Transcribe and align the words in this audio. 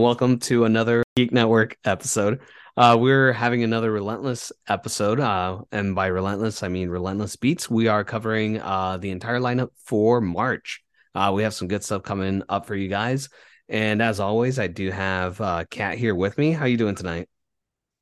And 0.00 0.06
welcome 0.06 0.38
to 0.38 0.64
another 0.64 1.02
Geek 1.14 1.30
Network 1.30 1.76
episode. 1.84 2.40
Uh, 2.74 2.96
we're 2.98 3.34
having 3.34 3.64
another 3.64 3.92
Relentless 3.92 4.50
episode, 4.66 5.20
uh, 5.20 5.58
and 5.72 5.94
by 5.94 6.06
Relentless, 6.06 6.62
I 6.62 6.68
mean 6.68 6.88
Relentless 6.88 7.36
Beats. 7.36 7.68
We 7.68 7.86
are 7.88 8.02
covering 8.02 8.62
uh, 8.62 8.96
the 8.96 9.10
entire 9.10 9.40
lineup 9.40 9.68
for 9.84 10.22
March. 10.22 10.82
Uh, 11.14 11.32
we 11.34 11.42
have 11.42 11.52
some 11.52 11.68
good 11.68 11.84
stuff 11.84 12.02
coming 12.02 12.42
up 12.48 12.64
for 12.64 12.74
you 12.74 12.88
guys, 12.88 13.28
and 13.68 14.00
as 14.00 14.20
always, 14.20 14.58
I 14.58 14.68
do 14.68 14.90
have 14.90 15.38
uh, 15.38 15.64
Kat 15.68 15.98
here 15.98 16.14
with 16.14 16.38
me. 16.38 16.52
How 16.52 16.64
are 16.64 16.68
you 16.68 16.78
doing 16.78 16.94
tonight? 16.94 17.28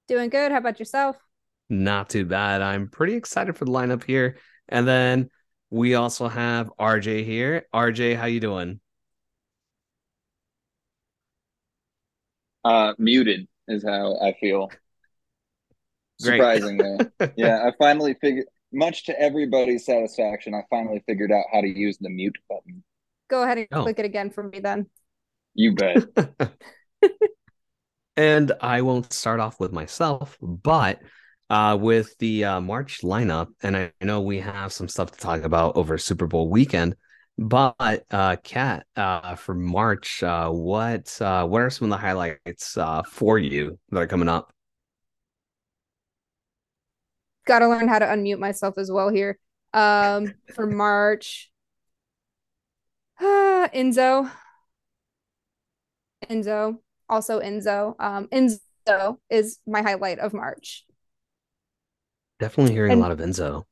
Doing 0.06 0.30
good. 0.30 0.52
How 0.52 0.58
about 0.58 0.78
yourself? 0.78 1.16
Not 1.68 2.10
too 2.10 2.26
bad. 2.26 2.62
I'm 2.62 2.90
pretty 2.90 3.14
excited 3.14 3.56
for 3.56 3.64
the 3.64 3.72
lineup 3.72 4.04
here, 4.04 4.36
and 4.68 4.86
then 4.86 5.30
we 5.68 5.96
also 5.96 6.28
have 6.28 6.70
RJ 6.78 7.24
here. 7.24 7.66
RJ, 7.74 8.16
how 8.16 8.26
you 8.26 8.38
doing? 8.38 8.78
Uh, 12.68 12.94
muted 12.98 13.48
is 13.66 13.82
how 13.84 14.16
I 14.20 14.34
feel. 14.40 14.70
Great. 16.22 16.38
Surprisingly, 16.38 16.98
yeah, 17.36 17.64
I 17.66 17.72
finally 17.78 18.14
figured. 18.20 18.46
Much 18.70 19.04
to 19.06 19.18
everybody's 19.18 19.86
satisfaction, 19.86 20.52
I 20.52 20.60
finally 20.68 21.02
figured 21.06 21.32
out 21.32 21.44
how 21.50 21.62
to 21.62 21.66
use 21.66 21.96
the 21.98 22.10
mute 22.10 22.36
button. 22.50 22.84
Go 23.28 23.42
ahead 23.42 23.56
and 23.56 23.68
Oh. 23.72 23.82
click 23.84 23.98
it 23.98 24.04
again 24.04 24.28
for 24.30 24.42
me 24.42 24.60
then. 24.60 24.86
You 25.54 25.74
bet. 25.74 26.04
and 28.16 28.52
I 28.60 28.82
won't 28.82 29.12
start 29.12 29.40
off 29.40 29.60
with 29.60 29.72
myself, 29.72 30.36
but 30.42 31.00
uh, 31.50 31.78
with 31.80 32.16
the 32.18 32.44
uh, 32.44 32.60
March 32.60 33.00
lineup, 33.02 33.48
and 33.62 33.76
I 33.76 33.92
know 34.02 34.20
we 34.20 34.40
have 34.40 34.72
some 34.72 34.88
stuff 34.88 35.12
to 35.12 35.18
talk 35.18 35.42
about 35.44 35.76
over 35.76 35.96
Super 35.98 36.26
Bowl 36.26 36.48
weekend. 36.50 36.96
But 37.40 38.04
uh, 38.10 38.36
Kat, 38.42 38.84
uh, 38.96 39.36
for 39.36 39.54
March, 39.54 40.24
uh, 40.24 40.50
what 40.50 41.16
uh, 41.22 41.46
what 41.46 41.62
are 41.62 41.70
some 41.70 41.84
of 41.86 41.90
the 41.90 41.96
highlights 41.96 42.76
uh, 42.76 43.04
for 43.04 43.38
you 43.38 43.78
that 43.90 44.00
are 44.00 44.06
coming 44.08 44.28
up? 44.28 44.52
Got 47.46 47.60
to 47.60 47.68
learn 47.68 47.86
how 47.86 48.00
to 48.00 48.06
unmute 48.06 48.40
myself 48.40 48.76
as 48.76 48.90
well 48.90 49.08
here. 49.08 49.38
Um, 49.72 50.34
for 50.54 50.66
March, 50.70 51.50
uh, 53.20 53.68
INZO, 53.74 54.28
INZO, 56.28 56.78
also 57.08 57.40
INZO. 57.40 57.94
Um, 58.00 58.26
INZO 58.32 59.18
is 59.30 59.60
my 59.64 59.82
highlight 59.82 60.18
of 60.18 60.34
March. 60.34 60.84
Definitely 62.40 62.72
hearing 62.74 62.92
And- 62.92 63.00
a 63.00 63.02
lot 63.02 63.12
of 63.12 63.20
INZO. 63.20 63.64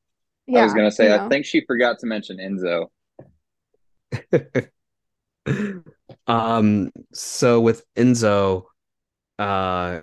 I 0.55 0.63
was 0.63 0.73
gonna 0.73 0.89
say, 0.89 1.07
you 1.09 1.13
I 1.13 1.17
know. 1.17 1.27
think 1.29 1.45
she 1.45 1.65
forgot 1.65 1.99
to 1.99 2.05
mention 2.07 2.37
INZO. 2.37 2.87
um, 6.27 6.91
so 7.13 7.59
with 7.61 7.83
INZO, 7.95 8.63
uh, 9.39 10.01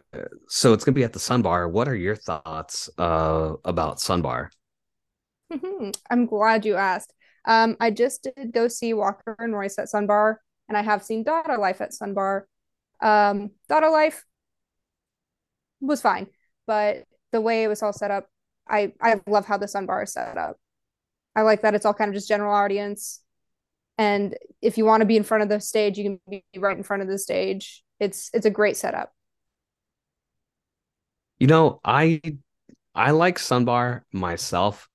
so 0.49 0.73
it's 0.73 0.85
gonna 0.85 0.95
be 0.95 1.05
at 1.05 1.13
the 1.13 1.19
Sunbar. 1.19 1.71
What 1.71 1.89
are 1.89 1.97
your 1.97 2.17
thoughts 2.17 2.91
uh 2.99 3.55
about 3.65 3.99
Sunbar? 3.99 4.51
Mhm. 5.53 5.95
I'm 6.11 6.27
glad 6.27 6.65
you 6.65 6.77
asked. 6.77 7.13
Um, 7.45 7.77
I 7.81 7.91
just 7.91 8.23
did 8.37 8.53
go 8.53 8.69
see 8.69 8.95
Walker 8.95 9.37
and 9.39 9.55
Royce 9.55 9.79
at 9.79 9.89
Sunbar, 9.89 10.37
and 10.69 10.79
I 10.79 10.83
have 10.83 11.05
seen 11.05 11.23
Dada 11.23 11.59
Life 11.59 11.81
at 11.81 11.93
Sunbar. 11.93 12.45
Um, 13.03 13.53
Dada 13.69 13.91
Life 13.91 14.25
was 15.81 16.01
fine, 16.01 16.27
but 16.67 17.05
the 17.33 17.41
way 17.41 17.65
it 17.65 17.69
was 17.69 17.83
all 17.83 17.93
set 17.93 18.11
up, 18.11 18.29
I 18.69 18.93
I 19.01 19.21
love 19.27 19.47
how 19.47 19.59
the 19.59 19.67
Sunbar 19.67 20.05
is 20.05 20.13
set 20.13 20.39
up. 20.39 20.57
I 21.37 21.43
like 21.43 21.63
that 21.63 21.75
it's 21.77 21.87
all 21.87 21.95
kind 21.95 22.11
of 22.11 22.17
just 22.17 22.29
general 22.29 22.55
audience, 22.55 23.23
and 23.99 24.37
if 24.61 24.79
you 24.79 24.85
want 24.85 25.01
to 25.03 25.07
be 25.07 25.17
in 25.17 25.23
front 25.23 25.43
of 25.43 25.49
the 25.49 25.61
stage, 25.61 25.99
you 25.99 26.05
can 26.05 26.21
be 26.29 26.45
right 26.59 26.77
in 26.77 26.83
front 26.83 27.03
of 27.03 27.09
the 27.09 27.19
stage. 27.19 27.83
It's 28.01 28.31
it's 28.35 28.47
a 28.47 28.51
great 28.51 28.77
setup. 28.77 29.13
You 31.39 31.47
know, 31.47 31.81
I 31.85 32.21
I 32.95 33.11
like 33.13 33.39
Sunbar 33.39 34.03
myself. 34.13 34.89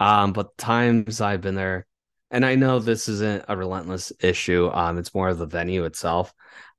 Um, 0.00 0.32
but 0.32 0.56
times 0.58 1.20
I've 1.20 1.40
been 1.40 1.54
there, 1.56 1.86
and 2.30 2.44
I 2.46 2.54
know 2.56 2.78
this 2.80 3.08
isn't 3.08 3.44
a 3.48 3.56
relentless 3.56 4.12
issue. 4.20 4.70
Um, 4.72 4.98
it's 4.98 5.14
more 5.14 5.28
of 5.28 5.38
the 5.38 5.46
venue 5.46 5.84
itself. 5.84 6.34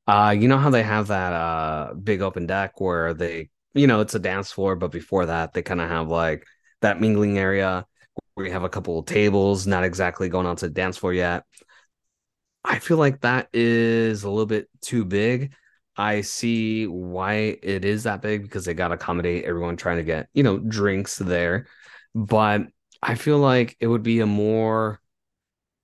Uh, 0.08 0.36
you 0.38 0.48
know 0.48 0.58
how 0.58 0.69
they 0.72 0.84
have 0.84 1.08
that 1.08 1.34
uh 1.34 1.94
big 1.96 2.22
open 2.22 2.48
deck 2.48 2.81
where 2.81 3.14
they, 3.14 3.50
you 3.74 3.88
know, 3.88 4.02
it's 4.02 4.16
a 4.16 4.19
dance 4.19 4.52
floor, 4.52 4.75
but 4.75 4.92
before 4.92 5.28
that 5.28 5.53
they 5.53 5.62
kind 5.62 5.81
of 5.81 5.90
have 5.90 6.09
like 6.09 6.46
that 6.81 7.02
mingling 7.02 7.38
area 7.38 7.86
you 8.45 8.51
have 8.51 8.63
a 8.63 8.69
couple 8.69 9.00
of 9.00 9.05
tables, 9.05 9.67
not 9.67 9.83
exactly 9.83 10.29
going 10.29 10.45
onto 10.45 10.67
the 10.67 10.73
dance 10.73 10.97
floor 10.97 11.13
yet. 11.13 11.44
I 12.63 12.79
feel 12.79 12.97
like 12.97 13.22
that 13.22 13.50
is 13.53 14.23
a 14.23 14.29
little 14.29 14.45
bit 14.45 14.69
too 14.81 15.05
big. 15.05 15.53
I 15.95 16.22
see 16.22 16.88
why 16.88 17.57
it 17.61 17.83
is 17.85 18.03
that 18.03 18.22
big 18.22 18.44
because 18.44 18.66
they 18.66 18.73
got 18.73 18.89
to 18.89 18.95
accommodate 18.95 19.45
everyone 19.45 19.75
trying 19.77 19.97
to 19.97 20.03
get, 20.03 20.29
you 20.33 20.44
know, 20.44 20.57
drinks 20.59 21.17
there. 21.17 21.67
But 22.16 22.63
I 23.01 23.16
feel 23.16 23.39
like 23.39 23.75
it 23.79 23.88
would 23.88 24.03
be 24.03 24.19
a 24.19 24.25
more 24.25 25.01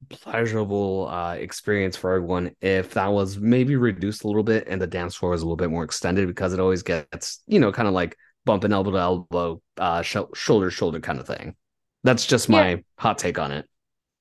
pleasurable 0.09 1.07
uh, 1.09 1.33
experience 1.35 1.97
for 1.97 2.13
everyone 2.13 2.55
if 2.61 2.93
that 2.93 3.11
was 3.11 3.37
maybe 3.37 3.75
reduced 3.75 4.23
a 4.23 4.27
little 4.27 4.43
bit 4.43 4.67
and 4.67 4.81
the 4.81 4.87
dance 4.87 5.15
floor 5.15 5.31
was 5.31 5.41
a 5.41 5.45
little 5.45 5.55
bit 5.55 5.71
more 5.71 5.83
extended 5.83 6.27
because 6.27 6.53
it 6.53 6.59
always 6.59 6.83
gets, 6.83 7.41
you 7.47 7.59
know, 7.59 7.71
kind 7.71 7.87
of 7.87 7.93
like 7.93 8.17
bumping 8.45 8.71
elbow 8.71 8.91
to 8.91 8.97
elbow, 8.97 9.61
uh, 9.77 10.01
sh- 10.01 10.17
shoulder 10.35 10.69
to 10.69 10.75
shoulder 10.75 10.99
kind 10.99 11.19
of 11.19 11.27
thing. 11.27 11.55
That's 12.05 12.25
just 12.25 12.49
my 12.49 12.83
hot 12.97 13.17
take 13.17 13.39
on 13.39 13.51
it. 13.51 13.67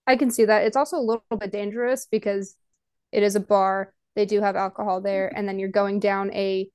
I 0.06 0.16
can 0.16 0.30
see 0.30 0.44
that. 0.46 0.64
It's 0.64 0.76
also 0.76 0.96
a 0.96 1.00
little 1.00 1.24
bit 1.38 1.52
dangerous 1.52 2.06
because 2.10 2.56
it 3.12 3.22
is 3.22 3.36
a 3.36 3.40
bar. 3.40 3.92
They 4.16 4.26
do 4.26 4.40
have 4.40 4.56
alcohol 4.56 5.00
there, 5.00 5.28
and 5.34 5.46
then 5.48 5.58
you're 5.58 5.68
going 5.68 6.00
down 6.00 6.32
a 6.32 6.68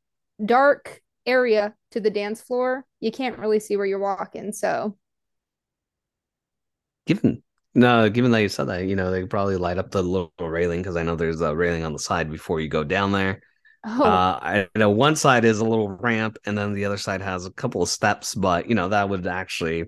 dark 0.46 1.02
area 1.26 1.74
to 1.92 2.00
the 2.00 2.10
dance 2.10 2.42
floor. 2.42 2.86
You 3.00 3.12
can't 3.12 3.38
really 3.40 3.60
see 3.60 3.76
where 3.76 3.86
you're 3.86 4.00
walking. 4.00 4.52
So, 4.52 4.98
Given 7.06 7.44
no, 7.76 8.10
given 8.10 8.32
that 8.32 8.42
you 8.42 8.50
said 8.50 8.66
that, 8.68 8.86
you 8.86 8.96
know, 8.96 9.12
they 9.12 9.26
probably 9.26 9.56
light 9.56 9.78
up 9.78 9.92
the 9.92 10.02
little 10.02 10.32
railing 10.40 10.82
because 10.82 10.96
I 10.96 11.04
know 11.04 11.16
there's 11.16 11.42
a 11.42 11.56
railing 11.56 11.84
on 11.84 11.94
the 11.94 12.00
side 12.00 12.30
before 12.32 12.60
you 12.60 12.68
go 12.68 12.84
down 12.84 13.12
there. 13.12 13.42
oh, 13.86 14.04
Uh, 14.04 14.40
I 14.42 14.68
know 14.76 14.90
one 14.90 15.16
side 15.16 15.46
is 15.46 15.60
a 15.60 15.66
little 15.66 15.90
ramp, 15.90 16.38
and 16.46 16.58
then 16.58 16.74
the 16.74 16.86
other 16.86 16.98
side 16.98 17.22
has 17.22 17.46
a 17.46 17.52
couple 17.52 17.82
of 17.82 17.90
steps, 17.90 18.34
but 18.36 18.68
you 18.68 18.76
know 18.76 18.90
that 18.90 19.10
would 19.10 19.28
actually 19.28 19.86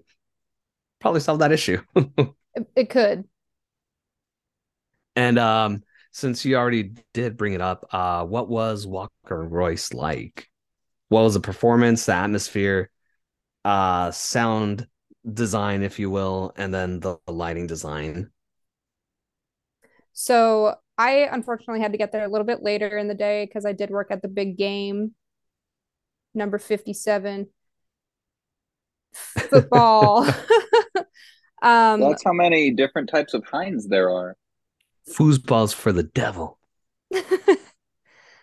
probably 1.01 1.19
solve 1.19 1.39
that 1.39 1.51
issue. 1.51 1.81
it, 1.95 2.67
it 2.75 2.89
could. 2.89 3.25
and 5.15 5.37
um, 5.39 5.83
since 6.11 6.45
you 6.45 6.55
already 6.55 6.93
did 7.13 7.37
bring 7.37 7.53
it 7.53 7.61
up, 7.61 7.87
uh, 7.93 8.25
what 8.25 8.49
was 8.49 8.87
Walker 8.87 9.43
Royce 9.47 9.93
like? 9.93 10.49
What 11.09 11.23
was 11.23 11.33
the 11.33 11.39
performance, 11.41 12.05
the 12.05 12.15
atmosphere, 12.15 12.89
uh, 13.65 14.11
sound 14.11 14.87
design, 15.31 15.83
if 15.83 15.99
you 15.99 16.09
will, 16.09 16.53
and 16.55 16.73
then 16.73 16.99
the 16.99 17.17
lighting 17.27 17.67
design? 17.67 18.31
So, 20.13 20.75
I 20.97 21.27
unfortunately 21.31 21.81
had 21.81 21.93
to 21.93 21.97
get 21.97 22.11
there 22.11 22.25
a 22.25 22.27
little 22.29 22.45
bit 22.45 22.61
later 22.63 22.97
in 22.97 23.07
the 23.07 23.15
day 23.15 23.45
because 23.45 23.65
I 23.65 23.73
did 23.73 23.89
work 23.89 24.11
at 24.11 24.21
the 24.21 24.27
big 24.27 24.57
game, 24.57 25.15
number 26.33 26.59
57, 26.59 27.49
football. 29.13 30.23
um, 31.61 31.99
That's 31.99 32.23
how 32.23 32.33
many 32.33 32.71
different 32.71 33.09
types 33.09 33.33
of 33.33 33.45
Heinz 33.45 33.87
there 33.87 34.09
are. 34.09 34.35
Foosballs 35.09 35.73
for 35.73 35.91
the 35.91 36.03
devil. 36.03 36.59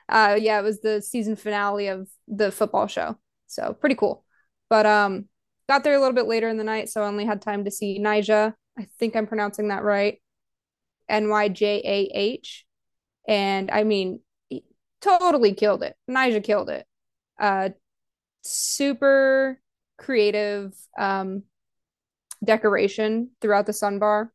uh 0.09 0.37
yeah, 0.39 0.59
it 0.59 0.63
was 0.63 0.81
the 0.81 1.01
season 1.03 1.37
finale 1.37 1.89
of 1.89 2.09
the 2.27 2.51
football 2.51 2.87
show. 2.87 3.19
So 3.47 3.73
pretty 3.75 3.95
cool. 3.95 4.25
But 4.69 4.87
um 4.87 5.29
got 5.69 5.85
there 5.85 5.95
a 5.95 5.99
little 5.99 6.15
bit 6.15 6.27
later 6.27 6.49
in 6.49 6.57
the 6.57 6.65
night, 6.65 6.89
so 6.89 7.03
I 7.03 7.09
only 7.09 7.25
had 7.25 7.43
time 7.43 7.65
to 7.65 7.71
see 7.71 7.99
Nyjah. 7.99 8.55
I 8.79 8.87
think 8.99 9.17
I'm 9.17 9.27
pronouncing 9.27 9.69
that 9.69 9.83
right. 9.83 10.21
N 11.09 11.29
Y 11.29 11.49
J 11.49 11.83
A 11.85 12.11
H. 12.15 12.67
And 13.27 13.71
I 13.71 13.85
mean, 13.85 14.21
totally 15.01 15.55
killed 15.55 15.83
it. 15.83 15.97
Nyjah 16.11 16.45
killed 16.45 16.71
it. 16.71 16.87
Uh 17.39 17.71
super 18.43 19.61
creative 19.99 20.73
um 20.99 21.43
decoration 22.45 23.31
throughout 23.41 23.67
the 23.67 23.73
sun 23.73 23.99
bar. 23.99 24.33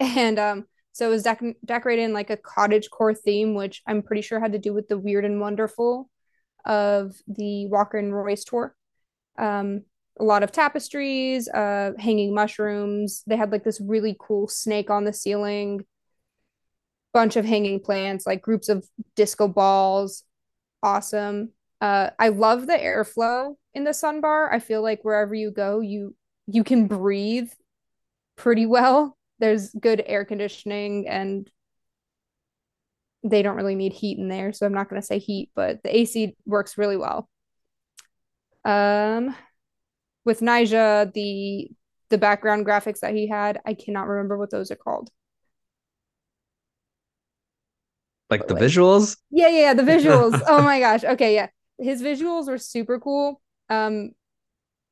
And 0.00 0.38
um 0.38 0.66
so 0.92 1.06
it 1.06 1.10
was 1.10 1.24
dec- 1.24 1.56
decorated 1.64 2.02
in 2.02 2.14
like 2.14 2.30
a 2.30 2.38
cottage 2.38 2.88
core 2.90 3.14
theme, 3.14 3.54
which 3.54 3.82
I'm 3.86 4.02
pretty 4.02 4.22
sure 4.22 4.40
had 4.40 4.52
to 4.52 4.58
do 4.58 4.72
with 4.72 4.88
the 4.88 4.96
weird 4.96 5.26
and 5.26 5.40
wonderful 5.40 6.08
of 6.64 7.14
the 7.28 7.66
Walker 7.66 7.98
and 7.98 8.14
Royce 8.14 8.44
tour. 8.44 8.74
Um, 9.38 9.82
a 10.18 10.24
lot 10.24 10.42
of 10.42 10.52
tapestries, 10.52 11.48
uh, 11.48 11.92
hanging 11.98 12.34
mushrooms. 12.34 13.24
They 13.26 13.36
had 13.36 13.52
like 13.52 13.64
this 13.64 13.80
really 13.80 14.16
cool 14.18 14.48
snake 14.48 14.88
on 14.88 15.04
the 15.04 15.12
ceiling, 15.12 15.84
bunch 17.12 17.36
of 17.36 17.44
hanging 17.44 17.80
plants, 17.80 18.26
like 18.26 18.42
groups 18.42 18.68
of 18.68 18.86
disco 19.14 19.48
balls. 19.48 20.22
Awesome. 20.82 21.50
Uh, 21.80 22.10
I 22.18 22.28
love 22.28 22.66
the 22.66 22.74
airflow 22.74 23.54
in 23.74 23.84
the 23.84 23.92
sun 23.92 24.20
bar. 24.20 24.52
I 24.52 24.58
feel 24.58 24.82
like 24.82 25.04
wherever 25.04 25.34
you 25.34 25.50
go, 25.50 25.80
you 25.80 26.14
you 26.46 26.64
can 26.64 26.86
breathe 26.86 27.50
pretty 28.36 28.66
well. 28.66 29.16
There's 29.38 29.70
good 29.72 30.02
air 30.06 30.24
conditioning 30.24 31.08
and 31.08 31.50
they 33.22 33.42
don't 33.42 33.56
really 33.56 33.74
need 33.74 33.92
heat 33.92 34.18
in 34.18 34.28
there, 34.28 34.52
so 34.52 34.66
I'm 34.66 34.72
not 34.72 34.88
going 34.88 35.00
to 35.00 35.06
say 35.06 35.18
heat, 35.18 35.50
but 35.54 35.82
the 35.82 35.94
AC 35.94 36.36
works 36.46 36.78
really 36.78 36.96
well. 36.96 37.28
Um, 38.64 39.34
with 40.24 40.40
Nyjah, 40.40 41.12
the 41.12 41.70
the 42.08 42.18
background 42.18 42.64
graphics 42.64 43.00
that 43.00 43.14
he 43.14 43.28
had, 43.28 43.60
I 43.66 43.74
cannot 43.74 44.06
remember 44.06 44.38
what 44.38 44.50
those 44.50 44.70
are 44.70 44.76
called. 44.76 45.10
Like 48.30 48.46
the 48.46 48.54
like, 48.54 48.62
visuals? 48.62 49.16
Yeah, 49.30 49.48
yeah, 49.48 49.58
yeah, 49.58 49.74
the 49.74 49.82
visuals. 49.92 50.40
oh 50.46 50.62
my 50.62 50.80
gosh. 50.80 51.04
Okay, 51.04 51.34
yeah. 51.34 51.48
His 51.78 52.02
visuals 52.02 52.48
were 52.48 52.58
super 52.58 52.98
cool. 52.98 53.40
Um, 53.68 54.12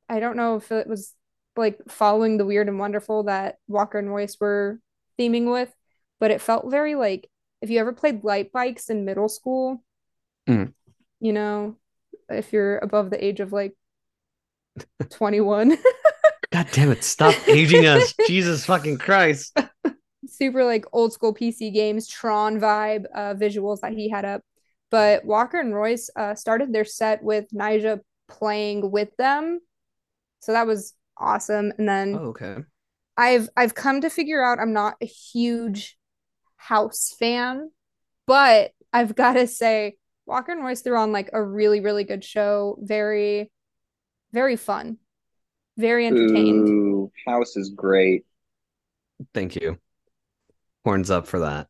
I 0.09 0.19
don't 0.19 0.37
know 0.37 0.55
if 0.55 0.71
it 0.71 0.87
was 0.87 1.13
like 1.55 1.79
following 1.87 2.37
the 2.37 2.45
weird 2.45 2.67
and 2.67 2.79
wonderful 2.79 3.23
that 3.23 3.57
Walker 3.67 3.97
and 3.97 4.09
Royce 4.09 4.37
were 4.39 4.79
theming 5.19 5.51
with, 5.51 5.73
but 6.19 6.31
it 6.31 6.41
felt 6.41 6.69
very 6.69 6.95
like 6.95 7.29
if 7.61 7.69
you 7.69 7.79
ever 7.79 7.93
played 7.93 8.23
light 8.23 8.51
bikes 8.51 8.89
in 8.89 9.05
middle 9.05 9.29
school, 9.29 9.83
mm. 10.47 10.73
you 11.19 11.33
know, 11.33 11.77
if 12.29 12.53
you're 12.53 12.77
above 12.79 13.09
the 13.09 13.23
age 13.23 13.39
of 13.39 13.51
like 13.53 13.75
21. 15.09 15.77
God 16.51 16.67
damn 16.71 16.91
it, 16.91 17.03
stop 17.03 17.35
aging 17.47 17.85
us. 17.85 18.13
Jesus 18.27 18.65
fucking 18.65 18.97
Christ. 18.97 19.57
Super 20.27 20.63
like 20.63 20.85
old 20.91 21.13
school 21.13 21.33
PC 21.33 21.73
games, 21.73 22.07
Tron 22.07 22.59
vibe 22.59 23.05
uh, 23.13 23.33
visuals 23.33 23.81
that 23.81 23.93
he 23.93 24.09
had 24.09 24.25
up. 24.25 24.41
But 24.95 25.25
Walker 25.25 25.59
and 25.59 25.75
Royce 25.75 26.09
uh, 26.15 26.35
started 26.35 26.71
their 26.71 26.85
set 26.85 27.21
with 27.21 27.51
Nyjah 27.53 27.99
playing 28.29 28.91
with 28.91 29.13
them. 29.17 29.59
So 30.39 30.53
that 30.53 30.65
was 30.65 30.93
awesome. 31.17 31.73
And 31.77 31.89
then 31.89 32.15
oh, 32.15 32.27
okay. 32.27 32.59
I've 33.17 33.49
I've 33.57 33.75
come 33.75 33.99
to 33.99 34.09
figure 34.09 34.41
out 34.41 34.59
I'm 34.59 34.71
not 34.71 34.95
a 35.01 35.05
huge 35.05 35.97
house 36.55 37.13
fan, 37.19 37.71
but 38.25 38.71
I've 38.93 39.13
got 39.17 39.33
to 39.33 39.47
say 39.47 39.97
Walker 40.25 40.53
and 40.53 40.63
Royce 40.63 40.79
threw 40.79 40.95
on 40.97 41.11
like 41.11 41.29
a 41.33 41.43
really 41.43 41.81
really 41.81 42.05
good 42.05 42.23
show. 42.23 42.77
Very 42.81 43.51
very 44.31 44.55
fun. 44.55 44.97
Very 45.75 46.07
entertained. 46.07 46.69
Ooh, 46.69 47.11
house 47.27 47.57
is 47.57 47.69
great. 47.69 48.23
Thank 49.33 49.57
you. 49.57 49.77
Horns 50.85 51.11
up 51.11 51.27
for 51.27 51.41
that. 51.41 51.67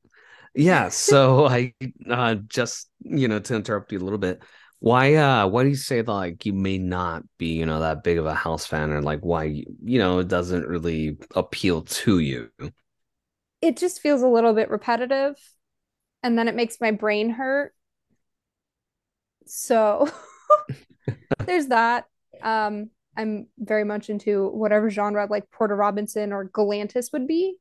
Yeah, 0.55 0.89
so 0.89 1.45
I 1.47 1.73
uh 2.09 2.35
just, 2.35 2.89
you 3.01 3.27
know, 3.27 3.39
to 3.39 3.55
interrupt 3.55 3.91
you 3.91 3.99
a 3.99 4.01
little 4.03 4.17
bit, 4.19 4.41
why 4.79 5.15
uh 5.15 5.47
why 5.47 5.63
do 5.63 5.69
you 5.69 5.75
say 5.75 6.01
that 6.01 6.11
like 6.11 6.45
you 6.45 6.53
may 6.53 6.77
not 6.77 7.23
be 7.37 7.47
you 7.57 7.65
know 7.65 7.79
that 7.81 8.03
big 8.03 8.17
of 8.17 8.25
a 8.25 8.33
house 8.33 8.65
fan 8.65 8.91
or 8.91 9.01
like 9.01 9.19
why 9.21 9.43
you 9.45 9.99
know 9.99 10.19
it 10.19 10.27
doesn't 10.29 10.65
really 10.67 11.17
appeal 11.35 11.81
to 11.83 12.19
you? 12.19 12.51
It 13.61 13.77
just 13.77 13.99
feels 14.01 14.21
a 14.21 14.27
little 14.27 14.53
bit 14.53 14.69
repetitive 14.69 15.35
and 16.23 16.37
then 16.37 16.47
it 16.47 16.55
makes 16.55 16.81
my 16.81 16.91
brain 16.91 17.31
hurt. 17.31 17.73
So 19.45 20.07
there's 21.45 21.67
that. 21.67 22.05
Um 22.41 22.89
i'm 23.17 23.47
very 23.57 23.85
much 23.85 24.09
into 24.09 24.49
whatever 24.49 24.89
genre 24.89 25.25
like 25.29 25.49
porter 25.49 25.73
robinson 25.75 26.33
or 26.33 26.49
galantis 26.49 27.13
would 27.13 27.25
be. 27.25 27.55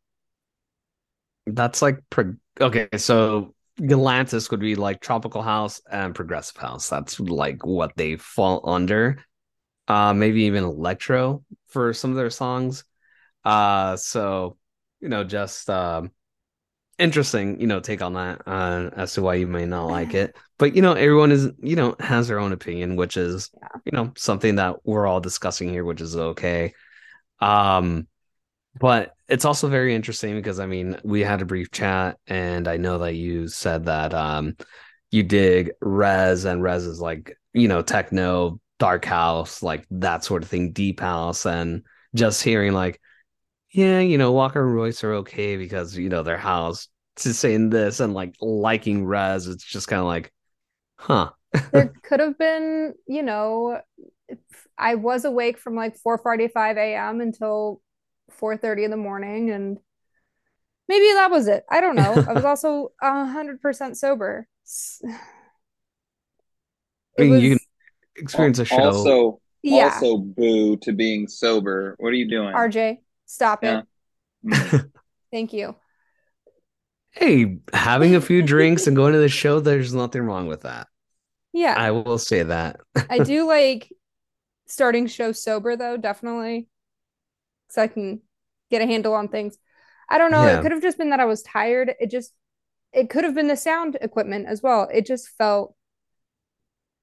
That's 1.47 1.83
like 1.83 1.99
pro- 2.11 2.37
okay 2.61 2.89
so 2.97 3.55
Galantis 3.79 4.51
would 4.51 4.61
be 4.61 4.77
like 4.77 5.01
tropical 5.01 5.43
house 5.43 5.81
and 5.91 6.15
progressive 6.15 6.57
house. 6.57 6.89
That's 6.89 7.19
like 7.19 7.67
what 7.67 7.93
they 7.97 8.17
fall 8.17 8.69
under. 8.69 9.25
Uh, 9.89 10.15
maybe 10.15 10.45
even 10.45 10.65
electro 10.65 11.45
for 11.69 11.93
some 11.93 12.11
of 12.11 12.17
their 12.17 12.31
songs. 12.31 12.85
Uh, 13.45 13.97
so 13.97 14.57
you 15.01 15.09
know, 15.09 15.25
just 15.25 15.69
um, 15.69 16.11
interesting, 16.99 17.61
you 17.61 17.67
know, 17.67 17.81
take 17.81 18.01
on 18.01 18.15
that 18.15 18.43
uh, 18.47 18.91
as 18.97 19.13
to 19.15 19.23
why 19.23 19.35
you 19.35 19.47
may 19.47 19.67
not 19.67 19.87
like 19.87 20.15
it. 20.15 20.37
But 20.59 20.75
you 20.75 20.81
know, 20.81 20.93
everyone 20.93 21.33
is 21.33 21.51
you 21.61 21.77
know 21.77 21.97
has 21.99 22.29
their 22.29 22.39
own 22.39 22.53
opinion, 22.53 22.97
which 22.97 23.17
is 23.17 23.51
yeah. 23.61 23.69
you 23.85 23.93
know 23.93 24.13
something 24.17 24.57
that 24.57 24.77
we're 24.87 25.07
all 25.07 25.21
discussing 25.21 25.69
here, 25.69 25.85
which 25.85 26.01
is 26.01 26.17
okay. 26.17 26.73
Um, 27.41 28.07
but 28.79 29.14
it's 29.29 29.45
also 29.45 29.69
very 29.69 29.95
interesting 29.95 30.35
because 30.35 30.61
I 30.61 30.67
mean, 30.67 30.99
we 31.05 31.21
had 31.21 31.43
a 31.43 31.47
brief 31.47 31.71
chat, 31.71 32.19
and 32.27 32.69
I 32.69 32.77
know 32.77 32.99
that 32.99 33.15
you 33.15 33.49
said 33.49 33.87
that 33.87 34.15
um, 34.15 34.57
you 35.11 35.23
dig 35.23 35.73
Rezz, 35.83 36.45
and 36.45 36.63
Rezz 36.63 36.87
is 36.87 37.01
like 37.01 37.37
you 37.53 37.69
know 37.69 37.83
techno, 37.83 38.61
dark 38.79 39.05
house, 39.05 39.63
like 39.63 39.87
that 39.91 40.25
sort 40.25 40.43
of 40.43 40.49
thing, 40.49 40.73
deep 40.73 41.01
house, 41.01 41.47
and 41.47 41.83
just 42.15 42.43
hearing 42.43 42.73
like, 42.73 43.01
yeah, 43.71 44.01
you 44.01 44.19
know, 44.19 44.33
Walker 44.33 44.65
and 44.65 44.75
Royce 44.75 45.03
are 45.05 45.15
okay 45.15 45.57
because 45.57 45.97
you 45.97 46.09
know 46.09 46.23
their 46.23 46.39
house 46.39 46.89
to 47.17 47.33
saying 47.33 47.71
this 47.71 48.01
and 48.01 48.15
like 48.15 48.35
liking 48.41 49.05
Rez, 49.05 49.47
it's 49.47 49.65
just 49.65 49.89
kind 49.89 50.01
of 50.01 50.07
like, 50.07 50.33
huh. 50.97 51.31
there 51.73 51.93
could 52.03 52.21
have 52.21 52.37
been, 52.39 52.95
you 53.07 53.23
know, 53.23 53.81
I 54.77 54.97
was 54.97 55.25
awake 55.25 55.59
from 55.59 55.77
like 55.77 55.97
4:45 55.97 56.77
a.m. 56.77 57.21
until 57.21 57.81
4:30 58.31 58.85
in 58.85 58.91
the 58.91 58.97
morning 58.97 59.51
and 59.51 59.79
maybe 60.89 61.07
that 61.15 61.31
was 61.31 61.49
it. 61.49 61.65
I 61.71 61.81
don't 61.81 61.97
know. 61.97 62.25
I 62.29 62.33
was 62.33 62.45
also 62.45 62.93
100% 63.03 63.97
sober. 63.97 64.47
I 67.19 67.23
mean, 67.23 67.31
was, 67.31 67.43
you 67.43 67.51
can 67.51 67.59
experience 68.17 68.59
a 68.59 68.65
show. 68.65 68.77
Also, 68.77 69.41
yeah. 69.63 69.91
also 69.95 70.19
boo 70.19 70.77
to 70.79 70.93
being 70.93 71.29
sober. 71.29 71.95
What 71.99 72.09
are 72.09 72.17
you 72.17 72.29
doing? 72.29 72.55
RJ, 72.55 72.99
stop 73.27 73.63
yeah. 73.63 73.83
it. 74.45 74.51
Mm. 74.51 74.91
Thank 75.31 75.53
you. 75.53 75.77
Hey, 77.11 77.59
having 77.73 78.17
a 78.17 78.21
few 78.21 78.43
drinks 78.43 78.87
and 78.87 78.97
going 78.97 79.13
to 79.13 79.21
the 79.21 79.29
show, 79.29 79.61
there's 79.61 79.95
nothing 79.95 80.23
wrong 80.23 80.49
with 80.49 80.63
that. 80.63 80.89
Yeah. 81.53 81.75
I 81.77 81.93
will 81.93 82.19
say 82.19 82.43
that. 82.43 82.81
I 83.09 83.19
do 83.19 83.47
like 83.49 83.93
starting 84.67 85.07
show 85.07 85.31
sober 85.31 85.77
though, 85.77 85.97
definitely 85.97 86.69
so 87.75 87.83
I 87.83 87.89
can 87.89 88.21
get 88.71 88.83
a 88.83 88.87
handle 88.87 89.15
on 89.15 89.27
things. 89.29 89.59
I 90.09 90.17
don't 90.17 90.31
know. 90.31 90.45
Yeah. 90.45 90.59
It 90.59 90.63
could 90.63 90.71
have 90.71 90.83
just 90.83 90.97
been 90.97 91.11
that 91.11 91.19
I 91.19 91.25
was 91.25 91.43
tired. 91.43 91.93
It 91.99 92.09
just, 92.09 92.33
it 92.93 93.11
could 93.11 93.25
have 93.25 93.35
been 93.35 93.49
the 93.49 93.57
sound 93.57 93.99
equipment 94.01 94.47
as 94.47 94.63
well. 94.63 94.89
It 94.93 95.07
just 95.07 95.29
felt 95.37 95.75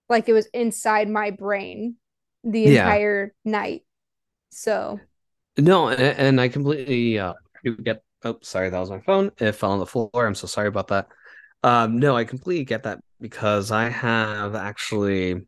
like 0.08 0.30
it 0.30 0.34
was 0.34 0.46
inside 0.54 1.10
my 1.10 1.32
brain 1.32 1.98
the 2.46 2.62
yeah. 2.62 2.86
entire 2.86 3.34
night. 3.44 3.82
So, 4.50 5.02
no, 5.58 5.90
and, 5.90 6.00
and 6.00 6.42
I 6.42 6.48
completely 6.48 7.20
uh, 7.20 7.34
get. 7.84 8.04
Oh, 8.24 8.38
sorry, 8.42 8.70
that 8.70 8.80
was 8.80 8.92
my 8.92 9.02
phone. 9.02 9.32
It 9.40 9.54
fell 9.54 9.72
on 9.72 9.80
the 9.80 9.86
floor. 9.86 10.10
I'm 10.14 10.36
so 10.36 10.48
sorry 10.48 10.68
about 10.68 10.88
that. 10.90 11.08
Um, 11.64 12.00
no, 12.00 12.16
I 12.16 12.24
completely 12.24 12.66
get 12.66 12.84
that 12.84 13.00
because 13.20 13.72
I 13.72 13.90
have 13.90 14.56
actually, 14.56 15.48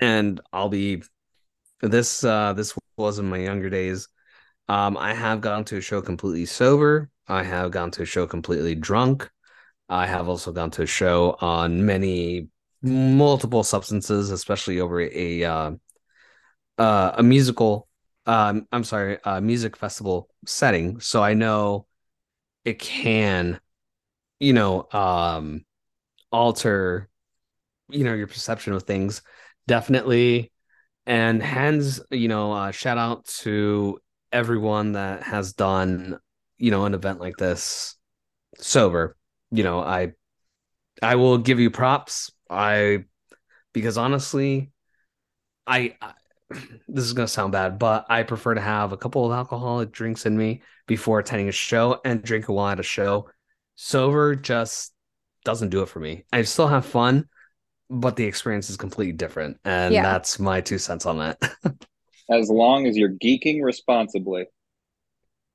and 0.00 0.40
I'll 0.52 0.68
be 0.68 1.02
this. 1.80 2.22
Uh, 2.22 2.52
this 2.52 2.76
was 2.96 3.18
in 3.18 3.28
my 3.28 3.38
younger 3.38 3.70
days. 3.70 4.08
Um, 4.68 4.96
I 4.96 5.14
have 5.14 5.40
gone 5.40 5.64
to 5.66 5.78
a 5.78 5.80
show 5.80 6.02
completely 6.02 6.46
sober. 6.46 7.10
I 7.26 7.42
have 7.42 7.70
gone 7.70 7.90
to 7.92 8.02
a 8.02 8.06
show 8.06 8.26
completely 8.26 8.74
drunk. 8.74 9.30
I 9.88 10.06
have 10.06 10.28
also 10.28 10.52
gone 10.52 10.70
to 10.72 10.82
a 10.82 10.86
show 10.86 11.36
on 11.40 11.86
many 11.86 12.48
multiple 12.82 13.64
substances, 13.64 14.30
especially 14.30 14.80
over 14.80 15.00
a 15.00 15.44
uh, 15.44 15.70
uh, 16.76 17.12
a 17.14 17.22
musical. 17.22 17.88
Um, 18.26 18.66
I'm 18.70 18.84
sorry, 18.84 19.18
a 19.24 19.40
music 19.40 19.76
festival 19.76 20.28
setting. 20.46 21.00
So 21.00 21.22
I 21.22 21.34
know 21.34 21.86
it 22.64 22.78
can, 22.78 23.60
you 24.40 24.52
know, 24.52 24.88
um, 24.92 25.64
alter, 26.30 27.08
you 27.90 28.04
know, 28.04 28.14
your 28.14 28.26
perception 28.26 28.74
of 28.74 28.84
things. 28.84 29.22
Definitely, 29.66 30.52
and 31.06 31.42
hands, 31.42 32.00
you 32.10 32.28
know, 32.28 32.52
uh, 32.52 32.70
shout 32.70 32.98
out 32.98 33.26
to 33.40 33.98
everyone 34.32 34.92
that 34.92 35.22
has 35.22 35.52
done 35.52 36.18
you 36.58 36.70
know 36.70 36.84
an 36.84 36.94
event 36.94 37.20
like 37.20 37.36
this 37.36 37.96
sober 38.58 39.16
you 39.50 39.62
know 39.62 39.80
i 39.80 40.12
i 41.02 41.14
will 41.14 41.38
give 41.38 41.60
you 41.60 41.70
props. 41.70 42.32
I 42.50 43.04
because 43.72 43.98
honestly 43.98 44.72
I, 45.66 45.96
I 46.00 46.12
this 46.88 47.04
is 47.04 47.12
going 47.12 47.26
to 47.26 47.32
sound 47.32 47.52
bad 47.52 47.78
but 47.78 48.06
i 48.08 48.22
prefer 48.22 48.54
to 48.54 48.60
have 48.60 48.92
a 48.92 48.96
couple 48.96 49.26
of 49.26 49.32
alcoholic 49.32 49.92
drinks 49.92 50.26
in 50.26 50.36
me 50.36 50.62
before 50.86 51.18
attending 51.18 51.48
a 51.48 51.52
show 51.52 52.00
and 52.04 52.22
drink 52.22 52.48
a 52.48 52.52
while 52.52 52.72
at 52.72 52.80
a 52.80 52.82
show. 52.82 53.28
Sober 53.76 54.34
just 54.34 54.94
doesn't 55.44 55.68
do 55.68 55.82
it 55.82 55.88
for 55.90 56.00
me. 56.00 56.24
I 56.32 56.42
still 56.42 56.66
have 56.66 56.86
fun 56.86 57.28
but 57.90 58.16
the 58.16 58.24
experience 58.24 58.68
is 58.70 58.76
completely 58.76 59.12
different 59.12 59.58
and 59.64 59.94
yeah. 59.94 60.02
that's 60.02 60.38
my 60.38 60.60
two 60.60 60.78
cents 60.78 61.06
on 61.06 61.18
that 61.18 61.38
as 62.30 62.50
long 62.50 62.86
as 62.86 62.96
you're 62.96 63.12
geeking 63.12 63.62
responsibly. 63.62 64.46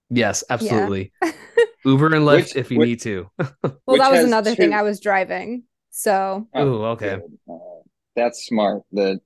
Yes, 0.09 0.43
absolutely. 0.49 1.11
Yeah. 1.21 1.31
Uber 1.85 2.07
and 2.07 2.25
Lyft 2.25 2.35
which, 2.35 2.55
if 2.55 2.71
you 2.71 2.79
which, 2.79 2.87
need 2.87 3.01
to. 3.01 3.29
well, 3.37 3.97
that 3.97 4.11
was 4.11 4.23
another 4.23 4.51
two... 4.51 4.55
thing 4.55 4.73
I 4.73 4.83
was 4.83 4.99
driving. 4.99 5.63
So. 5.89 6.47
Oh, 6.53 6.83
okay. 6.85 7.19
Uh, 7.49 7.55
that's 8.15 8.45
smart. 8.45 8.83
That, 8.93 9.19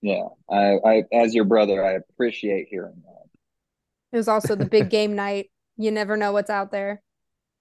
yeah. 0.00 0.28
I, 0.48 0.76
I, 0.84 1.04
as 1.12 1.34
your 1.34 1.44
brother, 1.44 1.84
I 1.84 1.92
appreciate 1.92 2.68
hearing 2.70 3.02
that. 3.04 3.20
It 4.12 4.16
was 4.16 4.28
also 4.28 4.54
the 4.54 4.66
big 4.66 4.90
game 4.90 5.14
night. 5.14 5.50
You 5.76 5.90
never 5.90 6.16
know 6.16 6.32
what's 6.32 6.50
out 6.50 6.70
there. 6.70 7.02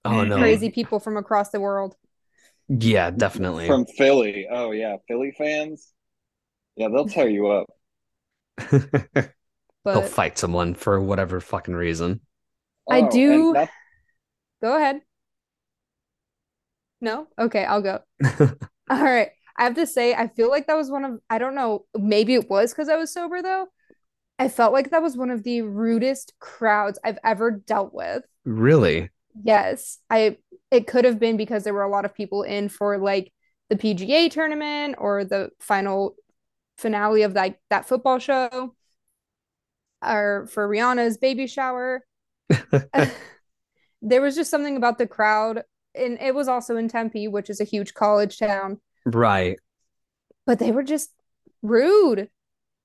Oh 0.06 0.24
no! 0.24 0.38
Crazy 0.38 0.70
people 0.70 1.00
from 1.00 1.18
across 1.18 1.50
the 1.50 1.60
world. 1.60 1.96
Yeah, 2.70 3.12
definitely. 3.12 3.68
From 3.68 3.86
Philly. 3.86 4.48
Oh 4.50 4.72
yeah, 4.72 4.98
Philly 5.08 5.34
fans. 5.38 5.92
Yeah, 6.76 6.88
they'll 6.90 7.08
tear 7.08 7.28
you 7.28 7.48
up. 7.48 7.68
They'll 9.86 10.02
fight 10.02 10.38
someone 10.38 10.74
for 10.76 11.00
whatever 11.00 11.40
fucking 11.40 11.74
reason. 11.74 12.22
I 12.90 13.02
Oh, 13.02 13.10
do- 13.12 13.56
go 14.62 14.76
ahead. 14.76 15.02
No? 17.02 17.28
Okay, 17.40 17.64
I'll 17.64 17.82
go. 17.82 18.00
All 18.90 19.04
right. 19.04 19.30
I 19.58 19.64
have 19.64 19.76
to 19.76 19.88
say, 19.88 20.14
I 20.14 20.28
feel 20.28 20.50
like 20.50 20.68
that 20.68 20.78
was 20.78 20.90
one 20.90 21.06
of, 21.06 21.20
I 21.30 21.38
don't 21.38 21.56
know, 21.56 21.86
maybe 21.98 22.34
it 22.34 22.50
was 22.50 22.72
because 22.72 22.90
I 22.90 22.96
was 22.96 23.14
sober 23.14 23.42
though. 23.42 23.68
I 24.40 24.50
felt 24.50 24.74
like 24.74 24.92
that 24.92 25.02
was 25.02 25.18
one 25.18 25.32
of 25.32 25.44
the 25.44 25.64
rudest 25.64 26.34
crowds 26.40 27.00
I've 27.04 27.20
ever 27.24 27.52
dealt 27.52 27.94
with. 27.94 28.24
really? 28.46 29.10
Yes, 29.44 30.00
I 30.10 30.38
it 30.72 30.88
could 30.88 31.06
have 31.06 31.20
been 31.20 31.38
because 31.38 31.64
there 31.64 31.74
were 31.74 31.84
a 31.84 31.90
lot 31.90 32.06
of 32.06 32.14
people 32.14 32.44
in 32.44 32.70
for 32.70 32.98
like 32.98 33.32
the 33.70 33.78
PGA 33.78 34.30
tournament 34.30 34.96
or 34.98 35.24
the 35.24 35.50
final 35.60 36.16
finale 36.80 37.24
of 37.24 37.34
that 37.34 37.60
that 37.70 37.88
football 37.88 38.20
show 38.20 38.74
or 40.02 40.48
for 40.48 40.68
Rihanna's 40.68 41.18
baby 41.18 41.48
shower. 41.48 42.06
there 44.02 44.22
was 44.22 44.36
just 44.36 44.50
something 44.50 44.78
about 44.78 44.98
the 44.98 45.08
crowd 45.08 45.64
and 45.96 46.18
it 46.22 46.34
was 46.34 46.48
also 46.48 46.78
in 46.78 46.88
Tempe, 46.88 47.28
which 47.28 47.50
is 47.50 47.60
a 47.60 47.66
huge 47.66 47.94
college 47.94 48.38
town, 48.38 48.80
Right. 49.06 49.60
but 50.46 50.60
they 50.60 50.72
were 50.72 50.84
just 50.84 51.12
rude. 51.62 52.30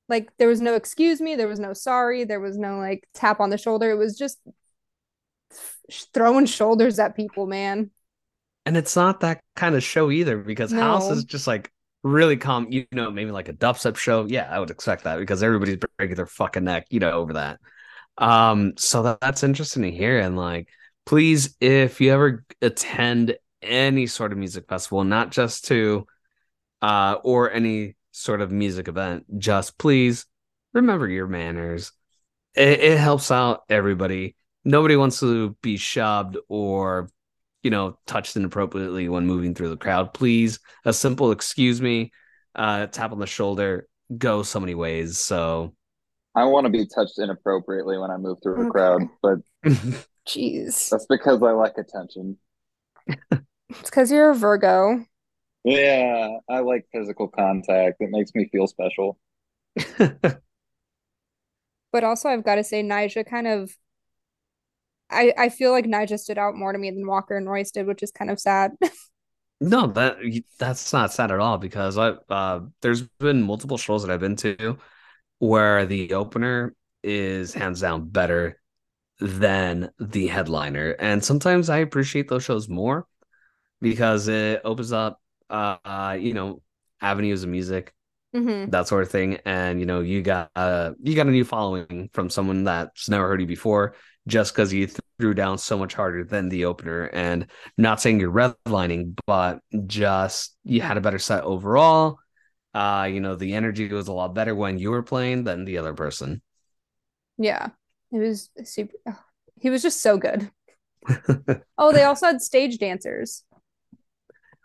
Like 0.09 0.31
there 0.39 0.49
was 0.49 0.61
no 0.61 0.75
excuse 0.75 1.21
me, 1.21 1.37
there 1.37 1.49
was 1.49 1.61
no 1.61 1.73
sorry, 1.73 2.25
there 2.25 2.41
was 2.41 2.59
no 2.59 2.79
like 2.79 3.09
tap 3.15 3.41
on 3.41 3.51
the 3.51 3.59
shoulder. 3.59 3.91
It 3.91 3.97
was 3.97 4.19
just 4.19 4.39
throwing 6.13 6.47
shoulders 6.47 6.99
at 6.99 7.17
people, 7.17 7.47
man. 7.47 7.91
And 8.67 8.77
it's 8.77 8.97
not 8.97 9.21
that 9.21 9.41
kind 9.57 9.75
of 9.75 9.83
show 9.83 10.11
either 10.11 10.39
because 10.39 10.73
House 10.73 11.11
is 11.11 11.25
just 11.25 11.47
like 11.47 11.71
really 12.05 12.37
calm. 12.37 12.69
You 12.71 12.87
know, 12.93 13.11
maybe 13.11 13.33
like 13.33 13.49
a 13.49 13.53
dubstep 13.53 13.97
show. 13.97 14.27
Yeah, 14.27 14.47
I 14.49 14.61
would 14.61 14.71
expect 14.71 15.05
that 15.05 15.19
because 15.19 15.43
everybody's 15.43 15.79
breaking 15.97 16.17
their 16.17 16.27
fucking 16.27 16.63
neck, 16.63 16.87
you 16.91 17.01
know, 17.01 17.11
over 17.11 17.33
that. 17.33 17.59
Um, 18.19 18.75
so 18.77 19.03
that, 19.03 19.21
that's 19.21 19.43
interesting 19.43 19.83
to 19.83 19.91
hear. 19.91 20.21
And 20.21 20.37
like, 20.37 20.69
please, 21.05 21.57
if 21.61 22.01
you 22.01 22.13
ever 22.13 22.45
attend 22.63 23.37
any 23.61 24.07
sort 24.07 24.31
of 24.31 24.39
music 24.39 24.69
festival, 24.69 25.03
not 25.03 25.33
just 25.33 25.65
to 25.67 26.07
uh 26.83 27.17
or 27.25 27.51
any 27.51 27.97
sort 28.13 28.41
of 28.41 28.53
music 28.53 28.87
event, 28.87 29.25
just 29.39 29.79
please 29.79 30.27
remember 30.73 31.09
your 31.09 31.27
manners. 31.27 31.93
It, 32.55 32.81
it 32.81 32.99
helps 32.99 33.31
out 33.31 33.63
everybody. 33.69 34.37
Nobody 34.65 34.97
wants 34.97 35.21
to 35.21 35.57
be 35.63 35.77
shoved 35.77 36.37
or 36.49 37.09
you 37.65 37.71
know, 37.71 37.99
touched 38.07 38.37
inappropriately 38.37 39.09
when 39.11 39.27
moving 39.27 39.55
through 39.55 39.71
the 39.71 39.79
crowd. 39.79 40.15
Please, 40.15 40.61
a 40.87 40.93
simple 40.95 41.33
excuse 41.33 41.83
me, 41.83 42.13
uh, 42.55 42.87
tap 42.89 43.13
on 43.13 43.21
the 43.21 43.27
shoulder, 43.27 43.89
go 44.19 44.45
so 44.45 44.61
many 44.61 44.77
ways. 44.77 45.19
So, 45.19 45.75
I 46.37 46.45
want 46.45 46.67
to 46.67 46.71
be 46.71 46.87
touched 46.87 47.19
inappropriately 47.19 47.99
when 47.99 48.11
I 48.11 48.17
move 48.17 48.39
through 48.43 48.63
a 48.63 48.67
Okay. 48.67 48.67
crowd, 48.67 49.09
but 49.23 49.39
Jeez. 50.27 50.91
that's 50.91 51.07
because 51.07 51.43
I 51.43 51.53
like 51.53 51.77
attention. 51.79 52.39
It's 53.81 53.91
because 53.91 54.11
you're 54.11 54.31
a 54.31 54.35
Virgo. 54.35 55.07
Yeah, 55.65 56.39
I 56.49 56.61
like 56.61 56.87
physical 56.93 57.29
contact. 57.29 58.01
It 58.01 58.11
makes 58.11 58.35
me 58.35 58.49
feel 58.49 58.67
special. 58.67 59.19
But 61.93 62.05
also 62.05 62.29
I've 62.29 62.45
got 62.45 62.57
to 62.57 62.65
say 62.65 62.83
Nyjah 62.83 63.27
kind 63.27 63.47
of 63.47 63.77
I 65.11 65.33
I 65.37 65.49
feel 65.49 65.73
like 65.73 65.87
Nyjah 65.87 66.19
stood 66.19 66.39
out 66.39 66.57
more 66.57 66.73
to 66.73 66.79
me 66.79 66.91
than 66.91 67.07
Walker 67.07 67.37
and 67.37 67.49
Royce 67.49 67.71
did, 67.71 67.87
which 67.87 68.03
is 68.03 68.11
kind 68.11 68.31
of 68.31 68.41
sad. 68.41 68.73
no, 69.61 69.87
that 69.89 70.17
that's 70.59 70.93
not 70.93 71.13
sad 71.13 71.31
at 71.31 71.41
all 71.41 71.59
because 71.59 71.97
I 71.99 72.11
uh, 72.29 72.61
there's 72.83 73.03
been 73.03 73.43
multiple 73.43 73.79
shows 73.79 74.03
that 74.03 74.11
I've 74.13 74.21
been 74.21 74.37
to 74.37 74.79
where 75.39 75.87
the 75.87 76.15
opener 76.15 76.75
is 77.03 77.55
hands 77.55 77.81
down 77.81 78.09
better 78.09 78.61
than 79.21 79.91
the 79.99 80.29
headliner, 80.29 80.93
and 80.99 81.25
sometimes 81.25 81.71
I 81.71 81.79
appreciate 81.79 82.29
those 82.29 82.45
shows 82.45 82.69
more 82.69 83.07
because 83.81 84.29
it 84.29 84.63
opens 84.65 84.93
up, 84.93 85.21
uh, 85.51 85.77
uh 85.85 86.17
you 86.21 86.35
know, 86.35 86.63
avenues 87.01 87.43
of 87.45 87.51
music 87.51 87.95
hmm 88.33 88.65
that 88.67 88.89
sort 88.89 89.03
of 89.03 89.11
thing. 89.11 89.39
And 89.45 89.81
you 89.81 89.87
know 89.87 90.01
you 90.01 90.23
got 90.23 90.51
uh 90.57 90.93
you 91.03 91.15
got 91.15 91.27
a 91.27 91.31
new 91.31 91.45
following 91.45 92.11
from 92.13 92.31
someone 92.31 92.65
that's 92.65 93.09
never 93.09 93.29
heard 93.29 93.41
you 93.41 93.47
before 93.47 93.95
just 94.27 94.55
because 94.55 94.73
you 94.73 94.87
threw 95.19 95.35
down 95.35 95.59
so 95.59 95.77
much 95.79 95.95
harder 95.95 96.25
than 96.25 96.49
the 96.49 96.65
opener 96.65 97.05
and 97.13 97.47
not 97.79 98.01
saying 98.01 98.21
you're 98.21 98.31
redlining 98.33 99.17
but 99.27 99.61
just 99.87 100.57
you 100.65 100.81
had 100.81 100.97
a 100.97 101.01
better 101.01 101.19
set 101.19 101.45
overall 101.45 102.19
uh 102.75 103.09
you 103.11 103.21
know 103.21 103.37
the 103.37 103.55
energy 103.55 103.87
was 103.89 104.09
a 104.09 104.13
lot 104.13 104.35
better 104.35 104.55
when 104.55 104.79
you 104.79 104.91
were 104.91 105.03
playing 105.03 105.45
than 105.45 105.65
the 105.65 105.79
other 105.79 105.95
person 105.95 106.41
Yeah. 107.39 107.71
It 108.13 108.19
was 108.19 108.49
super 108.65 108.95
oh, 109.09 109.19
he 109.61 109.71
was 109.71 109.83
just 109.83 110.01
so 110.01 110.17
good. 110.19 110.51
Oh, 111.79 111.93
they 111.93 112.05
also 112.05 112.27
had 112.27 112.41
stage 112.41 112.79
dancers. 112.79 113.45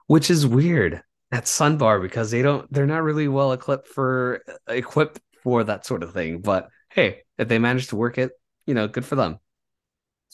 which 0.08 0.30
is 0.30 0.46
weird 0.46 1.02
at 1.32 1.46
Sunbar 1.46 2.02
because 2.02 2.32
they 2.32 2.42
don't 2.42 2.72
they're 2.72 2.86
not 2.88 3.04
really 3.04 3.28
well 3.28 3.52
equipped 3.54 3.88
for 3.88 4.42
equipped 4.68 5.20
for 5.44 5.64
that 5.64 5.86
sort 5.86 6.04
of 6.04 6.14
thing 6.14 6.42
but 6.42 6.70
hey 6.90 7.22
if 7.38 7.48
they 7.48 7.60
manage 7.60 7.88
to 7.88 7.96
work 7.96 8.18
it 8.18 8.32
you 8.66 8.74
know 8.74 8.88
good 8.88 9.06
for 9.06 9.16
them 9.16 9.40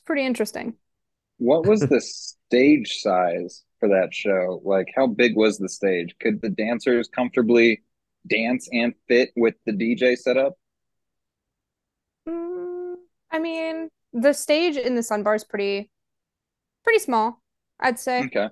pretty 0.06 0.26
interesting. 0.26 0.76
What 1.38 1.66
was 1.66 1.82
the 1.90 2.02
stage 2.02 3.00
size 3.00 3.64
for 3.80 3.90
that 3.90 4.14
show? 4.14 4.62
Like, 4.64 4.88
how 4.96 5.08
big 5.08 5.36
was 5.36 5.58
the 5.58 5.70
stage? 5.70 6.16
Could 6.20 6.42
the 6.42 6.50
dancers 6.50 7.08
comfortably 7.08 7.84
dance 8.28 8.68
and 8.72 8.94
fit 9.08 9.32
with 9.36 9.56
the 9.66 9.74
DJ 9.74 10.16
setup? 10.16 10.54
Mm, 12.28 12.96
I 13.32 13.40
mean, 13.40 13.90
the 14.14 14.34
stage 14.34 14.78
in 14.78 14.96
the 14.96 15.04
Sun 15.04 15.24
Bar 15.24 15.36
is 15.36 15.44
pretty 15.44 15.90
pretty 16.84 17.00
small, 17.00 17.42
I'd 17.80 18.00
say. 18.00 18.22
Okay. 18.26 18.50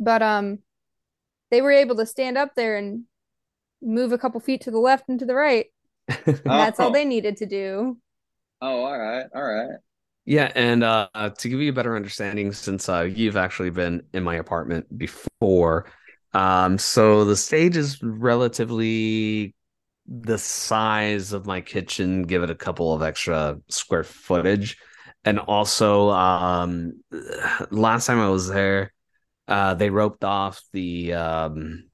But 0.00 0.22
um 0.22 0.60
they 1.50 1.62
were 1.62 1.72
able 1.72 1.96
to 1.96 2.06
stand 2.06 2.38
up 2.38 2.54
there 2.54 2.76
and 2.76 3.04
move 3.82 4.12
a 4.12 4.18
couple 4.18 4.40
feet 4.40 4.62
to 4.62 4.70
the 4.70 4.78
left 4.78 5.08
and 5.08 5.18
to 5.20 5.26
the 5.26 5.34
right. 5.34 5.66
And 6.26 6.40
that's 6.60 6.80
all 6.80 6.90
Oh. 6.90 6.92
they 6.92 7.04
needed 7.04 7.38
to 7.38 7.46
do. 7.46 7.98
Oh, 8.62 8.84
all 8.84 8.98
right, 8.98 9.26
all 9.34 9.42
right. 9.42 9.78
Yeah, 10.30 10.52
and 10.54 10.84
uh, 10.84 11.08
to 11.38 11.48
give 11.48 11.58
you 11.58 11.70
a 11.70 11.74
better 11.74 11.96
understanding, 11.96 12.52
since 12.52 12.88
uh, 12.88 13.00
you've 13.00 13.36
actually 13.36 13.70
been 13.70 14.04
in 14.12 14.22
my 14.22 14.36
apartment 14.36 14.86
before, 14.96 15.86
um, 16.32 16.78
so 16.78 17.24
the 17.24 17.34
stage 17.34 17.76
is 17.76 18.00
relatively 18.00 19.56
the 20.06 20.38
size 20.38 21.32
of 21.32 21.46
my 21.46 21.60
kitchen, 21.60 22.22
give 22.22 22.44
it 22.44 22.50
a 22.50 22.54
couple 22.54 22.94
of 22.94 23.02
extra 23.02 23.58
square 23.70 24.04
footage. 24.04 24.76
And 25.24 25.40
also, 25.40 26.10
um, 26.10 27.02
last 27.72 28.06
time 28.06 28.20
I 28.20 28.28
was 28.28 28.46
there, 28.46 28.92
uh, 29.48 29.74
they 29.74 29.90
roped 29.90 30.22
off 30.22 30.62
the 30.72 31.12
um, 31.12 31.88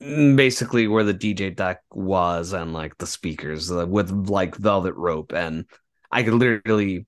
basically 0.00 0.88
where 0.88 1.04
the 1.04 1.14
DJ 1.14 1.54
deck 1.54 1.80
was 1.92 2.52
and 2.52 2.72
like 2.72 2.98
the 2.98 3.06
speakers 3.06 3.70
with 3.70 4.10
like 4.10 4.56
velvet 4.56 4.94
rope 4.94 5.32
and 5.32 5.64
I 6.10 6.22
could 6.22 6.34
literally 6.34 7.06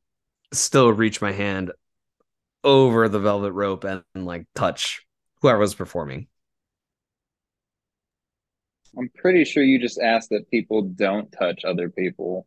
still 0.52 0.92
reach 0.92 1.21
my 1.21 1.33
hand 1.33 1.73
over 2.64 3.09
the 3.09 3.19
velvet 3.19 3.52
rope 3.52 3.85
and, 3.85 4.02
like 4.14 4.47
touch 4.54 5.07
whoever 5.40 5.59
was 5.59 5.75
performing. 5.75 6.26
I'm 8.99 9.11
pretty 9.14 9.45
sure 9.45 9.62
you 9.62 9.78
just 9.78 10.00
asked 10.00 10.30
that 10.30 10.50
people 10.50 10.83
don't 10.83 11.30
touch 11.33 11.64
other 11.64 11.88
people. 11.88 12.47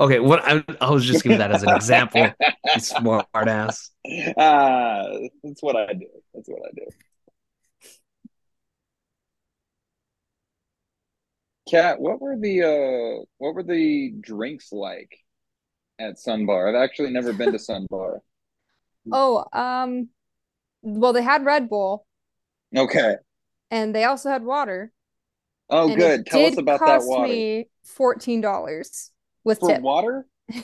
Okay, 0.00 0.18
what 0.18 0.42
I, 0.44 0.64
I 0.80 0.90
was 0.90 1.04
just 1.04 1.22
giving 1.22 1.38
that 1.38 1.52
as 1.52 1.62
an 1.62 1.70
example. 1.70 2.28
you 2.74 2.80
smart 2.80 3.26
ass. 3.34 3.90
Ah, 4.36 5.04
that's 5.42 5.62
what 5.62 5.76
I 5.76 5.92
do. 5.92 6.08
That's 6.34 6.48
what 6.48 6.62
I 6.66 6.72
do. 6.74 6.86
Kat, 11.74 12.00
what 12.00 12.20
were 12.20 12.36
the 12.36 12.62
uh 12.62 13.24
what 13.38 13.56
were 13.56 13.64
the 13.64 14.14
drinks 14.20 14.70
like 14.70 15.18
at 15.98 16.18
Sunbar? 16.24 16.68
I've 16.68 16.80
actually 16.80 17.10
never 17.10 17.32
been 17.32 17.50
to 17.50 17.58
Sunbar. 17.58 18.20
Oh, 19.10 19.44
um 19.52 20.10
well 20.82 21.12
they 21.12 21.22
had 21.22 21.44
Red 21.44 21.68
Bull 21.68 22.06
Okay. 22.76 23.16
and 23.72 23.92
they 23.92 24.04
also 24.04 24.30
had 24.30 24.44
water. 24.44 24.92
Oh, 25.68 25.88
And 25.88 25.98
good. 25.98 26.26
Tell 26.26 26.44
us 26.44 26.54
did 26.54 26.60
about 26.60 26.78
that 26.86 27.02
water. 27.04 27.32
me 27.32 27.66
$14 27.98 29.10
with 29.42 29.58
For 29.58 29.68
tip 29.70 29.82
water? 29.82 30.26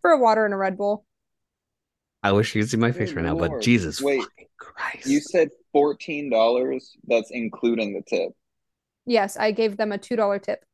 for 0.00 0.10
a 0.12 0.18
water 0.18 0.44
and 0.44 0.54
a 0.54 0.56
Red 0.56 0.78
Bull. 0.78 1.04
I 2.22 2.30
wish 2.32 2.54
you 2.54 2.62
could 2.62 2.70
see 2.70 2.76
my 2.76 2.92
face 2.92 3.10
Good 3.10 3.16
right 3.16 3.24
now, 3.24 3.34
but 3.34 3.60
Jesus 3.62 4.00
Wait, 4.00 4.20
Christ. 4.58 5.08
You 5.08 5.20
said 5.20 5.48
$14. 5.74 6.96
That's 7.08 7.30
including 7.32 7.94
the 7.94 8.02
tip. 8.02 8.32
Yes, 9.10 9.36
I 9.36 9.50
gave 9.50 9.76
them 9.76 9.90
a 9.90 9.98
$2 9.98 10.40
tip. 10.40 10.64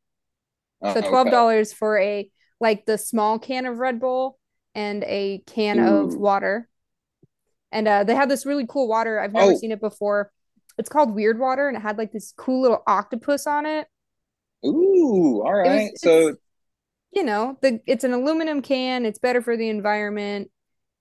Oh, 0.82 0.92
So 0.92 1.00
$12 1.00 1.72
for 1.74 1.98
a 1.98 2.30
like 2.60 2.84
the 2.84 2.98
small 2.98 3.38
can 3.38 3.64
of 3.64 3.78
Red 3.78 3.98
Bull 3.98 4.38
and 4.74 5.02
a 5.04 5.42
can 5.46 5.78
of 5.80 6.14
water. 6.16 6.68
And 7.72 7.88
uh, 7.88 8.04
they 8.04 8.14
had 8.14 8.28
this 8.28 8.44
really 8.44 8.66
cool 8.68 8.88
water. 8.88 9.18
I've 9.18 9.32
never 9.32 9.52
Oh. 9.52 9.56
seen 9.56 9.72
it 9.72 9.80
before. 9.80 10.30
It's 10.76 10.90
called 10.90 11.14
Weird 11.14 11.38
Water, 11.38 11.66
and 11.68 11.78
it 11.78 11.80
had 11.80 11.96
like 11.96 12.12
this 12.12 12.34
cool 12.36 12.60
little 12.60 12.82
octopus 12.86 13.46
on 13.46 13.64
it. 13.64 13.86
Ooh, 14.66 15.42
all 15.42 15.54
right. 15.54 15.90
Was- 15.92 16.00
So 16.02 16.36
you 17.12 17.24
know, 17.24 17.56
the 17.62 17.80
it's 17.86 18.04
an 18.04 18.12
aluminum 18.12 18.60
can. 18.60 19.06
It's 19.06 19.18
better 19.18 19.40
for 19.40 19.56
the 19.56 19.70
environment. 19.70 20.50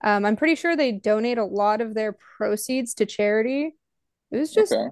Um, 0.02 0.24
I'm 0.24 0.36
pretty 0.36 0.54
sure 0.54 0.74
they 0.74 0.92
donate 0.92 1.36
a 1.36 1.44
lot 1.44 1.82
of 1.82 1.92
their 1.92 2.16
proceeds 2.38 2.94
to 2.94 3.04
charity. 3.06 3.76
It 4.30 4.36
was 4.38 4.54
just 4.54 4.72
okay. 4.72 4.88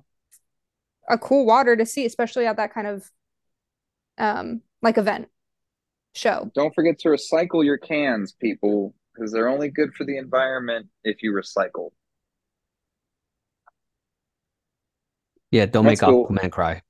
A 1.09 1.19
cool 1.19 1.47
water 1.47 1.77
to 1.77 1.87
see, 1.87 2.07
especially 2.07 2.47
at 2.47 2.57
that 2.57 2.73
kind 2.73 2.87
of 2.87 3.11
um 4.19 4.63
like 4.83 4.97
event 4.97 5.29
show. 6.15 6.51
Don't 6.55 6.75
forget 6.75 6.99
to 7.01 7.09
recycle 7.09 7.65
your 7.65 7.79
cans, 7.79 8.33
people, 8.33 8.95
because 9.15 9.33
they're 9.33 9.49
only 9.49 9.71
good 9.71 9.95
for 9.95 10.05
the 10.05 10.17
environment 10.19 10.87
if 11.03 11.23
you 11.23 11.33
recycle. 11.33 11.91
Yeah, 15.51 15.67
don't 15.67 15.85
That's 15.85 16.01
make 16.01 16.09
cool. 16.09 16.27
Aquaman 16.29 16.51
cry. 16.51 16.83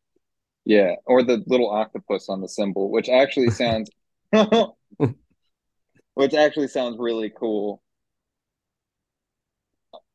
Yeah, 0.64 0.94
or 1.04 1.22
the 1.22 1.42
little 1.46 1.68
octopus 1.70 2.28
on 2.28 2.40
the 2.40 2.48
symbol, 2.48 2.90
which 2.90 3.08
actually 3.08 3.50
sounds 3.50 3.90
which 6.14 6.34
actually 6.34 6.68
sounds 6.68 6.96
really 6.98 7.30
cool. 7.38 7.82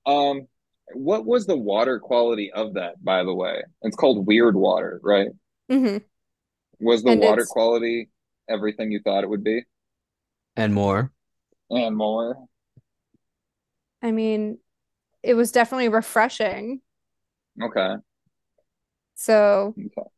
Um, 0.06 0.48
what 0.94 1.26
was 1.26 1.46
the 1.46 1.58
water 1.58 2.00
quality 2.00 2.52
of 2.52 2.74
that, 2.76 3.04
by 3.04 3.24
the 3.24 3.34
way? 3.34 3.62
It's 3.82 3.96
called 3.96 4.26
weird 4.26 4.56
water, 4.56 5.00
right? 5.04 5.30
Mm-hmm. 5.72 5.98
Was 6.80 7.04
the 7.04 7.12
And 7.12 7.22
water 7.22 7.42
it's- 7.42 7.48
quality 7.50 8.10
everything 8.50 8.92
you 8.92 9.00
thought 9.04 9.24
it 9.24 9.30
would 9.30 9.44
be 9.44 9.64
And 10.56 10.74
more. 10.74 11.12
and 11.70 11.96
more? 11.96 12.38
I 14.02 14.12
mean, 14.12 14.58
it 15.22 15.34
was 15.36 15.52
definitely 15.52 15.90
refreshing. 15.90 16.82
Okay. 17.62 17.96
So, 19.16 19.76
Okay. 19.78 20.10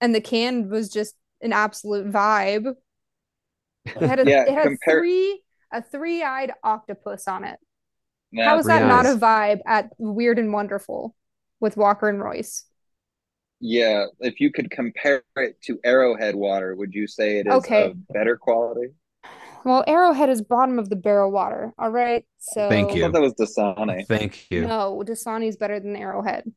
and 0.00 0.14
the 0.14 0.20
can 0.22 0.70
was 0.70 0.88
just 0.88 1.14
an 1.42 1.52
absolute 1.52 2.10
vibe. 2.10 2.74
It 3.84 3.96
had 4.02 4.20
a, 4.20 4.24
Yeah, 4.30 4.42
it 4.44 4.50
had 4.52 4.62
compare- 4.64 4.98
three 5.00 5.42
a 5.72 5.82
three-eyed 5.82 6.52
octopus 6.64 7.28
on 7.28 7.44
it. 7.44 7.58
Yeah, 8.36 8.50
How 8.50 8.58
is 8.58 8.66
three 8.66 8.74
that 8.74 8.86
not 8.86 9.06
a 9.06 9.16
vibe 9.16 9.60
at 9.66 9.90
Weird 9.98 10.38
and 10.38 10.52
Wonderful 10.52 11.14
with 11.60 11.76
Walker 11.76 12.08
and 12.08 12.20
Royce? 12.22 12.64
yeah, 13.60 14.06
if 14.20 14.40
you 14.40 14.52
could 14.52 14.70
compare 14.70 15.22
it 15.36 15.60
to 15.62 15.78
Arrowhead 15.84 16.34
water, 16.34 16.74
would 16.74 16.92
you 16.94 17.06
say 17.06 17.38
it 17.38 17.46
is 17.46 17.54
Okay. 17.54 17.86
of 17.90 18.08
better 18.08 18.36
quality? 18.36 18.92
Well, 19.64 19.82
Arrowhead 19.86 20.28
is 20.28 20.42
bottom 20.42 20.78
of 20.78 20.90
the 20.90 20.96
barrel 20.96 21.30
water. 21.30 21.72
All 21.78 21.90
right. 21.90 22.24
So 22.38 22.68
Thank 22.68 22.94
you. 22.94 22.96
I 23.04 23.06
you. 23.06 23.12
thought 23.12 23.12
that 23.14 23.20
was 23.22 23.34
Dasani. 23.34 24.06
Thank 24.06 24.50
you. 24.50 24.66
no, 24.66 25.02
Dasani's 25.04 25.56
better 25.56 25.80
than 25.80 25.96
Arrowhead. 25.96 26.52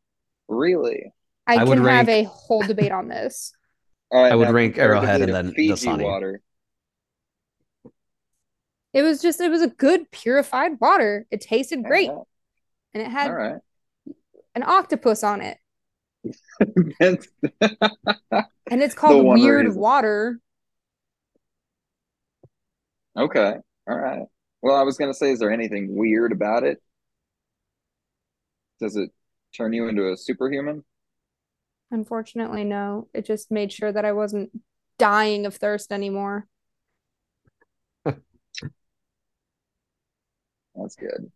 Really? 0.48 1.14
I 1.48 1.56
I 1.56 1.64
would 1.64 1.78
can 1.78 1.86
have 1.86 2.10
a 2.10 2.24
whole 2.24 2.62
debate 2.62 2.92
on 2.92 3.08
this. 3.08 3.54
All 4.12 4.22
right, 4.24 4.32
I 4.32 4.36
would 4.36 4.50
rank 4.50 4.78
Arrowhead 4.78 5.22
and 5.22 5.34
then 5.34 5.54
Fiji 5.54 5.74
Dasani. 5.74 6.04
water. 6.04 6.42
It 8.94 9.04
was 9.04 9.22
just 9.22 9.40
it 9.40 9.52
was 9.52 9.62
a 9.62 9.68
good 9.68 10.10
purified 10.12 10.80
water. 10.80 11.26
It 11.30 11.42
tasted 11.42 11.84
great, 11.84 12.10
and 12.10 13.04
it 13.04 13.10
had 13.10 13.28
right. 13.28 13.62
an 14.56 14.64
octopus 14.64 15.24
on 15.24 15.42
it, 15.42 15.58
and 17.00 17.24
it's 18.70 18.96
called 18.96 19.26
Weird 19.26 19.66
reason. 19.66 19.82
Water. 19.82 20.40
okay. 23.18 23.56
All 23.88 23.98
right. 23.98 24.24
Well, 24.62 24.76
I 24.76 24.84
was 24.84 24.98
gonna 24.98 25.14
say, 25.14 25.32
is 25.32 25.40
there 25.40 25.52
anything 25.52 25.96
weird 25.96 26.32
about 26.32 26.64
it? 26.64 26.82
Does 28.80 28.96
it 28.96 29.12
turn 29.56 29.74
you 29.74 29.88
into 29.88 30.12
a 30.12 30.18
superhuman? 30.18 30.84
Unfortunately, 31.92 32.64
no. 32.64 33.08
It 33.14 33.26
just 33.26 33.52
made 33.52 33.72
sure 33.72 33.92
that 33.92 34.06
I 34.06 34.12
wasn't 34.12 34.52
dying 34.98 35.46
of 35.46 35.56
thirst 35.56 35.92
anymore. 35.92 36.48
That's 40.80 40.96
good. 40.96 41.32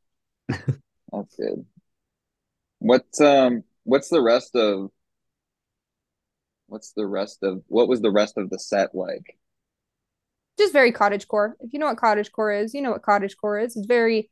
That's 1.11 1.35
good. 1.35 1.65
What's 2.79 3.19
um 3.21 3.63
what's 3.83 4.09
the 4.09 4.21
rest 4.21 4.55
of 4.55 4.91
what's 6.67 6.91
the 6.93 7.05
rest 7.05 7.39
of 7.43 7.63
what 7.67 7.87
was 7.87 8.01
the 8.01 8.11
rest 8.11 8.37
of 8.37 8.49
the 8.49 8.59
set 8.59 8.93
like? 8.93 9.37
Just 10.57 10.73
very 10.73 10.91
cottage 10.91 11.27
core. 11.27 11.55
If 11.61 11.73
you 11.73 11.79
know 11.79 11.87
what 11.87 11.97
cottage 11.97 12.31
core 12.31 12.51
is, 12.51 12.73
you 12.73 12.81
know 12.81 12.91
what 12.91 13.01
cottage 13.01 13.35
core 13.37 13.57
is. 13.59 13.75
It's 13.75 13.87
very 13.87 14.29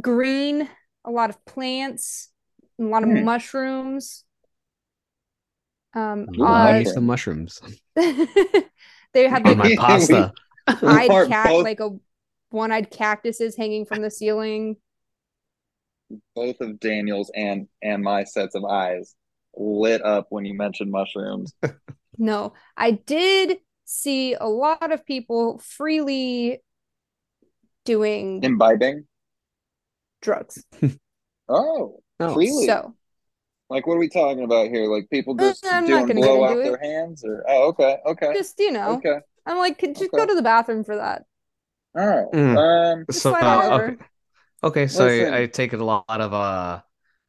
green, 0.00 0.68
a 1.04 1.10
lot 1.10 1.30
of 1.30 1.44
plants, 1.46 2.30
a 2.80 2.84
lot 2.84 3.04
of 3.04 3.08
Hmm. 3.08 3.24
mushrooms. 3.24 4.24
Um, 5.94 6.30
Ooh, 6.38 6.64
I 6.64 6.72
need 6.72 6.86
mushroom. 6.86 6.88
some 6.88 7.04
mushrooms 7.06 7.60
they 7.96 9.28
had 9.28 9.44
like 9.44 9.58
my 9.58 9.68
pasta. 9.70 10.32
I'd 10.86 11.20
cat, 11.20 11.56
both- 11.56 11.62
like 11.62 11.80
a 11.80 11.90
one-eyed 12.50 12.90
cactuses 12.90 13.56
hanging 13.56 13.84
from 13.84 14.02
the 14.02 14.10
ceiling. 14.10 14.76
both 16.34 16.60
of 16.60 16.80
Daniel's 16.80 17.30
and 17.34 17.68
and 17.82 18.02
my 18.02 18.24
sets 18.24 18.54
of 18.54 18.64
eyes 18.64 19.14
lit 19.56 20.02
up 20.04 20.26
when 20.30 20.44
you 20.44 20.54
mentioned 20.54 20.90
mushrooms. 20.90 21.54
No, 22.18 22.52
I 22.76 22.92
did 22.92 23.60
see 23.84 24.34
a 24.34 24.46
lot 24.48 24.92
of 24.92 25.04
people 25.06 25.58
freely 25.58 26.62
doing 27.84 28.46
Imbibing? 28.48 29.06
drugs. 30.20 30.64
Oh, 31.48 32.02
Oh. 32.20 32.42
freely. 32.42 32.44
So, 32.44 32.94
Like 33.70 33.86
what 33.86 33.96
are 33.96 34.00
we 34.00 34.08
talking 34.10 34.44
about 34.44 34.68
here? 34.70 34.86
Like 34.86 35.10
people 35.10 35.36
Uh, 35.38 35.54
just 35.60 35.64
I'm 35.64 35.88
not 35.88 36.06
doing 36.06 36.06
gonna 36.06 36.20
blow 36.20 36.44
out 36.44 36.62
into 36.62 36.62
their 36.62 36.78
hands 36.78 37.24
or 37.24 37.44
oh 37.48 37.68
okay, 37.70 37.98
okay. 38.06 38.34
just, 38.34 38.58
you 38.58 38.70
know, 38.72 39.04
Okay. 39.04 39.20
I'm 39.46 39.58
like, 39.58 39.78
could 39.78 39.96
just 39.96 40.14
Okay. 40.14 40.16
go 40.16 40.26
to 40.26 40.34
the 40.34 40.42
bathroom 40.42 40.84
for 40.84 40.96
that. 40.96 41.24
All 41.94 42.06
right. 42.06 42.26
Mm. 42.32 42.66
Um 42.98 43.06
So 43.10 43.34
uh, 43.40 43.62
okay. 43.80 43.96
Okay, 44.64 44.88
so 44.88 45.06
I, 45.06 45.42
I 45.42 45.46
take 45.46 45.72
it 45.74 45.80
a 45.80 45.84
lot 45.84 46.04
of 46.08 46.34
uh 46.34 46.82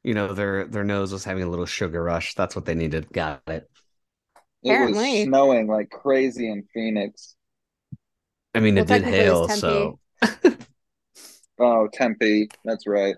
you 0.03 0.13
know 0.15 0.33
their 0.33 0.65
their 0.67 0.83
nose 0.83 1.13
was 1.13 1.23
having 1.25 1.43
a 1.43 1.49
little 1.49 1.65
sugar 1.67 2.03
rush. 2.03 2.35
That's 2.35 2.55
what 2.55 2.65
they 2.65 2.75
needed. 2.75 3.11
Got 3.13 3.43
it. 3.47 3.69
it 4.63 4.77
was 4.77 4.99
snowing 5.21 5.67
like 5.67 5.89
crazy 5.89 6.49
in 6.49 6.63
Phoenix. 6.73 7.35
I 8.53 8.59
mean, 8.59 8.77
Well, 8.77 8.85
it 8.85 8.87
did 8.87 9.03
hail, 9.03 9.41
Tempe. 9.41 9.93
so 9.93 9.99
Oh, 11.59 11.87
Tempe. 11.93 12.51
That's 12.65 12.87
right. 12.87 13.15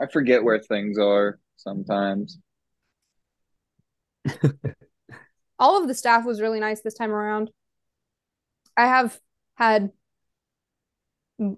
I 0.00 0.06
forget 0.06 0.42
where 0.42 0.58
things 0.58 0.98
are 0.98 1.38
sometimes. 1.56 2.38
All 5.58 5.78
of 5.80 5.86
the 5.86 5.92
staff 5.94 6.24
was 6.24 6.40
really 6.40 6.60
nice 6.60 6.80
this 6.80 6.94
time 6.94 7.10
around. 7.12 7.50
I 8.76 8.86
have 8.86 9.20
had 9.56 9.92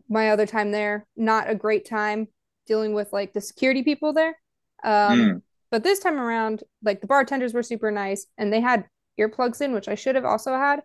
my 0.09 0.31
other 0.31 0.47
time 0.47 0.73
there, 0.73 1.07
not 1.17 1.49
a 1.49 1.55
great 1.55 1.85
time 1.85 2.29
dealing 2.67 2.95
with 2.95 3.13
like 3.13 3.33
the 3.33 3.41
security 3.41 3.83
people 3.83 4.13
there. 4.13 4.37
Um, 4.83 5.17
Mm. 5.17 5.43
but 5.71 5.83
this 5.85 5.99
time 6.01 6.19
around, 6.19 6.65
like 6.83 7.01
the 7.01 7.07
bartenders 7.07 7.55
were 7.55 7.63
super 7.63 7.91
nice 7.91 8.27
and 8.37 8.53
they 8.53 8.61
had 8.61 8.87
earplugs 9.21 9.61
in, 9.61 9.73
which 9.73 9.89
I 9.89 9.95
should 9.95 10.15
have 10.15 10.25
also 10.25 10.53
had, 10.55 10.83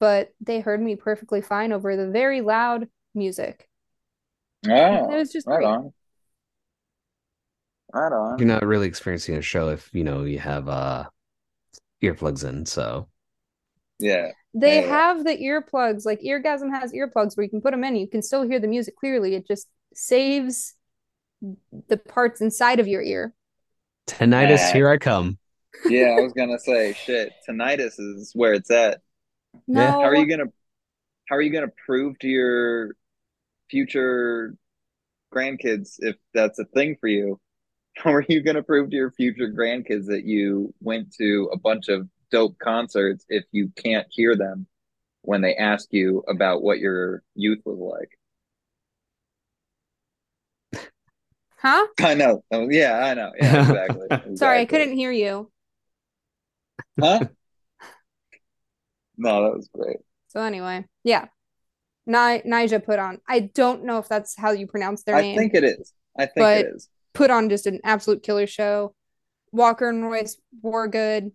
but 0.00 0.34
they 0.40 0.60
heard 0.60 0.82
me 0.82 0.96
perfectly 0.96 1.40
fine 1.42 1.72
over 1.72 1.96
the 1.96 2.10
very 2.10 2.40
loud 2.40 2.88
music. 3.14 3.68
Oh, 4.68 5.10
It 5.12 5.16
was 5.18 5.32
just 5.32 5.46
right 5.46 5.58
great. 5.58 5.64
on. 5.64 5.92
Right 7.94 8.12
on. 8.12 8.38
you're 8.38 8.48
not 8.48 8.64
really 8.66 8.88
experiencing 8.88 9.36
a 9.36 9.42
show 9.42 9.68
if 9.68 9.90
you 9.92 10.04
know 10.04 10.24
you 10.24 10.38
have 10.38 10.68
uh 10.68 11.04
earplugs 12.02 12.48
in. 12.48 12.66
So 12.66 13.08
Yeah. 13.98 14.32
They 14.54 14.76
Yeah, 14.76 14.82
yeah. 14.82 14.88
have 14.88 15.24
the 15.24 15.36
earplugs, 15.36 16.06
like 16.06 16.20
Eargasm 16.20 16.70
has 16.70 16.92
earplugs 16.92 17.36
where 17.36 17.44
you 17.44 17.50
can 17.50 17.60
put 17.60 17.72
them 17.72 17.84
in. 17.84 17.96
You 17.96 18.06
can 18.08 18.22
still 18.22 18.42
hear 18.42 18.60
the 18.60 18.68
music 18.68 18.96
clearly. 18.96 19.34
It 19.34 19.46
just 19.46 19.68
saves 19.94 20.74
the 21.88 21.96
parts 21.96 22.40
inside 22.40 22.80
of 22.80 22.88
your 22.88 23.02
ear. 23.02 23.34
tinnitus, 24.06 24.58
Yeah. 24.60 24.72
here 24.72 24.88
I 24.88 24.98
come. 24.98 25.38
Yeah, 25.88 26.16
I 26.18 26.20
was 26.20 26.32
gonna 26.36 26.58
say 26.58 26.92
shit. 26.94 27.32
Tinnitus 27.48 27.98
is 27.98 28.32
where 28.34 28.54
it's 28.54 28.70
at. 28.70 29.00
No, 29.66 30.00
How 30.00 30.08
are 30.08 30.16
you 30.16 30.26
gonna 30.28 30.50
how 31.28 31.36
are 31.36 31.42
you 31.42 31.52
gonna 31.52 31.72
prove 31.86 32.18
to 32.20 32.28
your 32.28 32.96
future 33.70 34.56
grandkids 35.34 35.96
if 35.98 36.16
that's 36.34 36.58
a 36.58 36.64
thing 36.66 36.96
for 37.00 37.08
you? 37.08 37.40
How 37.96 38.12
are 38.14 38.24
you 38.28 38.42
gonna 38.42 38.62
prove 38.62 38.90
to 38.90 38.96
your 38.96 39.12
future 39.12 39.48
grandkids 39.52 40.06
that 40.06 40.24
you 40.24 40.74
went 40.80 41.14
to 41.16 41.50
a 41.52 41.58
bunch 41.58 41.88
of 41.88 42.08
dope 42.34 42.58
concerts 42.58 43.24
if 43.28 43.44
you 43.52 43.70
can't 43.76 44.08
hear 44.10 44.34
them 44.34 44.66
when 45.22 45.40
they 45.40 45.54
ask 45.54 45.86
you 45.92 46.24
about 46.28 46.62
what 46.62 46.80
your 46.80 47.22
youth 47.36 47.60
was 47.64 47.78
like? 47.78 48.18
huh? 51.58 51.86
I 52.00 52.14
know. 52.14 52.42
Oh, 52.50 52.68
yeah, 52.68 52.98
I 52.98 53.14
know. 53.14 53.30
Yeah, 53.40 53.60
exactly. 53.70 54.08
Sorry, 54.36 54.60
I 54.60 54.64
couldn't 54.64 54.96
hear 54.96 55.12
you. 55.12 55.50
Huh? 57.00 57.20
No, 59.16 59.44
that 59.44 59.54
was 59.54 59.68
great. 59.72 59.98
So 60.26 60.42
anyway, 60.42 60.84
yeah. 61.04 61.26
Ni- 62.04 62.42
Nyjah 62.44 62.84
put 62.84 62.98
on. 62.98 63.20
I 63.28 63.48
don't 63.54 63.84
know 63.84 63.98
if 63.98 64.08
that's 64.08 64.36
how 64.36 64.50
you 64.50 64.66
pronounce 64.66 65.04
their 65.04 65.14
I 65.14 65.20
name. 65.20 65.38
I 65.38 65.40
think 65.40 65.54
it 65.54 65.62
is. 65.62 65.92
I 66.18 66.22
think 66.26 66.34
But- 66.34 66.58
it 66.58 66.66
is. 66.74 66.88
put 67.12 67.30
on 67.30 67.48
just 67.48 67.68
an 67.68 67.78
absolute 67.84 68.24
killer 68.24 68.48
show. 68.48 68.92
Walker 69.52 69.88
and 69.88 70.02
Royce 70.04 70.36
were 70.62 70.88
good. 70.88 71.30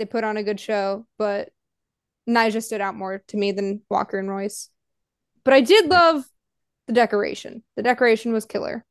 They 0.00 0.06
put 0.06 0.24
on 0.24 0.38
a 0.38 0.42
good 0.42 0.58
show, 0.58 1.06
but 1.18 1.50
Nyjah 2.26 2.62
stood 2.62 2.80
out 2.80 2.96
more 2.96 3.22
to 3.28 3.36
me 3.36 3.52
than 3.52 3.82
Walker 3.90 4.18
and 4.18 4.30
Royce. 4.30 4.70
But 5.44 5.52
I 5.52 5.60
did 5.60 5.90
love 5.90 6.24
the 6.86 6.94
decoration. 6.94 7.62
The 7.76 7.82
decoration 7.82 8.32
was 8.32 8.46
killer. 8.46 8.86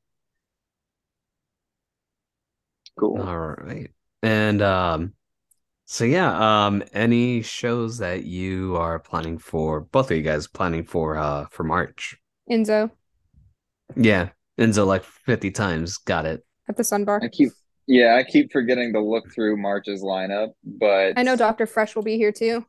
Cool. 2.96 3.20
All 3.20 3.40
right. 3.40 3.90
And 4.22 4.62
um 4.62 5.14
so 5.86 6.04
yeah, 6.06 6.68
um 6.68 6.84
any 6.94 7.42
shows 7.42 7.98
that 7.98 8.24
you 8.26 8.76
are 8.78 9.00
planning 9.00 9.40
for 9.40 9.80
both 9.82 10.12
of 10.12 10.18
you 10.18 10.22
guys 10.22 10.46
planning 10.46 10.84
for 10.84 11.18
uh 11.18 11.46
for 11.50 11.64
March? 11.64 12.18
INZO 12.52 12.92
Yeah. 13.96 14.30
INZO 14.60 14.86
like 14.86 15.04
50 15.04 15.50
times. 15.50 15.98
Got 15.98 16.28
it. 16.28 16.46
at 16.68 16.78
the 16.78 16.84
Sun 16.84 17.06
Bar. 17.06 17.20
I 17.24 17.30
keep 17.30 17.50
yeah, 17.90 18.16
I 18.16 18.24
keep 18.24 18.52
forgetting 18.52 18.94
to 18.94 19.00
look 19.02 19.32
through 19.34 19.58
March's 19.58 20.04
lineup, 20.04 20.54
but 20.64 21.14
I 21.18 21.24
know 21.24 21.36
Dr. 21.36 21.66
Fresch 21.66 21.96
will 21.96 22.04
be 22.04 22.18
here 22.18 22.32
too. 22.32 22.66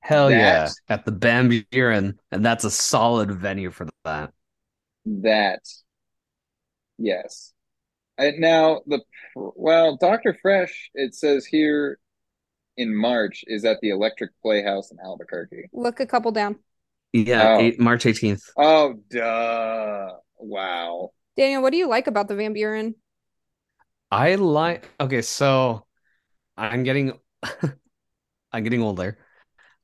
Hell 0.00 0.30
yeah. 0.30 0.68
At 0.88 1.04
the 1.04 1.12
Van 1.12 1.64
Buren. 1.70 2.18
And 2.32 2.44
that's 2.44 2.64
a 2.64 2.70
solid 2.70 3.30
venue 3.32 3.70
for 3.70 3.86
that. 4.04 4.32
that 5.06 5.60
yes. 6.98 7.52
And 8.16 8.40
now 8.40 8.80
the 8.86 9.00
well, 9.34 9.96
Dr. 9.96 10.36
Fresch, 10.44 10.90
it 10.94 11.14
says 11.14 11.46
here 11.46 11.98
in 12.76 12.94
March 12.94 13.44
is 13.46 13.64
at 13.64 13.78
the 13.80 13.90
Electric 13.90 14.30
Playhouse 14.42 14.90
in 14.90 14.98
Albuquerque. 15.04 15.68
Look 15.72 16.00
a 16.00 16.06
couple 16.06 16.32
down. 16.32 16.56
Yeah, 17.12 17.56
Oh. 17.56 17.60
eight, 17.60 17.80
March 17.80 18.04
18th. 18.04 18.42
Oh, 18.56 18.94
duh. 19.08 20.10
Wow. 20.38 21.10
Daniel, 21.36 21.62
what 21.62 21.70
do 21.70 21.76
you 21.76 21.88
like 21.88 22.06
about 22.08 22.26
the 22.28 22.34
Van 22.34 22.52
Buren? 22.52 22.94
I 24.10 24.36
like 24.36 24.90
okay, 25.00 25.22
so 25.22 25.86
I'm 26.56 26.84
getting 26.84 27.14
I'm 28.52 28.64
getting 28.64 28.82
older. 28.82 29.18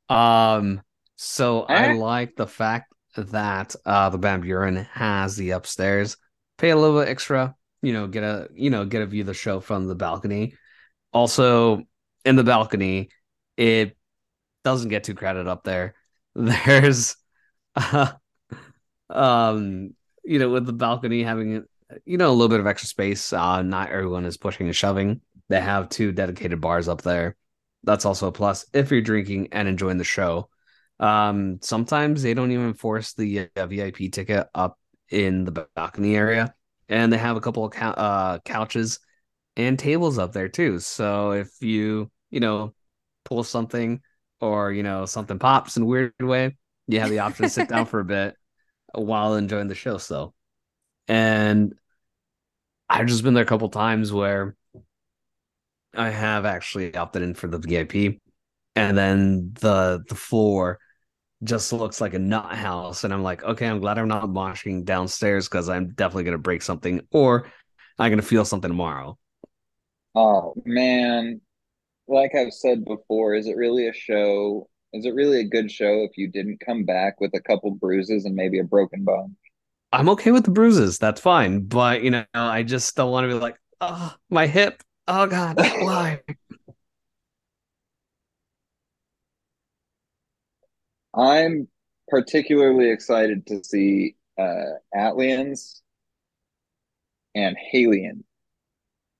Um 0.08 0.82
so 1.16 1.62
I 1.62 1.86
Eh? 1.86 1.88
like 1.88 2.36
the 2.36 2.46
fact 2.48 2.92
that 3.16 3.74
uh 3.86 4.10
the 4.10 4.18
Van 4.18 4.40
Buren 4.42 4.76
has 4.76 5.36
the 5.36 5.50
upstairs. 5.52 6.16
Pay 6.58 6.70
a 6.70 6.76
little 6.76 7.00
bit 7.00 7.08
extra, 7.08 7.56
you 7.82 7.92
know, 7.92 8.06
get 8.08 8.24
a 8.24 8.48
you 8.54 8.70
know, 8.70 8.84
get 8.86 9.02
a 9.02 9.06
view 9.06 9.22
of 9.22 9.26
the 9.28 9.34
show 9.34 9.60
from 9.60 9.86
the 9.88 9.94
balcony. 9.96 10.56
Also 11.12 11.82
in 12.24 12.36
the 12.36 12.44
balcony, 12.44 13.10
it 13.56 13.96
doesn't 14.64 14.90
get 14.90 15.04
too 15.04 15.14
crowded 15.14 15.48
up 15.48 15.64
there. 15.64 15.94
There's 16.34 17.16
uh, 17.76 18.12
um 19.10 19.94
you 20.24 20.38
know, 20.38 20.50
with 20.50 20.66
the 20.66 20.72
balcony 20.72 21.22
having 21.22 21.64
you 22.04 22.18
know, 22.18 22.30
a 22.30 22.32
little 22.32 22.48
bit 22.48 22.60
of 22.60 22.66
extra 22.66 22.88
space. 22.88 23.32
Uh, 23.32 23.62
not 23.62 23.90
everyone 23.90 24.24
is 24.24 24.36
pushing 24.36 24.66
and 24.66 24.76
shoving. 24.76 25.20
They 25.48 25.60
have 25.60 25.88
two 25.88 26.12
dedicated 26.12 26.60
bars 26.60 26.88
up 26.88 27.02
there. 27.02 27.36
That's 27.82 28.04
also 28.04 28.28
a 28.28 28.32
plus 28.32 28.66
if 28.72 28.90
you're 28.90 29.02
drinking 29.02 29.48
and 29.52 29.68
enjoying 29.68 29.98
the 29.98 30.04
show. 30.04 30.48
Um, 31.00 31.58
sometimes 31.60 32.22
they 32.22 32.34
don't 32.34 32.52
even 32.52 32.74
force 32.74 33.12
the 33.14 33.48
uh, 33.56 33.66
VIP 33.66 34.08
ticket 34.08 34.46
up 34.54 34.78
in 35.10 35.44
the 35.44 35.66
balcony 35.74 36.16
area, 36.16 36.54
and 36.88 37.12
they 37.12 37.18
have 37.18 37.36
a 37.36 37.40
couple 37.40 37.64
of 37.64 37.72
cou- 37.72 37.86
uh, 37.86 38.38
couches 38.44 39.00
and 39.56 39.78
tables 39.78 40.18
up 40.18 40.32
there 40.32 40.48
too. 40.48 40.78
So 40.78 41.32
if 41.32 41.50
you 41.60 42.10
you 42.30 42.40
know 42.40 42.74
pull 43.24 43.44
something 43.44 44.00
or 44.40 44.72
you 44.72 44.82
know 44.82 45.06
something 45.06 45.38
pops 45.38 45.76
in 45.76 45.84
a 45.84 45.86
weird 45.86 46.14
way, 46.20 46.56
you 46.86 47.00
have 47.00 47.10
the 47.10 47.20
option 47.20 47.44
to 47.44 47.50
sit 47.50 47.68
down 47.68 47.86
for 47.86 48.00
a 48.00 48.04
bit 48.04 48.36
while 48.94 49.34
enjoying 49.34 49.68
the 49.68 49.74
show 49.74 49.98
So, 49.98 50.34
And 51.08 51.74
I've 52.88 53.06
just 53.06 53.22
been 53.22 53.34
there 53.34 53.42
a 53.42 53.46
couple 53.46 53.68
times 53.68 54.12
where 54.12 54.56
I 55.94 56.10
have 56.10 56.44
actually 56.44 56.94
opted 56.94 57.22
in 57.22 57.34
for 57.34 57.46
the 57.46 57.58
VIP, 57.58 58.20
and 58.76 58.96
then 58.98 59.52
the 59.60 60.02
the 60.08 60.14
floor 60.14 60.78
just 61.44 61.72
looks 61.72 62.00
like 62.00 62.14
a 62.14 62.20
nut 62.20 62.54
house, 62.54 63.04
and 63.04 63.14
I'm 63.14 63.22
like, 63.22 63.44
okay, 63.44 63.66
I'm 63.68 63.80
glad 63.80 63.98
I'm 63.98 64.08
not 64.08 64.24
moshing 64.28 64.84
downstairs 64.84 65.48
because 65.48 65.68
I'm 65.68 65.94
definitely 65.94 66.24
gonna 66.24 66.38
break 66.38 66.62
something, 66.62 67.02
or 67.12 67.48
I'm 67.98 68.10
gonna 68.12 68.22
feel 68.22 68.44
something 68.44 68.70
tomorrow. 68.70 69.18
Oh 70.14 70.54
man, 70.64 71.40
like 72.08 72.34
I've 72.34 72.54
said 72.54 72.84
before, 72.84 73.34
is 73.34 73.46
it 73.48 73.56
really 73.56 73.88
a 73.88 73.94
show? 73.94 74.68
Is 74.94 75.06
it 75.06 75.14
really 75.14 75.40
a 75.40 75.48
good 75.48 75.70
show 75.70 76.04
if 76.04 76.18
you 76.18 76.28
didn't 76.30 76.60
come 76.64 76.84
back 76.84 77.20
with 77.20 77.32
a 77.34 77.42
couple 77.42 77.72
bruises 77.72 78.24
and 78.26 78.34
maybe 78.36 78.60
a 78.60 78.64
broken 78.64 79.04
bone? 79.04 79.36
I'm 79.94 80.08
okay 80.10 80.32
with 80.32 80.44
the 80.44 80.50
bruises, 80.50 80.98
that's 80.98 81.20
fine, 81.20 81.60
but 81.66 82.02
you 82.02 82.10
know, 82.10 82.24
I 82.34 82.64
just 82.64 82.96
don't 82.96 83.12
want 83.12 83.24
to 83.24 83.28
be 83.28 83.40
like, 83.40 83.56
oh, 83.80 84.12
my 84.28 84.46
hip, 84.48 84.82
oh 85.06 85.26
god, 85.28 85.56
why? 85.58 86.20
I'm 91.14 91.68
particularly 92.08 92.90
excited 92.90 93.46
to 93.46 93.62
see 93.64 94.16
uh 94.38 94.78
ATLiens 94.94 95.80
and 97.34 97.56
Hailene, 97.72 98.24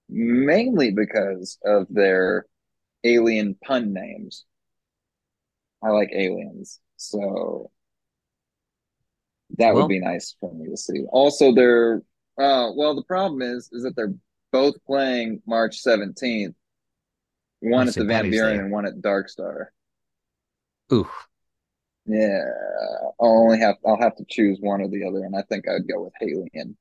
mainly 0.09 0.91
because 0.91 1.59
of 1.65 1.87
their 1.91 2.47
alien 3.05 3.55
pun 3.65 3.93
names. 3.93 4.45
I 5.83 5.91
like 5.91 6.11
aliens, 6.13 6.81
so 6.97 7.71
that 9.59 9.75
Well- 9.75 9.85
would 9.85 9.89
be 9.89 10.01
nice 10.01 10.37
for 10.41 10.53
me 10.55 10.69
to 10.71 10.77
see. 10.77 11.05
Also, 11.11 11.55
they're 11.55 12.03
uh 12.39 12.71
well, 12.75 12.95
the 12.95 13.05
problem 13.05 13.43
is 13.43 13.69
is 13.73 13.83
that 13.85 13.95
they're 13.97 14.15
both 14.53 14.75
playing 14.87 15.43
March 15.47 15.83
17th, 15.83 16.55
One 17.61 17.89
at 17.89 17.95
the 17.95 18.05
Van 18.05 18.31
Buren 18.31 18.61
and 18.61 18.71
one 18.73 18.87
at 18.87 19.01
Dark 19.01 19.29
Star. 19.29 19.73
Ooh, 20.93 21.09
Yeah, 22.07 22.45
I'll 23.21 23.39
only 23.45 23.59
have 23.61 23.77
I'll 23.87 24.01
have 24.01 24.17
to 24.17 24.25
choose 24.29 24.59
one 24.61 24.81
or 24.81 24.89
the 24.89 25.05
other, 25.05 25.25
and 25.25 25.35
I 25.37 25.43
think 25.43 25.67
I'd 25.69 25.89
go 25.89 26.03
with 26.05 26.13
Hailene. 26.21 26.77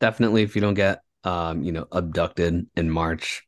definitely 0.00 0.42
if 0.42 0.54
you 0.54 0.60
don't 0.60 0.74
get 0.74 1.00
um, 1.24 1.62
you 1.62 1.72
know, 1.72 1.86
abducted 1.90 2.66
in 2.76 2.90
March, 2.90 3.46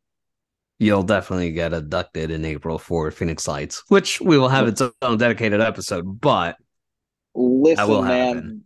you'll 0.79 1.03
definitely 1.03 1.53
get 1.53 1.75
abducted 1.75 2.31
in 2.31 2.45
April 2.45 2.79
for 2.79 3.11
Phoenix 3.11 3.47
Lights, 3.47 3.83
which 3.89 4.19
we 4.21 4.39
will 4.39 4.49
have 4.49 4.67
its 4.67 4.81
own 5.03 5.19
dedicated 5.19 5.61
episode, 5.61 6.21
but 6.21 6.57
Listen, 7.37 7.88
will 7.88 8.03
man, 8.03 8.64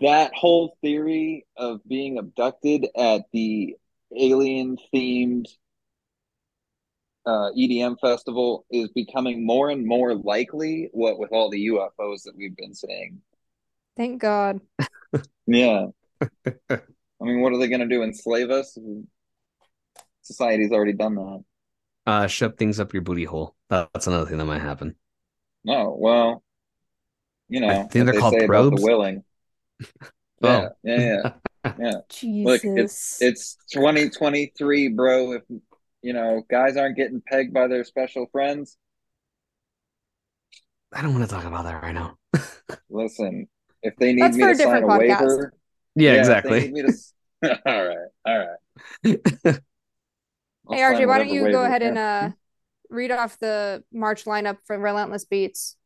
that 0.00 0.32
whole 0.34 0.76
theory 0.80 1.44
of 1.56 1.80
being 1.86 2.18
abducted 2.18 2.86
at 2.96 3.22
the 3.32 3.76
alien 4.16 4.78
themed 4.94 5.46
uh, 7.26 7.50
EDM 7.58 7.96
festival 8.00 8.64
is 8.70 8.90
becoming 8.90 9.44
more 9.44 9.70
and 9.70 9.84
more 9.86 10.14
likely. 10.14 10.88
What 10.92 11.18
with 11.18 11.32
all 11.32 11.50
the 11.50 11.66
UFOs 11.68 12.22
that 12.24 12.36
we've 12.36 12.56
been 12.56 12.74
seeing. 12.74 13.20
Thank 13.96 14.20
God. 14.20 14.60
Yeah. 15.46 15.86
I 16.20 16.80
mean, 17.20 17.40
what 17.42 17.52
are 17.52 17.58
they 17.58 17.68
going 17.68 17.80
to 17.80 17.86
do? 17.86 18.02
Enslave 18.02 18.50
us? 18.50 18.78
Society's 20.22 20.72
already 20.72 20.94
done 20.94 21.14
that. 21.16 21.44
uh 22.06 22.26
shove 22.26 22.56
things 22.56 22.80
up 22.80 22.94
your 22.94 23.02
booty 23.02 23.24
hole. 23.24 23.54
That's 23.68 24.06
another 24.06 24.24
thing 24.24 24.38
that 24.38 24.46
might 24.46 24.62
happen. 24.62 24.96
No, 25.64 25.94
well, 25.98 26.42
you 27.48 27.60
know, 27.60 27.68
I 27.68 27.82
think 27.84 28.06
they're 28.06 28.12
they 28.12 28.18
called 28.18 28.34
say 28.34 28.44
about 28.44 28.70
probes. 28.70 28.80
the 28.80 28.86
willing. 28.86 29.24
Oh. 30.42 30.68
Yeah, 30.82 30.98
yeah, 30.98 31.22
yeah. 31.64 31.72
yeah. 31.80 31.92
Jesus. 32.10 32.64
Look, 32.64 32.78
it's 32.78 33.22
it's 33.22 33.56
2023, 33.72 34.88
bro. 34.88 35.32
If 35.32 35.42
you 36.02 36.12
know, 36.12 36.42
guys 36.50 36.76
aren't 36.76 36.96
getting 36.96 37.22
pegged 37.26 37.54
by 37.54 37.66
their 37.66 37.84
special 37.84 38.26
friends, 38.30 38.76
I 40.92 41.00
don't 41.00 41.14
want 41.14 41.24
to 41.28 41.34
talk 41.34 41.44
about 41.44 41.64
that 41.64 41.82
right 41.82 41.94
now. 41.94 42.18
listen. 42.90 43.48
If 43.82 43.96
they 43.96 44.12
need 44.12 44.22
That's 44.22 44.36
me 44.36 44.44
to 44.44 44.50
a 44.50 44.54
sign 44.54 44.82
a 44.82 44.86
podcast. 44.86 45.20
waiver, 45.20 45.54
Yeah, 45.94 46.10
if 46.10 46.14
they 46.14 46.20
exactly. 46.20 46.60
need 46.60 46.72
me 46.72 46.82
to 46.82 47.60
all 47.66 47.86
right, 47.86 48.08
all 48.26 48.38
right. 48.38 48.58
Hey 49.02 50.80
sign 50.80 50.94
RJ, 50.94 51.06
why 51.06 51.18
don't 51.18 51.28
you 51.28 51.50
go 51.50 51.64
ahead 51.64 51.82
and 51.82 51.98
uh 51.98 52.30
read 52.90 53.10
off 53.10 53.38
the 53.38 53.84
March 53.92 54.24
lineup 54.24 54.58
for 54.66 54.78
Relentless 54.78 55.24
Beats? 55.24 55.76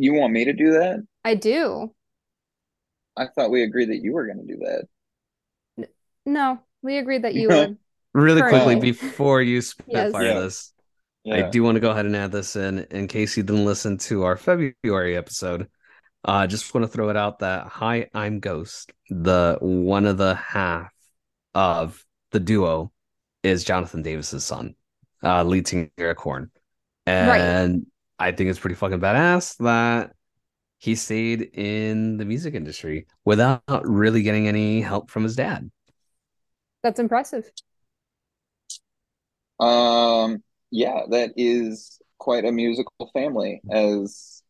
You 0.00 0.14
want 0.14 0.32
me 0.32 0.44
to 0.44 0.52
do 0.52 0.70
that? 0.74 1.04
I 1.24 1.34
do. 1.34 1.92
I 3.16 3.26
thought 3.26 3.50
we 3.50 3.64
agreed 3.64 3.90
that 3.90 4.00
you 4.00 4.12
were 4.12 4.26
going 4.26 4.38
to 4.38 4.46
do 4.46 4.60
that. 4.60 5.88
No, 6.24 6.60
we 6.82 6.98
agreed 6.98 7.24
that 7.24 7.34
you 7.34 7.48
would. 7.48 7.76
really 8.14 8.40
quickly 8.42 8.76
before 8.76 9.42
you 9.42 9.60
spitfire 9.60 10.22
Yes. 10.22 10.42
this, 10.42 10.72
Yeah. 11.24 11.46
I 11.46 11.50
do 11.50 11.64
want 11.64 11.74
to 11.74 11.80
go 11.80 11.90
ahead 11.90 12.06
and 12.06 12.14
add 12.14 12.30
this 12.30 12.54
in 12.54 12.86
in 12.92 13.08
case 13.08 13.36
you 13.36 13.42
didn't 13.42 13.64
listen 13.64 13.98
to 13.98 14.22
our 14.22 14.36
February 14.36 15.16
episode. 15.16 15.68
I 16.24 16.44
uh, 16.44 16.46
just 16.46 16.72
want 16.72 16.84
to 16.84 16.88
throw 16.88 17.08
it 17.08 17.16
out 17.16 17.40
that 17.40 17.66
Hi, 17.66 18.08
I'm 18.14 18.38
Ghost, 18.38 18.92
the 19.10 19.58
one 19.60 20.06
of 20.06 20.16
the 20.16 20.36
half 20.36 20.92
of 21.54 22.04
the 22.30 22.40
duo 22.40 22.92
is 23.42 23.64
Jonathan 23.64 24.02
Davis's 24.02 24.44
son, 24.44 24.76
uh, 25.24 25.42
lead 25.42 25.66
singer 25.66 25.90
of 25.98 26.16
Korn. 26.16 26.52
And 27.06 27.86
I 28.18 28.32
think 28.32 28.50
it's 28.50 28.58
pretty 28.58 28.76
fucking 28.76 29.00
badass 29.00 29.56
that 29.58 30.12
he 30.78 30.94
stayed 30.94 31.42
in 31.54 32.16
the 32.16 32.24
music 32.24 32.54
industry 32.54 33.06
without 33.24 33.62
really 33.84 34.22
getting 34.22 34.48
any 34.48 34.80
help 34.80 35.10
from 35.10 35.24
his 35.24 35.36
dad. 35.36 35.70
That's 36.82 37.00
impressive. 37.00 37.50
Um, 39.58 40.42
yeah, 40.70 41.02
that 41.10 41.32
is 41.36 42.00
quite 42.18 42.44
a 42.44 42.52
musical 42.52 43.10
family, 43.12 43.60
as 43.70 44.42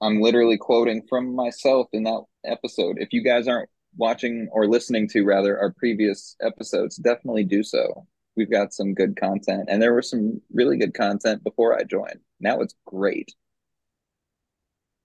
I'm 0.00 0.20
literally 0.20 0.56
quoting 0.56 1.02
from 1.08 1.34
myself 1.34 1.88
in 1.92 2.04
that 2.04 2.22
episode. 2.44 2.96
If 2.98 3.12
you 3.12 3.22
guys 3.22 3.48
aren't 3.48 3.68
watching 3.96 4.48
or 4.52 4.66
listening 4.66 5.08
to 5.08 5.24
rather 5.24 5.58
our 5.58 5.72
previous 5.72 6.36
episodes, 6.40 6.96
definitely 6.96 7.44
do 7.44 7.62
so. 7.62 8.06
We've 8.38 8.48
got 8.48 8.72
some 8.72 8.94
good 8.94 9.16
content, 9.16 9.64
and 9.68 9.82
there 9.82 9.92
was 9.94 10.08
some 10.08 10.40
really 10.52 10.76
good 10.78 10.94
content 10.94 11.42
before 11.42 11.76
I 11.76 11.82
joined. 11.82 12.20
Now 12.38 12.60
it's 12.60 12.76
great. 12.86 13.34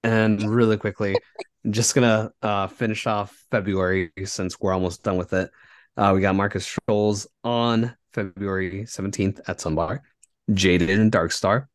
And 0.03 0.39
really 0.43 0.77
quickly, 0.77 1.15
just 1.67 1.95
gonna 1.95 2.31
uh, 2.43 2.67
finish 2.67 3.07
off 3.07 3.35
February 3.49 4.11
since 4.23 4.59
we're 4.59 4.71
almost 4.71 5.01
done 5.01 5.17
with 5.17 5.33
it. 5.33 5.49
Uh, 5.97 6.11
we 6.13 6.21
got 6.21 6.35
Markus 6.35 6.63
Schulz 6.87 7.25
on 7.43 7.95
February 8.13 8.83
17th 8.83 9.39
at 9.47 9.57
Sunbar, 9.57 10.01
Jaded 10.53 10.91
and 10.91 11.11
Darkstar, 11.11 11.65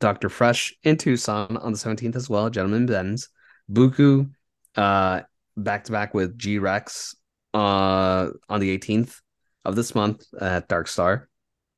Dr. 0.00 0.28
Fresch 0.28 0.74
in 0.82 0.98
Tucson 0.98 1.56
on 1.56 1.72
the 1.72 1.78
17th 1.78 2.16
as 2.16 2.28
well, 2.28 2.50
Gentleman 2.50 2.84
Benz, 2.84 3.30
Buku 3.72 4.30
uh, 4.76 5.22
back 5.56 5.84
to 5.84 5.92
back 5.92 6.12
with 6.12 6.36
G 6.36 6.58
Rex 6.58 7.16
uh, 7.54 8.28
on 8.50 8.60
the 8.60 8.78
18th 8.78 9.20
of 9.66 9.74
this 9.74 9.94
month 9.94 10.24
at 10.40 10.68
Darkstar. 10.68 11.26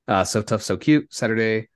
Uh, 0.07 0.23
so 0.23 0.43
Tough, 0.43 0.63
So 0.63 0.77
Cute, 0.77 1.13
Saturday 1.13 1.69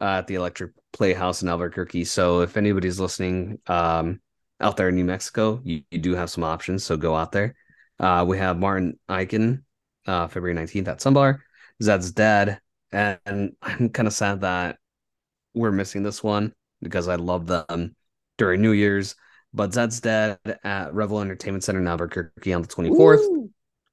uh, 0.00 0.18
at 0.18 0.26
the 0.26 0.34
Electric 0.34 0.72
Playhouse 0.92 1.42
in 1.42 1.48
Albuquerque. 1.48 2.04
So 2.04 2.40
if 2.40 2.56
anybody's 2.56 2.98
listening 2.98 3.58
um, 3.68 4.20
out 4.60 4.76
there 4.76 4.88
in 4.88 4.96
New 4.96 5.04
Mexico, 5.04 5.60
you, 5.64 5.82
you 5.90 5.98
do 5.98 6.14
have 6.14 6.28
some 6.28 6.44
options. 6.44 6.84
So 6.84 6.96
go 6.96 7.14
out 7.14 7.32
there. 7.32 7.54
Uh, 8.00 8.24
we 8.26 8.36
have 8.38 8.58
Martin 8.58 8.98
Ikin 9.08 9.62
uh, 10.06 10.26
February 10.26 10.58
19th 10.58 10.88
at 10.88 10.98
Sunbar. 10.98 11.38
Zeds 11.80 12.12
Dead. 12.12 12.60
And, 12.90 13.18
and 13.24 13.52
I'm 13.62 13.90
kind 13.90 14.08
of 14.08 14.14
sad 14.14 14.40
that 14.40 14.78
we're 15.54 15.72
missing 15.72 16.02
this 16.02 16.22
one 16.22 16.52
because 16.82 17.06
I 17.06 17.14
love 17.14 17.46
them 17.46 17.94
during 18.38 18.60
New 18.60 18.72
Year's. 18.72 19.14
But 19.54 19.70
Zeds 19.70 20.00
Dead 20.00 20.38
at 20.64 20.94
Revel 20.94 21.20
Entertainment 21.20 21.62
Center 21.62 21.80
in 21.80 21.86
Albuquerque 21.86 22.52
on 22.52 22.62
the 22.62 22.68
24th. 22.68 23.18
Ooh. 23.18 23.50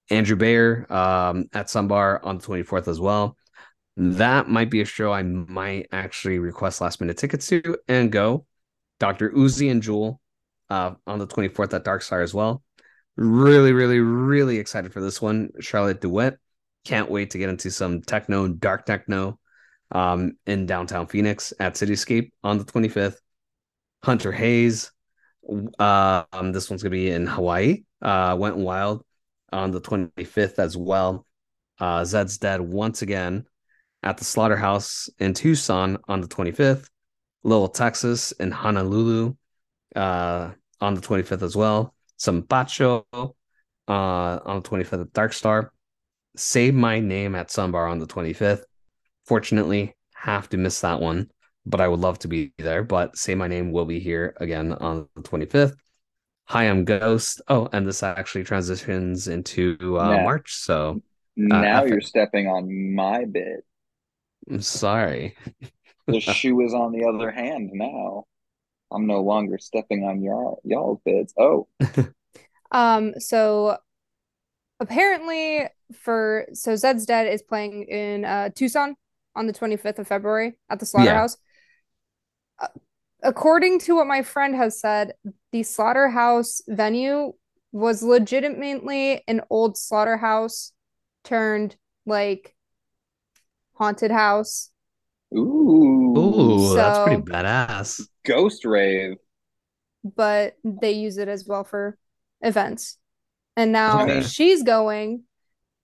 Andrew 0.10 0.36
Bayer 0.36 0.86
um, 0.92 1.46
at 1.54 1.68
Sunbar 1.68 2.20
on 2.24 2.38
the 2.38 2.44
24th 2.44 2.88
as 2.88 3.00
well. 3.00 3.38
That 3.98 4.48
might 4.48 4.70
be 4.70 4.82
a 4.82 4.86
show 4.86 5.12
I 5.12 5.24
might 5.24 5.88
actually 5.92 6.40
request 6.40 6.82
last 6.82 7.02
minute 7.02 7.18
tickets 7.18 7.48
to 7.48 7.78
and 7.88 8.12
go. 8.12 8.46
Dr. 9.00 9.32
Uzi 9.32 9.72
and 9.72 9.82
Jewel 9.82 10.22
uh, 10.70 10.92
on 11.06 11.20
the 11.20 11.28
24th 11.28 11.74
at 11.74 11.84
Darkstar 11.84 12.24
as 12.24 12.34
well. 12.34 12.64
Really, 13.16 13.74
really, 13.74 14.00
really 14.00 14.58
excited 14.58 14.94
for 14.94 15.02
this 15.02 15.22
one. 15.22 15.50
Charlotte 15.60 16.02
de 16.02 16.10
Witte. 16.10 16.38
Can't 16.86 17.10
wait 17.10 17.32
to 17.32 17.38
get 17.38 17.50
into 17.50 17.72
some 17.72 18.02
techno, 18.02 18.48
dark 18.48 18.86
techno 18.86 19.40
um, 19.92 20.34
in 20.46 20.66
downtown 20.66 21.08
Phoenix 21.08 21.52
at 21.60 21.74
Cityscape 21.74 22.32
on 22.44 22.60
the 22.60 22.66
25th. 22.66 23.18
Hunter 24.04 24.32
Hayes. 24.32 24.92
Uh, 25.80 26.24
um, 26.32 26.52
this 26.52 26.70
one's 26.70 26.84
going 26.84 26.92
to 26.92 26.98
be 26.98 27.10
in 27.10 27.26
Hawaii. 27.26 27.84
Uh, 28.02 28.36
Went 28.40 28.58
Wild 28.58 29.04
on 29.52 29.72
the 29.72 29.82
25th 29.82 30.60
as 30.60 30.76
well. 30.78 31.26
Uh, 31.80 32.02
Zeds 32.02 32.40
Dead 32.40 32.62
once 32.62 33.02
again 33.02 33.46
at 34.04 34.18
the 34.18 34.26
Slaughterhouse 34.26 35.10
in 35.20 35.34
Tucson 35.34 35.98
on 36.08 36.22
the 36.22 36.28
25th. 36.28 36.90
Lil 37.44 37.68
Texas 37.68 38.32
in 38.34 38.52
Honolulu 38.52 39.36
uh, 39.96 40.52
on 40.82 40.94
the 40.96 41.02
25th 41.02 41.44
as 41.44 41.56
well 41.56 41.94
some 42.18 42.42
Bacho 42.42 43.06
uh, 43.14 43.32
on 43.88 44.62
the 44.62 44.70
25th 44.70 45.02
at 45.02 45.14
Dark 45.14 45.34
Star. 45.34 45.72
Say 46.36 46.72
My 46.72 47.00
Name 47.00 47.36
at 47.36 47.50
Sunbar 47.50 47.90
on 47.90 48.00
the 48.00 48.08
25th. 48.08 48.64
Fortunately, 49.26 49.96
have 50.16 50.50
to 50.50 50.58
miss 50.58 50.82
that 50.82 51.00
one, 51.00 51.32
but 51.66 51.82
I 51.82 51.88
would 51.88 52.00
love 52.00 52.20
to 52.20 52.28
be 52.28 52.54
there. 52.58 52.84
But 52.84 53.18
Say 53.18 53.36
My 53.36 53.48
Name 53.48 53.72
will 53.72 53.86
be 53.86 54.00
here 54.00 54.36
again 54.38 54.74
on 54.74 55.08
the 55.16 55.22
25th. 55.22 55.76
Hi, 56.50 56.64
I'm 56.64 56.86
Ghost. 56.86 57.42
Oh, 57.50 57.68
and 57.74 57.86
this 57.86 58.02
actually 58.04 58.46
transitions 58.46 59.28
into 59.28 59.78
uh, 60.00 60.16
now, 60.16 60.24
March. 60.24 60.56
So 60.56 61.02
uh, 61.38 61.44
now 61.60 61.84
you're 61.84 62.00
stepping 62.00 62.48
on 62.48 62.96
my 62.96 63.26
bit. 63.26 63.66
I'm 64.50 64.62
sorry. 64.62 65.36
the 66.08 66.20
shoe 66.22 66.62
is 66.62 66.74
on 66.74 66.94
the 66.94 67.04
other 67.04 67.32
hand 67.32 67.72
now. 67.74 68.28
I'm 68.90 69.08
no 69.08 69.20
longer 69.20 69.58
stepping 69.58 70.06
on 70.06 70.22
y'all 70.22 70.62
y'all's 70.64 71.02
beds. 71.04 71.34
Oh. 71.38 71.68
um, 72.72 73.20
so 73.20 73.78
apparently 74.80 75.68
for 75.96 76.46
so 76.54 76.76
Zeds 76.76 77.06
Dead 77.06 77.28
is 77.28 77.42
playing 77.42 77.84
in 77.90 78.24
uh 78.24 78.50
Tucson 78.56 78.96
on 79.36 79.48
the 79.48 79.54
25th 79.54 80.00
of 80.00 80.08
February 80.08 80.58
at 80.70 80.80
the 80.80 80.86
slaughterhouse. 80.86 81.36
Yeah. 82.62 82.68
Uh, 82.68 82.80
according 83.24 83.80
to 83.80 83.96
what 83.96 84.08
my 84.08 84.22
friend 84.22 84.56
has 84.56 84.80
said, 84.80 85.14
the 85.52 85.64
slaughterhouse 85.64 86.62
venue 86.68 87.34
was 87.72 88.04
legitimately 88.04 89.24
an 89.28 89.42
old 89.50 89.78
slaughterhouse 89.78 90.72
turned 91.24 91.76
like 92.06 92.56
haunted 93.74 94.12
house 94.12 94.72
Ooh. 95.36 96.14
Ooh, 96.18 96.70
so, 96.70 96.76
that's 96.76 97.00
pretty 97.00 97.22
badass. 97.22 98.02
Ghost 98.26 98.66
rave. 98.66 99.18
But 100.04 100.56
they 100.64 100.92
use 100.92 101.18
it 101.18 101.28
as 101.28 101.46
well 101.46 101.64
for 101.64 101.98
events. 102.42 102.98
And 103.56 103.72
now 103.72 104.04
okay. 104.04 104.22
she's 104.22 104.64
going 104.64 105.24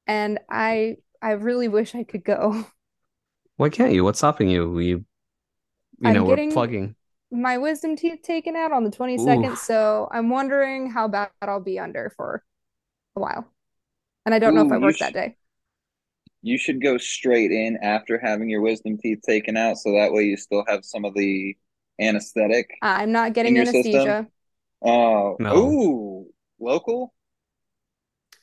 and 0.08 0.40
I 0.50 0.98
I 1.22 1.32
really 1.32 1.68
wish 1.68 1.96
I 1.96 2.04
could 2.04 2.24
go. 2.24 2.66
Why 3.58 3.70
can't 3.70 3.94
you? 3.94 4.04
What's 4.04 4.20
stopping 4.20 4.50
you? 4.50 4.70
We 4.70 4.86
you 4.86 5.06
I'm 6.04 6.14
know, 6.14 6.24
we're 6.24 6.52
plugging 6.52 6.96
my 7.34 7.58
wisdom 7.60 7.96
teeth 7.98 8.22
taken 8.24 8.56
out 8.56 8.72
on 8.74 8.84
the 8.86 8.92
22nd, 8.92 9.58
Ooh. 9.58 9.58
so 9.58 10.10
I'm 10.12 10.30
wondering 10.30 10.92
how 10.92 11.08
bad 11.10 11.32
I'll 11.42 11.60
be 11.62 11.80
under 11.80 12.12
for 12.18 12.44
a 13.16 13.22
while. 13.22 13.52
And 14.26 14.36
I 14.36 14.40
don't 14.40 14.56
Ooh, 14.56 14.56
know 14.56 14.62
if 14.64 14.72
I 14.72 14.80
work 14.80 14.98
sh- 14.98 15.00
that 15.00 15.14
day 15.14 15.38
you 16.42 16.58
should 16.58 16.82
go 16.82 16.98
straight 16.98 17.52
in 17.52 17.78
after 17.82 18.20
having 18.20 18.50
your 18.50 18.62
wisdom 18.62 18.98
teeth 18.98 19.22
taken 19.26 19.56
out 19.58 19.78
so 19.78 19.94
that 19.94 20.12
way 20.12 20.24
you 20.24 20.38
still 20.38 20.64
have 20.68 20.84
some 20.86 21.06
of 21.06 21.14
the 21.14 21.56
anesthetic. 22.00 22.70
I'm 22.82 23.12
not 23.12 23.34
getting 23.34 23.58
anesthesia. 23.58 24.28
Oh, 24.84 25.40
no. 25.40 25.54
ooh, 25.54 26.32
local? 26.60 27.14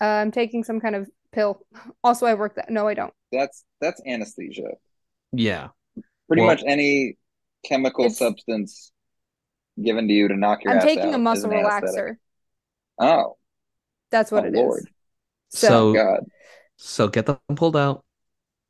Uh, 0.01 0.05
I'm 0.05 0.31
taking 0.31 0.65
some 0.65 0.81
kind 0.81 0.95
of 0.97 1.11
pill. 1.33 1.65
Also, 2.03 2.27
I 2.27 2.35
work 2.35 2.55
that. 2.55 2.71
No, 2.71 2.89
I 2.89 2.95
don't. 2.95 3.13
That's 3.33 3.65
that's 3.81 4.01
anesthesia. 4.07 4.73
Yeah. 5.33 5.69
Pretty 6.29 6.43
well, 6.43 6.47
much 6.47 6.63
any 6.67 7.19
chemical 7.65 8.11
substance 8.11 8.93
given 9.83 10.09
to 10.09 10.15
you 10.15 10.29
to 10.29 10.37
knock 10.37 10.65
your 10.65 10.75
I'm 10.75 10.81
taking 10.81 11.15
a 11.15 11.19
muscle 11.19 11.51
relaxer. 11.51 12.17
Oh. 12.99 13.37
That's 14.11 14.31
what 14.31 14.45
oh, 14.45 14.49
it 14.49 14.55
Lord. 14.55 14.81
is. 14.81 15.59
So, 15.59 15.69
so 15.69 15.95
God. 15.95 16.21
So 16.77 17.09
get 17.09 17.27
them 17.27 17.39
pulled 17.57 17.77
out, 17.77 18.05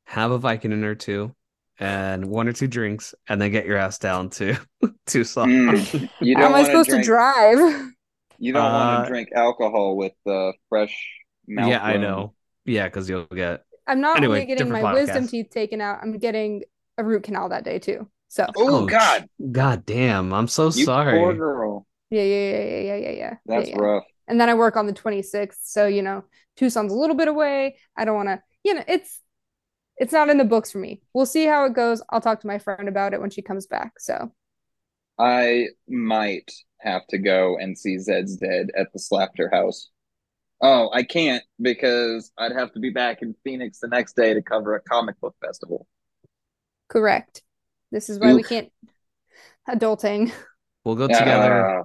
have 0.05 0.31
a 0.31 0.39
Vicodin 0.39 0.83
or 0.83 0.95
two, 0.95 1.33
and 1.79 2.25
one 2.25 2.47
or 2.47 2.53
two 2.53 2.67
drinks, 2.67 3.15
and 3.27 3.41
then 3.41 3.51
get 3.51 3.65
your 3.65 3.77
ass 3.77 3.97
down 3.97 4.29
to 4.31 4.55
Tucson. 5.07 5.49
Mm, 5.49 6.09
you 6.19 6.35
don't 6.35 6.43
How 6.43 6.49
am 6.49 6.55
I 6.55 6.63
supposed 6.63 6.89
drink, 6.89 7.03
to 7.03 7.07
drive? 7.07 7.91
You 8.37 8.53
don't 8.53 8.65
uh, 8.65 8.71
want 8.71 9.05
to 9.05 9.09
drink 9.11 9.29
alcohol 9.35 9.95
with 9.95 10.13
the 10.25 10.53
fresh 10.69 10.95
mouth. 11.47 11.69
Yeah, 11.69 11.83
I 11.83 11.97
know. 11.97 12.33
Yeah, 12.65 12.87
because 12.87 13.09
you'll 13.09 13.25
get. 13.25 13.63
I'm 13.87 14.01
not 14.01 14.17
anyway, 14.17 14.41
only 14.41 14.45
getting 14.45 14.69
my 14.69 14.81
podcast. 14.81 14.93
wisdom 14.93 15.27
teeth 15.27 15.49
taken 15.49 15.81
out. 15.81 15.99
I'm 16.01 16.17
getting 16.17 16.63
a 16.97 17.03
root 17.03 17.23
canal 17.23 17.49
that 17.49 17.63
day 17.63 17.79
too. 17.79 18.07
So. 18.31 18.45
Oh, 18.55 18.83
oh 18.83 18.85
God. 18.85 19.27
God 19.51 19.85
damn! 19.85 20.33
I'm 20.33 20.47
so 20.47 20.67
you 20.67 20.85
sorry. 20.85 21.19
Poor 21.19 21.33
girl. 21.33 21.85
Yeah, 22.09 22.23
yeah, 22.23 22.49
yeah, 22.49 22.63
yeah, 22.63 22.79
yeah, 22.79 22.95
yeah, 22.95 23.11
yeah. 23.11 23.33
That's 23.45 23.67
yeah, 23.67 23.75
yeah. 23.75 23.81
rough. 23.81 24.03
And 24.29 24.39
then 24.39 24.47
I 24.47 24.53
work 24.53 24.77
on 24.77 24.87
the 24.87 24.93
26th, 24.93 25.57
so 25.63 25.85
you 25.85 26.01
know 26.01 26.23
Tucson's 26.55 26.93
a 26.93 26.95
little 26.95 27.17
bit 27.17 27.27
away. 27.27 27.75
I 27.97 28.05
don't 28.05 28.15
want 28.15 28.29
to, 28.29 28.41
you 28.63 28.73
know, 28.73 28.85
it's 28.87 29.19
it's 29.97 30.13
not 30.13 30.29
in 30.29 30.37
the 30.37 30.45
books 30.45 30.71
for 30.71 30.77
me. 30.77 31.01
We'll 31.13 31.25
see 31.25 31.45
how 31.45 31.65
it 31.65 31.73
goes. 31.73 32.01
I'll 32.09 32.21
talk 32.21 32.39
to 32.39 32.47
my 32.47 32.57
friend 32.57 32.87
about 32.87 33.13
it 33.13 33.19
when 33.19 33.31
she 33.31 33.41
comes 33.41 33.67
back. 33.67 33.99
So 33.99 34.31
I 35.19 35.67
might 35.89 36.53
have 36.79 37.05
to 37.07 37.17
go 37.17 37.57
and 37.57 37.77
see 37.77 37.97
Zeds 37.97 38.39
Dead 38.39 38.69
at 38.77 38.93
the 38.93 38.99
Slaughterhouse. 38.99 39.89
Oh, 40.61 40.89
I 40.93 41.03
can't 41.03 41.43
because 41.61 42.31
I'd 42.37 42.53
have 42.53 42.71
to 42.75 42.79
be 42.79 42.91
back 42.91 43.23
in 43.23 43.35
Phoenix 43.43 43.79
the 43.79 43.89
next 43.89 44.15
day 44.15 44.33
to 44.33 44.41
cover 44.41 44.73
a 44.75 44.81
comic 44.81 45.19
book 45.19 45.35
festival. 45.41 45.85
Correct. 46.87 47.43
This 47.91 48.09
is 48.09 48.19
why 48.19 48.31
Oof. 48.31 48.37
we 48.37 48.43
can't 48.43 48.71
adulting. 49.69 50.31
We'll 50.83 50.95
go 50.95 51.07
together 51.07 51.81
uh, 51.81 51.83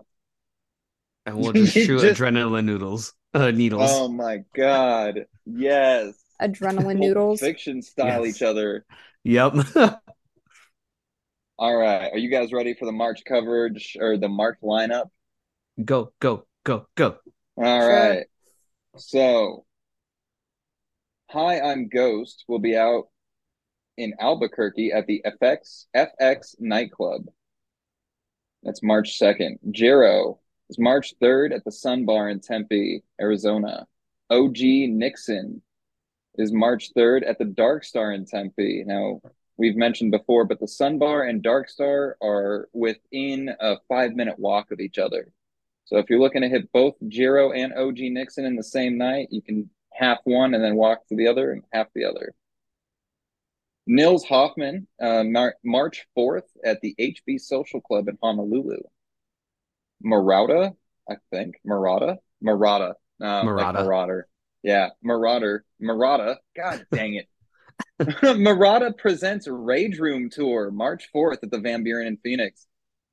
and 1.27 1.37
we'll 1.37 1.53
just 1.53 1.75
shoot 1.75 2.01
just... 2.01 2.19
adrenaline 2.19 2.65
noodles 2.65 3.13
uh, 3.35 3.51
needles. 3.51 3.91
Oh 3.93 4.09
my 4.09 4.39
god! 4.55 5.27
Yes. 5.45 6.15
Adrenaline 6.41 6.99
noodles. 6.99 7.41
Fiction 7.41 7.83
style 7.83 8.25
yes. 8.25 8.37
each 8.37 8.43
other. 8.43 8.87
Yep. 9.25 9.55
All 11.59 11.77
right. 11.77 12.11
Are 12.11 12.19
you 12.19 12.31
guys 12.31 12.53
ready 12.53 12.73
for 12.73 12.87
the 12.87 12.93
March 12.93 13.23
coverage 13.29 13.99
or 14.01 14.17
the 14.17 14.29
March 14.29 14.57
lineup? 14.63 15.11
Go, 15.83 16.13
go, 16.21 16.47
go, 16.65 16.87
go. 16.95 17.17
All 17.57 17.65
Sure. 17.65 17.89
right. 17.89 18.27
So, 18.97 19.67
Hi, 21.31 21.61
I'm 21.61 21.89
Ghost 21.89 22.45
will 22.47 22.61
be 22.61 22.77
out 22.77 23.09
in 23.97 24.15
Albuquerque 24.21 24.93
at 24.93 25.07
the 25.07 25.23
FX 25.25 25.87
FX 25.95 26.57
nightclub. 26.59 27.27
That's 28.63 28.83
March 28.83 29.19
2nd. 29.19 29.59
Jerro 29.71 30.39
is 30.69 30.79
March 30.79 31.15
3rd 31.23 31.55
at 31.55 31.65
the 31.65 31.71
Sunbar 31.71 32.31
in 32.31 32.41
Tempe, 32.41 33.03
Arizona. 33.21 33.87
OG 34.31 34.59
Nixon 34.59 35.63
is 36.37 36.53
March 36.53 36.93
3rd 36.95 37.29
at 37.29 37.39
the 37.39 37.45
Dark 37.45 37.85
Star 37.85 38.13
in 38.13 38.27
Tempe. 38.27 38.85
Now, 38.85 39.21
we've 39.57 39.77
mentioned 39.77 40.11
before, 40.11 40.45
but 40.45 40.59
the 40.61 40.67
Sunbar 40.67 41.29
and 41.29 41.43
Dark 41.43 41.69
Star 41.69 42.17
are 42.23 42.69
within 42.73 43.51
a 43.61 43.77
five 43.89 44.15
minute 44.15 44.39
walk 44.39 44.71
of 44.73 44.81
each 44.81 44.99
other. 44.99 45.29
So 45.85 45.99
if 45.99 46.11
you're 46.11 46.21
looking 46.21 46.43
to 46.43 46.49
hit 46.49 46.73
both 46.73 46.95
Jerro 47.05 47.57
and 47.57 47.73
OG 47.73 47.99
Nixon 48.13 48.45
in 48.45 48.57
the 48.57 48.65
same 48.65 48.99
night, 48.99 49.29
you 49.31 49.41
can 49.41 49.71
half 49.93 50.19
one 50.25 50.55
and 50.55 50.63
then 50.63 50.75
walk 50.75 51.07
to 51.07 51.17
the 51.17 51.29
other 51.29 51.53
and 51.53 51.63
half 51.73 51.87
the 51.95 52.05
other. 52.05 52.35
Nils 53.87 54.25
Hoffman, 54.25 54.87
uh, 55.01 55.23
Mar- 55.25 55.57
March 55.65 56.07
4th 56.17 56.43
at 56.65 56.81
the 56.81 56.95
HB 56.99 57.39
Social 57.41 57.81
Club 57.81 58.09
in 58.09 58.19
Honolulu. 58.23 58.81
Marauda, 60.05 60.75
I 61.09 61.15
think. 61.31 61.57
Marauda? 61.67 62.19
Marauda. 62.43 62.95
Uh, 63.23 63.45
like 63.45 63.75
Marauder. 63.75 64.27
Yeah, 64.63 64.89
Marauder. 65.03 65.65
Marauda. 65.81 66.37
God 66.57 66.85
dang 66.93 67.15
it. 67.15 67.29
Marauda 68.39 68.93
presents 68.97 69.47
Rage 69.49 69.99
Room 69.99 70.29
Tour 70.31 70.71
March 70.71 71.09
4th 71.15 71.39
at 71.43 71.51
the 71.51 71.59
Van 71.59 71.83
Buren 71.85 72.07
in 72.07 72.17
Phoenix. 72.19 72.67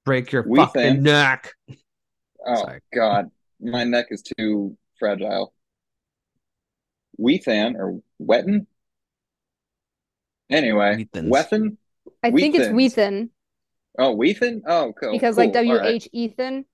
Break 0.05 0.31
your 0.31 0.43
We 0.47 0.57
fucking 0.59 0.81
think- 0.81 1.01
neck. 1.01 1.53
Oh 2.45 2.55
Sorry. 2.55 2.79
God, 2.93 3.31
my 3.61 3.85
neck 3.85 4.07
is 4.09 4.21
too 4.37 4.75
fragile. 4.99 5.53
Whethan 7.19 7.75
or 7.75 8.01
Wetton? 8.21 8.65
Anyway, 10.49 11.07
Wethans. 11.13 11.29
Whethan? 11.29 11.77
I 12.23 12.31
think 12.31 12.55
it's 12.55 12.67
Wheathens. 12.69 12.75
Wheathen 12.75 13.29
Oh, 13.97 14.15
Whethan? 14.15 14.61
Oh, 14.67 14.93
cool. 14.99 15.11
because 15.11 15.37
like 15.37 15.53
cool. 15.53 15.59
All 15.71 15.77
W 15.77 15.79
right. 15.79 16.07
Ethan. 16.11 16.65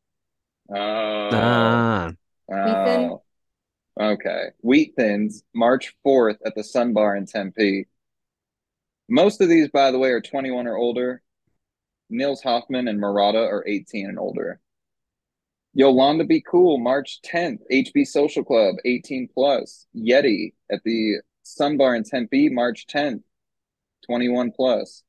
Oh, 0.69 1.29
Ah, 1.33 2.11
Wheathen? 2.47 3.11
oh. 3.11 3.23
Okay. 3.99 4.45
Wheat 4.61 4.93
Thins, 4.95 5.43
March 5.53 5.93
4th 6.05 6.37
at 6.45 6.55
the 6.55 6.61
Sunbar 6.61 7.17
in 7.17 7.25
Tempe. 7.25 7.87
Most 9.09 9.41
of 9.41 9.49
these, 9.49 9.67
by 9.69 9.91
the 9.91 9.99
way, 9.99 10.09
are 10.11 10.21
21 10.21 10.67
or 10.67 10.77
older. 10.77 11.21
Nils 12.09 12.41
Hoffman 12.41 12.87
and 12.87 12.99
Marauda 12.99 13.39
are 13.39 13.67
18 13.67 14.07
and 14.07 14.17
older. 14.17 14.61
Yolanda 15.73 16.23
Be 16.23 16.41
Cool, 16.41 16.77
March 16.79 17.19
10th, 17.25 17.59
HB 17.71 18.07
Social 18.07 18.43
Club, 18.43 18.75
18 18.85 19.27
plus. 19.33 19.85
Yheti 19.95 20.53
at 20.71 20.81
the 20.83 21.17
Sunbar 21.43 21.95
in 21.97 22.03
Tempe, 22.03 22.49
March 22.49 22.87
10th, 22.87 23.21
21 24.05 24.51
plus. 24.51 25.03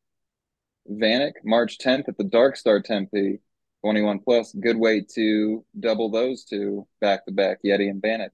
Vanic, 0.89 1.35
March 1.45 1.79
10th 1.79 2.09
at 2.09 2.17
the 2.17 2.25
Dark 2.25 2.57
Star 2.57 2.81
Tempe, 2.81 3.41
21 3.85 4.21
plus. 4.21 4.53
Good 4.53 4.77
way 4.77 5.05
to 5.15 5.65
double 5.79 6.11
those 6.11 6.45
two 6.45 6.87
back 7.01 7.25
to 7.27 7.33
back, 7.33 7.59
Yheti 7.65 7.89
and 7.91 8.03
Vanic. 8.03 8.31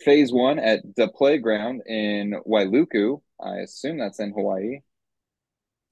Phase 0.00 0.32
one 0.32 0.58
at 0.58 0.82
the 0.96 1.08
playground 1.08 1.82
in 1.86 2.34
Wailuku. 2.46 3.20
I 3.42 3.56
assume 3.58 3.98
that's 3.98 4.20
in 4.20 4.32
Hawaii. 4.32 4.80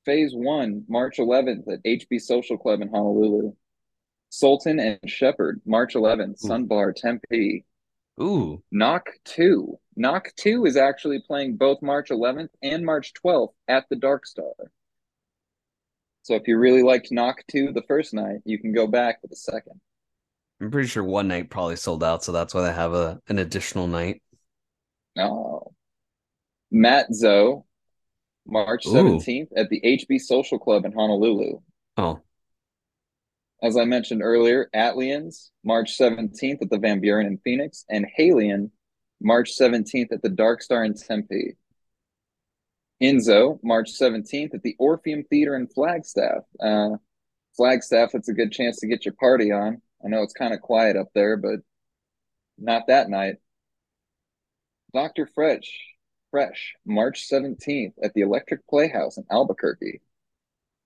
PhaseOne, 0.07 0.85
March 0.89 1.17
11th 1.17 1.73
at 1.73 1.83
HB 1.83 2.21
Social 2.21 2.59
Club 2.59 2.83
in 2.83 2.89
Honolulu. 2.89 3.55
Sultan 4.29 4.79
and 4.81 4.99
Shephard, 5.07 5.61
March 5.65 5.95
11th, 5.95 6.41
hmm. 6.41 6.51
Sunbar, 6.51 6.95
Tempe. 6.95 7.65
Ooh, 8.21 8.63
Knock 8.71 9.11
2. 9.25 9.79
Knock2 9.99 10.67
is 10.67 10.77
actually 10.77 11.21
playing 11.21 11.57
both 11.57 11.83
March 11.83 12.11
11th 12.11 12.51
and 12.63 12.85
March 12.85 13.13
12th 13.25 13.53
at 13.69 13.87
the 13.91 13.97
Dark 13.97 14.27
Star. 14.27 14.53
So 16.23 16.35
if 16.35 16.49
you 16.49 16.57
really 16.59 16.83
liked 16.83 17.11
Knock2 17.11 17.75
the 17.75 17.85
first 17.87 18.15
night, 18.15 18.39
you 18.45 18.59
can 18.59 18.73
go 18.73 18.87
back 18.87 19.21
for 19.21 19.27
the 19.27 19.37
second. 19.37 19.81
I'm 20.61 20.71
pretty 20.71 20.89
sure 20.89 21.05
one 21.05 21.29
night 21.29 21.51
probably 21.51 21.77
sold 21.77 22.03
out, 22.03 22.25
so 22.25 22.33
that's 22.33 22.55
why 22.55 22.63
they 22.63 22.73
have 22.73 22.95
a 22.95 23.21
an 23.29 23.39
additional 23.39 23.87
night. 23.87 24.23
Oh. 25.19 25.73
Mat 26.71 27.13
Zo, 27.13 27.67
March 28.47 28.87
Ooh. 28.87 28.93
17th 28.93 29.49
at 29.57 29.69
the 29.69 29.81
HB 29.85 30.21
Social 30.21 30.59
Club 30.59 30.85
in 30.85 30.93
Honolulu. 30.93 31.61
Oh, 31.97 32.21
As 33.65 33.79
I 33.79 33.87
mentioned 33.87 34.23
earlier, 34.23 34.69
ATLiens, 34.75 35.49
March 35.65 35.97
17th 35.97 36.61
at 36.61 36.69
the 36.69 36.77
Van 36.77 37.01
Buren 37.01 37.27
in 37.27 37.39
Phoenix, 37.39 37.87
and 37.89 38.07
Hailene, 38.19 38.71
March 39.23 39.57
17th 39.59 40.13
at 40.13 40.21
the 40.21 40.29
Dark 40.29 40.61
Star 40.61 40.85
in 40.85 40.93
Tempe. 40.93 41.57
INZO, 43.01 43.59
March 43.63 43.91
17th 43.91 44.53
at 44.53 44.63
the 44.63 44.77
Orpheum 44.79 45.25
Theater 45.25 45.57
in 45.57 45.67
Flagstaff. 45.67 46.45
Uh, 46.61 46.97
Flagstaff, 47.57 48.11
it's 48.15 48.29
a 48.29 48.35
good 48.35 48.53
chance 48.53 48.81
to 48.81 48.87
get 48.87 49.07
your 49.07 49.15
party 49.15 49.51
on. 49.51 49.81
I 50.05 50.09
know 50.09 50.23
it's 50.23 50.35
kind 50.35 50.53
of 50.53 50.61
quiet 50.61 50.99
up 50.99 51.09
there, 51.15 51.39
but 51.39 51.61
not 52.59 52.89
that 52.89 53.09
night. 53.09 53.37
Dr. 54.93 55.27
Fresch, 55.27 55.71
Fresch, 56.31 56.75
March 56.85 57.27
17th 57.33 57.95
at 58.03 58.13
the 58.13 58.21
Electric 58.21 58.69
Playhouse 58.69 59.17
in 59.17 59.25
Albuquerque. 59.31 60.03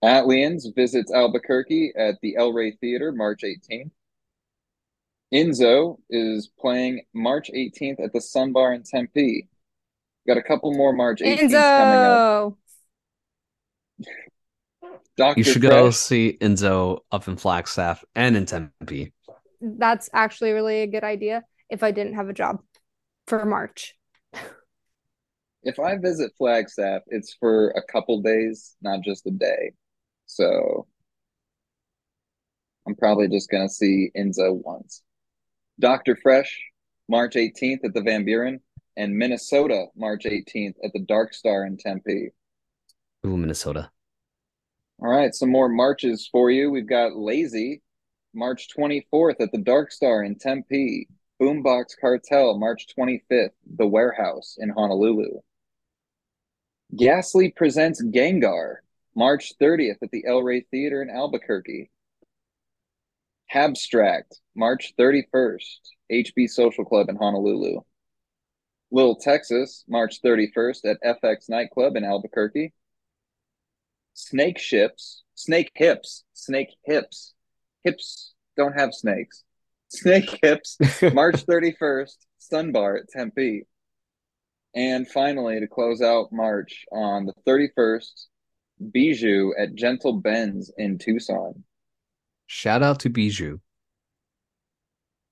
ATLiens 0.05 0.75
visits 0.75 1.13
Albuquerque 1.13 1.93
at 1.97 2.17
the 2.23 2.37
El 2.37 2.53
Rey 2.53 2.73
Theater 2.73 3.13
March 3.13 3.43
18th. 3.43 3.91
INZO 5.33 5.99
is 6.09 6.51
playing 6.59 7.03
March 7.13 7.51
18th 7.55 8.03
at 8.03 8.13
the 8.13 8.21
Sunbar 8.21 8.75
in 8.75 8.83
Tempe. 8.83 9.49
Got 10.27 10.39
a 10.39 10.43
couple 10.43 10.73
more 10.75 10.93
March 10.93 11.21
18th 11.21 11.39
coming 11.39 11.55
up. 11.55 12.59
Dr. 15.17 15.41
you 15.41 15.45
should 15.45 15.63
go 15.63 15.91
see 15.91 16.39
INZO 16.41 17.01
up 17.11 17.27
in 17.27 17.37
Flagstaff 17.37 18.05
and 18.15 18.37
in 18.37 18.47
Tempe. 18.47 19.13
That's 19.61 20.09
actually 20.13 20.53
really 20.53 20.83
a 20.83 20.87
good 20.87 21.03
idea 21.03 21.43
if 21.69 21.83
I 21.83 21.91
didn't 21.91 22.15
have 22.15 22.29
a 22.29 22.33
job 22.33 22.61
for 23.27 23.45
March. 23.45 23.97
if 25.65 25.81
I 25.81 25.99
visit 25.99 26.33
Flagstaff, 26.39 27.03
it's 27.09 27.35
for 27.35 27.71
a 27.71 27.83
couple 27.83 28.23
days, 28.23 28.77
not 28.81 29.03
just 29.03 29.27
a 29.27 29.33
day. 29.33 29.73
So 30.29 30.87
I'm 32.87 32.95
probably 32.95 33.29
just 33.29 33.51
going 33.51 33.67
to 33.67 33.75
see 33.75 34.11
INZO 34.15 34.63
once. 34.65 35.03
Dr. 35.81 36.17
Fresch, 36.17 36.53
March 37.09 37.35
18th 37.35 37.85
at 37.85 37.95
the 37.95 38.03
Van 38.03 38.25
Buren, 38.25 38.61
and 38.97 39.17
Minnesota, 39.17 39.87
March 39.97 40.25
18th 40.25 40.75
at 40.85 40.93
the 40.93 41.01
Dark 41.01 41.35
Star 41.35 41.65
in 41.65 41.77
Tempe. 41.77 42.31
Ooh, 43.27 43.37
Minnesota. 43.37 43.91
All 45.01 45.11
right, 45.11 45.35
some 45.35 45.51
more 45.51 45.69
marches 45.69 46.29
for 46.31 46.51
you. 46.51 46.71
We've 46.71 46.89
got 46.89 47.13
LAYZ, 47.13 47.81
March 48.35 48.69
24th 48.77 49.41
at 49.41 49.51
the 49.53 49.59
Dark 49.59 49.91
Star 49.91 50.23
in 50.23 50.37
Tempe. 50.37 51.09
Boombox 51.41 51.97
Cartel, 52.01 52.59
March 52.59 52.87
25th, 52.99 53.51
The 53.77 53.87
Warehouse 53.87 54.57
in 54.59 54.71
Honolulu. 54.71 55.41
Ghastly 56.97 57.53
presents 57.55 58.03
Ghengar, 58.03 58.83
March 59.19 59.55
30th 59.61 59.97
at 60.01 60.13
the 60.13 60.25
El 60.29 60.45
Rey 60.45 60.61
Theater 60.71 61.03
in 61.03 61.11
Albuquerque. 61.11 61.91
Habstrakt, 63.53 64.37
March 64.55 64.95
31st, 64.97 65.81
HB 66.13 66.49
Social 66.49 66.85
Club 66.85 67.09
in 67.09 67.17
Honolulu. 67.17 67.81
Lil 68.93 69.17
Texas, 69.17 69.85
March 69.89 70.23
31st 70.25 70.85
at 70.85 71.21
FX 71.21 71.49
Nightclub 71.49 71.97
in 71.97 72.05
Albuquerque. 72.05 72.73
Snake 74.15 74.61
Ships, 74.61 75.25
Snakehips, 75.37 76.23
Snake 76.35 76.77
Hips. 76.85 77.35
Hips 77.83 78.35
don't 78.57 78.79
have 78.79 78.95
snakes. 78.95 79.43
Snakehips, 79.93 80.77
March 81.13 81.45
31st, 81.45 82.19
Sunbar 82.39 83.01
at 83.01 83.09
Tempe. 83.09 83.67
And 84.77 85.09
finally, 85.09 85.59
to 85.59 85.67
close 85.67 86.03
out 86.03 86.31
March 86.31 86.85
on 86.93 87.27
the 87.27 87.35
31st, 87.49 88.29
Bijou 88.93 89.55
at 89.59 89.75
Gentle 89.75 90.15
Ben's 90.15 90.71
in 90.79 90.99
Tucson. 90.99 91.65
Shout 92.49 92.83
out 92.83 92.99
to 93.01 93.11
Bijou. 93.11 93.61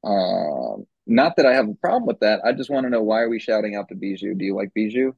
Um, 0.05 0.86
not 1.07 1.36
that 1.36 1.47
I 1.47 1.55
have 1.55 1.68
a 1.68 1.74
problem 1.74 2.07
with 2.07 2.20
that. 2.20 2.40
I 2.44 2.53
just 2.53 2.70
want 2.70 2.84
to 2.84 2.90
know 2.90 3.03
why 3.03 3.20
are 3.22 3.28
we 3.28 3.38
shouting 3.38 3.76
out 3.76 3.88
to 3.88 3.94
Bijou? 3.94 4.34
Do 4.34 4.44
you 4.44 4.55
like 4.55 4.72
Bijou? 4.74 5.12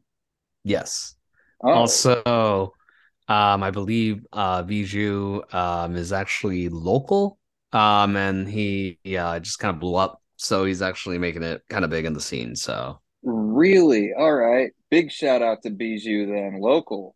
Yes. 0.65 1.15
Oh, 1.63 1.85
Also, 1.85 2.23
um, 3.29 3.63
I 3.63 3.71
believe 3.71 4.27
uh 4.33 4.63
Bijou 4.63 5.43
um 5.53 5.97
is 5.97 6.13
actually 6.13 6.69
local. 6.69 7.39
Um, 7.73 8.17
and 8.17 8.49
he 8.49 9.01
yeah 9.05 9.39
just 9.41 9.59
kind 9.59 9.75
of 9.75 9.81
blew 9.81 9.97
up. 9.97 10.23
So 10.37 10.65
he's 10.65 10.83
actually 10.83 11.19
making 11.19 11.43
it 11.45 11.63
kind 11.71 11.85
of 11.85 11.91
big 11.91 12.05
in 12.07 12.15
the 12.15 12.21
scene. 12.21 12.57
So 12.57 13.01
really? 13.23 14.13
All 14.17 14.35
right. 14.35 14.73
Big 14.91 15.11
shout 15.13 15.43
out 15.43 15.63
to 15.63 15.71
Bijou 15.71 16.27
then, 16.27 16.61
local. 16.61 17.15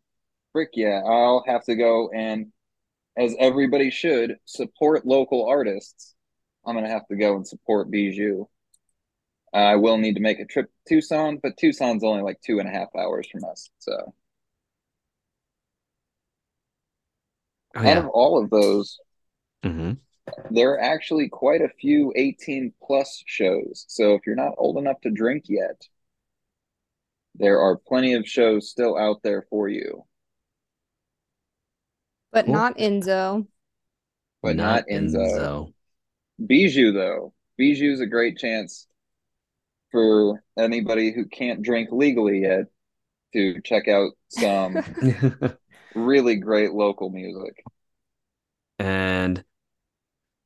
Frick 0.53 0.71
yeah, 0.75 1.03
I'll 1.05 1.45
have 1.47 1.65
to 1.65 1.75
go 1.77 2.11
and, 2.11 2.53
as 3.17 3.35
everybody 3.39 3.91
should, 3.91 4.39
support 4.47 5.07
local 5.07 5.47
artists. 5.49 6.15
I'm 6.67 6.77
gonna 6.77 6.89
have 6.91 7.07
to 7.09 7.17
go 7.17 7.37
and 7.37 7.47
support 7.49 7.91
Bijou. 7.91 8.47
I 9.55 9.77
will 9.77 9.97
need 9.99 10.15
to 10.17 10.21
make 10.21 10.41
a 10.41 10.45
trip 10.47 10.67
to 10.87 10.95
Tucson, 10.97 11.39
but 11.43 11.57
Tucson's 11.57 12.05
only 12.05 12.23
like 12.23 12.41
two 12.43 12.59
and 12.59 12.69
a 12.69 12.73
half 12.73 12.95
hours 12.97 13.27
from 13.31 13.45
us. 13.45 13.71
So 13.79 14.15
Oh, 17.75 17.81
out 17.83 17.97
of 17.99 18.07
all 18.09 18.43
of 18.43 18.51
those, 18.51 18.99
hmm 19.65 19.93
there 20.51 20.75
are 20.75 20.81
actually 20.81 21.29
quite 21.29 21.61
a 21.61 21.69
few 21.69 22.13
18 22.15 22.73
plus 22.81 23.25
shows. 23.27 23.85
So 23.89 24.15
if 24.15 24.23
you're 24.25 24.37
not 24.37 24.55
old 24.57 24.79
enough 24.79 25.01
to 25.01 25.11
drink 25.11 25.47
yet, 25.49 25.89
there 27.35 27.61
are 27.61 27.77
plenty 27.77 28.15
of 28.15 28.27
shows 28.27 28.71
still 28.71 28.97
out 28.97 29.23
there 29.23 29.43
for 29.51 29.69
you, 29.69 30.05
But 32.33 32.47
Cool. 32.47 32.55
not 32.55 32.78
INZO. 32.78 33.47
but 34.43 34.57
not, 34.57 34.85
INZO. 34.89 35.72
Bijou, 36.45 36.93
though, 36.93 37.33
Bijou's 37.59 38.01
a 38.01 38.07
great 38.07 38.39
chance 38.39 38.87
for 39.91 40.43
anybody 40.59 41.12
who 41.12 41.26
can't 41.26 41.62
drink 41.62 41.91
legally 41.93 42.41
yet 42.43 42.66
to 43.35 43.61
check 43.62 43.89
out 43.89 44.12
some 44.28 44.83
really 45.95 46.37
great 46.37 46.72
local 46.72 47.11
music. 47.11 47.64
and 48.78 49.45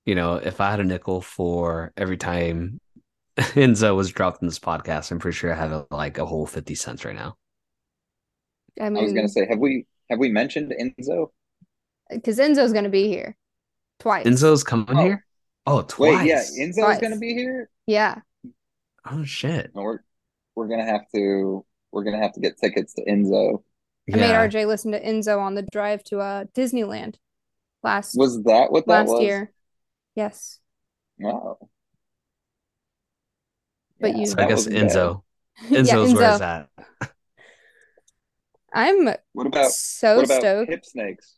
you 0.04 0.14
know, 0.14 0.36
if 0.36 0.60
I 0.60 0.70
had 0.70 0.80
a 0.80 0.84
nickel 0.84 1.20
for 1.20 1.92
every 1.96 2.16
time 2.16 2.78
INZO 3.36 3.96
was 3.96 4.10
dropped 4.12 4.42
in 4.42 4.48
this 4.48 4.58
podcast, 4.58 5.10
I'm 5.10 5.18
pretty 5.18 5.36
sure 5.36 5.52
I 5.52 5.56
have 5.56 5.86
like 5.90 6.18
a 6.18 6.26
whole 6.26 6.46
50 6.46 6.74
cents 6.74 7.04
right 7.04 7.14
now. 7.14 7.36
I 8.80 8.86
I 8.86 8.90
was 8.90 9.12
gonna 9.12 9.28
say, 9.28 9.46
have 9.48 9.58
we 9.58 9.86
have 10.10 10.18
we 10.18 10.30
mentioned 10.30 10.72
INZO? 10.72 11.30
Because 12.10 12.38
INZO's 12.38 12.72
gonna 12.72 12.88
be 12.88 13.08
here 13.08 13.36
twice. 13.98 14.26
INZO's 14.26 14.62
coming 14.64 14.96
Oh. 14.96 15.02
here? 15.04 15.24
Oh, 15.66 15.82
twice. 15.82 16.18
Wait, 16.18 16.26
yeah, 16.28 16.42
INZO's 16.42 16.76
Twice. 16.76 17.00
gonna 17.00 17.18
be 17.18 17.34
here. 17.34 17.68
Yeah. 17.86 18.20
Oh 19.10 19.24
shit. 19.24 19.72
No, 19.74 19.82
we're 19.82 19.98
we're 20.54 20.68
gonna 20.68 20.84
have 20.86 21.02
to 21.14 21.64
we're 21.92 22.04
gonna 22.04 22.22
have 22.22 22.32
to 22.34 22.40
get 22.40 22.58
tickets 22.58 22.94
to 22.94 23.04
INZO. 23.04 23.62
I 24.12 24.16
made 24.16 24.30
RJ 24.34 24.66
listen 24.66 24.92
to 24.92 25.00
INZO 25.04 25.40
on 25.40 25.54
the 25.56 25.62
drive 25.62 26.04
to 26.04 26.20
uh 26.20 26.44
Disneyland 26.54 27.16
last 27.82 28.16
Was 28.16 28.42
that 28.44 28.70
what 28.70 28.86
that 28.86 28.92
last 29.00 29.08
was? 29.10 29.22
year. 29.22 29.52
Yes. 30.14 30.60
Wow. 31.18 31.58
But 34.00 34.12
Yeah, 34.12 34.16
you- 34.18 34.26
So 34.26 34.34
I 34.38 34.42
guess 34.46 34.66
wasn't 34.66 34.74
bad. 34.76 34.82
INZO. 34.90 35.22
Yeah, 35.70 35.80
INZO's 35.80 36.14
where 36.14 36.32
it's 36.32 36.40
at. 36.42 36.68
I'm 38.72 39.08
What 39.32 39.46
about 39.46 39.70
so 39.72 40.16
what 40.16 40.24
about 40.26 40.38
stoked. 40.40 40.70
hip 40.70 40.84
snakes? 40.84 41.36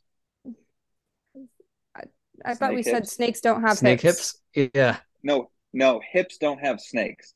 I 2.44 2.54
thought 2.54 2.74
we 2.74 2.82
snake 2.82 2.94
said 2.94 3.08
snakes 3.08 3.40
don't 3.40 3.62
have 3.62 3.78
Snake 3.78 4.00
hips. 4.00 4.40
hips? 4.54 4.70
Yeah. 4.74 4.98
No, 5.22 5.50
no, 5.72 6.00
hips 6.12 6.38
don't 6.38 6.58
have 6.58 6.80
snakes. 6.80 7.34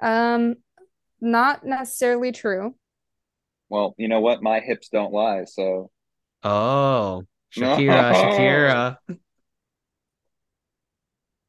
Um, 0.00 0.56
not 1.20 1.64
necessarily 1.64 2.32
true. 2.32 2.76
Well, 3.68 3.94
you 3.98 4.08
know 4.08 4.20
what? 4.20 4.42
My 4.42 4.60
hips 4.60 4.88
don't 4.88 5.12
lie, 5.12 5.44
so 5.44 5.90
Oh, 6.42 7.22
Shakira, 7.52 8.12
Shakira. 8.14 8.98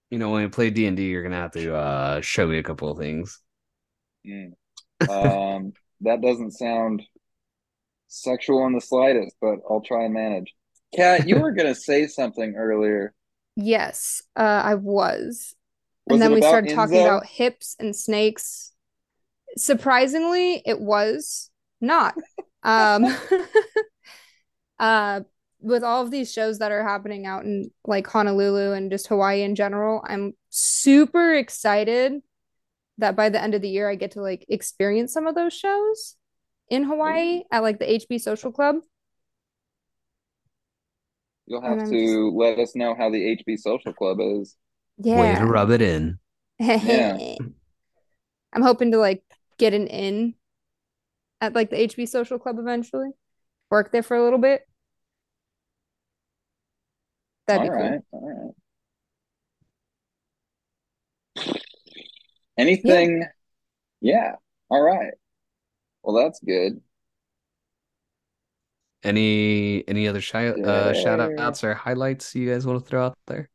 You 0.10 0.20
know, 0.20 0.32
when 0.32 0.44
you 0.44 0.50
play 0.50 0.70
D 0.70 0.86
and 0.86 0.96
D, 0.96 1.06
you're 1.06 1.24
gonna 1.24 1.36
have 1.36 1.52
to 1.54 1.76
uh 1.76 2.22
show 2.22 2.48
me 2.48 2.58
a 2.58 2.64
couple 2.64 2.90
of 2.92 2.98
things. 2.98 3.42
mm. 4.26 4.54
um 5.08 5.74
that 6.02 6.22
doesn't 6.22 6.52
sound 6.52 7.04
sexual 8.08 8.66
in 8.66 8.74
the 8.74 8.82
slightest, 8.82 9.36
but 9.42 9.60
I'll 9.70 9.82
try 9.82 10.06
and 10.06 10.14
manage. 10.14 10.54
Kat, 10.96 11.28
you 11.28 11.40
were 11.40 11.52
gonna 11.58 11.76
say 11.76 12.08
something 12.08 12.56
earlier. 12.56 13.14
Yes, 13.56 14.22
uh, 14.36 14.62
I 14.64 14.76
was. 14.76 15.56
Was 16.08 16.16
And 16.16 16.22
then 16.22 16.34
we 16.34 16.42
started 16.42 16.74
talking 16.76 17.02
about 17.02 17.26
hips 17.26 17.76
and 17.80 17.96
snakes. 17.96 18.74
Surprisingly, 19.58 20.62
it 20.66 20.80
was 20.80 21.50
not. 21.82 22.16
Um, 22.68 23.06
uh, 24.80 25.22
with 25.60 25.84
all 25.84 26.04
of 26.04 26.10
these 26.10 26.34
shows 26.34 26.58
that 26.58 26.72
are 26.72 26.82
happening 26.82 27.28
out 27.28 27.46
in 27.46 27.70
like 27.86 28.08
Honolulu 28.08 28.72
and 28.72 28.90
just 28.90 29.06
Hawaii 29.06 29.44
in 29.44 29.54
general, 29.54 30.04
I'm 30.08 30.34
super 30.50 31.36
excited 31.36 32.24
that 32.98 33.16
by 33.16 33.30
the 33.30 33.42
end 33.42 33.54
of 33.54 33.62
the 33.62 33.70
year 33.70 33.90
I 33.90 33.94
get 33.94 34.12
to 34.12 34.22
like 34.22 34.46
experience 34.50 35.14
some 35.14 35.28
of 35.28 35.36
those 35.36 35.54
shows 35.54 36.16
in 36.70 36.84
Hawaii 36.84 37.44
at 37.52 37.62
like 37.62 37.78
the 37.78 37.86
HB 37.86 38.20
Social 38.20 38.52
Club. 38.52 38.78
You'll 41.48 41.62
have 41.62 41.80
I'm 41.80 41.90
to 41.92 42.32
let 42.36 42.60
us 42.60 42.76
know 42.76 42.96
how 42.96 43.10
the 43.10 43.38
HB 43.38 43.58
Social 43.60 43.94
Club 43.94 44.20
is. 44.20 44.56
Yeah. 44.98 45.20
Way 45.20 45.36
to 45.40 45.46
rub 45.46 45.70
it 45.70 45.82
in. 45.82 46.20
Yeah. 46.60 47.18
I'm 48.54 48.62
hoping 48.62 48.92
to 48.92 48.98
like 48.98 49.24
get 49.58 49.74
an 49.74 49.88
in 49.88 50.36
at 51.42 51.54
like 51.54 51.70
the 51.70 51.76
HB 51.76 52.08
Social 52.08 52.40
Club 52.40 52.58
eventually. 52.58 53.10
Work 53.70 53.92
there 53.92 54.04
for 54.04 54.16
a 54.16 54.24
little 54.24 54.40
bit. 54.40 54.68
That'd 57.48 57.64
be 57.64 57.70
All 57.70 57.76
cool. 57.76 57.92
right, 57.92 58.02
all 58.12 58.56
right. 61.38 61.56
Anything? 62.58 63.26
Yeah. 64.02 64.36
All 64.70 64.82
right. 64.82 65.14
Well, 66.02 66.16
that's 66.16 66.40
good. 66.40 66.82
Any 69.06 69.88
any 69.88 70.08
other 70.08 70.22
shi 70.22 70.38
uh, 70.38 70.94
shout 70.94 71.20
Yeah. 71.20 71.46
outs 71.48 71.64
or 71.64 71.74
highlights 71.74 72.36
you 72.36 72.50
guys 72.52 72.66
want 72.66 72.80
to 72.84 72.86
throw 72.86 73.06
out 73.06 73.18
there? 73.28 73.50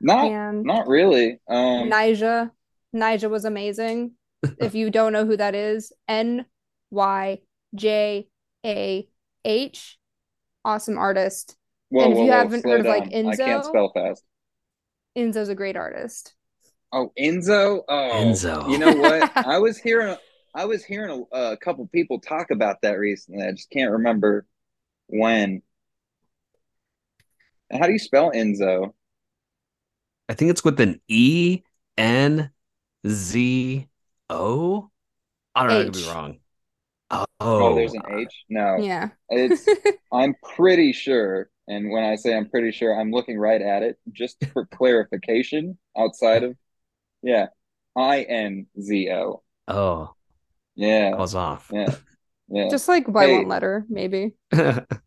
Not 0.00 0.26
And 0.26 0.64
not 0.64 0.86
really. 0.88 1.40
Um 1.48 1.90
Nyjah. 1.90 2.50
Nyjah 2.94 3.30
was 3.30 3.44
amazing. 3.44 4.12
if 4.58 4.74
you 4.74 4.90
don't 4.90 5.12
know 5.12 5.24
who 5.24 5.36
that 5.36 5.54
is, 5.54 5.92
N 6.08 6.44
Y 6.90 7.40
J 7.74 8.28
A 8.66 9.08
H. 9.44 9.98
Awesome 10.64 10.98
artist. 10.98 11.56
whoa, 11.88 12.04
and 12.04 12.12
if 12.12 12.18
whoa, 12.18 12.24
you 12.24 12.30
whoa, 12.30 12.36
haven't 12.38 12.62
slow 12.62 12.70
heard 12.72 12.80
of, 12.80 12.86
like, 12.86 13.10
down. 13.10 13.26
I 13.28 13.36
can't 13.36 13.64
spell 13.64 13.90
fast. 13.94 14.22
INZO's 15.16 15.48
a 15.48 15.54
great 15.54 15.76
artist. 15.76 16.34
Oh, 16.92 17.12
INZO. 17.18 17.82
Oh, 17.88 18.10
INZO. 18.14 18.70
You 18.70 18.78
know 18.78 18.94
what? 18.94 19.30
I 19.46 19.58
was 19.58 19.78
hearing 19.78 20.16
I 20.54 20.66
was 20.66 20.84
hearing 20.84 21.26
a, 21.32 21.36
a 21.52 21.56
couple 21.56 21.86
people 21.88 22.20
talk 22.20 22.50
about 22.50 22.82
that 22.82 22.98
recently. 22.98 23.46
I 23.46 23.52
just 23.52 23.70
can't 23.70 23.90
remember 23.92 24.46
when. 25.08 25.62
How 27.72 27.86
do 27.86 27.92
you 27.92 27.98
spell 27.98 28.30
INZO? 28.30 28.94
I 30.28 30.34
think 30.34 30.50
it's 30.50 30.64
with 30.64 30.80
an 30.80 31.00
E 31.08 31.62
N 31.98 32.50
Z 33.06 33.88
O. 34.30 34.90
I 35.54 35.62
don't 35.62 35.70
know. 35.70 35.80
I 35.80 35.84
could 35.84 35.94
be 35.94 36.02
wrong. 36.04 36.40
Oh, 37.10 37.26
Oh, 37.58 37.74
there's 37.74 37.94
an 37.94 38.04
H. 38.08 38.44
No, 38.48 38.84
Yeah. 38.84 39.10
it's. 39.28 39.68
I'm 40.14 40.34
pretty 40.56 40.92
sure, 40.92 41.48
and 41.66 41.90
when 41.90 42.04
I 42.04 42.16
say 42.16 42.36
I'm 42.36 42.50
pretty 42.50 42.70
sure, 42.70 42.92
I'm 43.00 43.10
looking 43.12 43.38
right 43.38 43.62
at 43.62 43.82
it 43.82 43.98
just 44.12 44.36
for 44.52 44.66
clarification. 44.74 45.78
Outside 45.96 46.42
of, 46.42 46.56
yeah, 47.22 47.48
I 47.96 48.22
N 48.22 48.66
Z 48.80 49.10
O. 49.12 49.42
oh, 49.68 50.14
I 51.12 51.16
Yeah, 51.16 51.20
was 51.20 51.34
off. 51.34 51.70
yeah, 51.70 51.96
yeah. 52.48 52.70
Just 52.70 52.88
like 52.88 53.12
by 53.12 53.26
Hey. 53.26 53.28
one 53.28 53.48
letter, 53.48 53.86
maybe. 53.88 54.34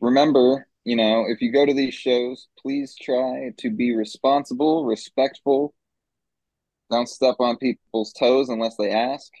remember, 0.00 0.66
you 0.84 0.96
know, 0.96 1.24
if 1.28 1.40
you 1.40 1.52
go 1.52 1.64
to 1.66 1.74
these 1.74 1.94
shows, 1.94 2.48
please 2.58 2.94
try 3.00 3.52
to 3.58 3.70
be 3.70 3.94
responsible, 3.94 4.84
respectful. 4.84 5.74
Don't 6.92 7.08
step 7.08 7.34
on 7.40 7.56
people's 7.56 8.12
toes 8.12 8.48
unless 8.48 8.76
they 8.76 8.92
ask. 8.92 9.32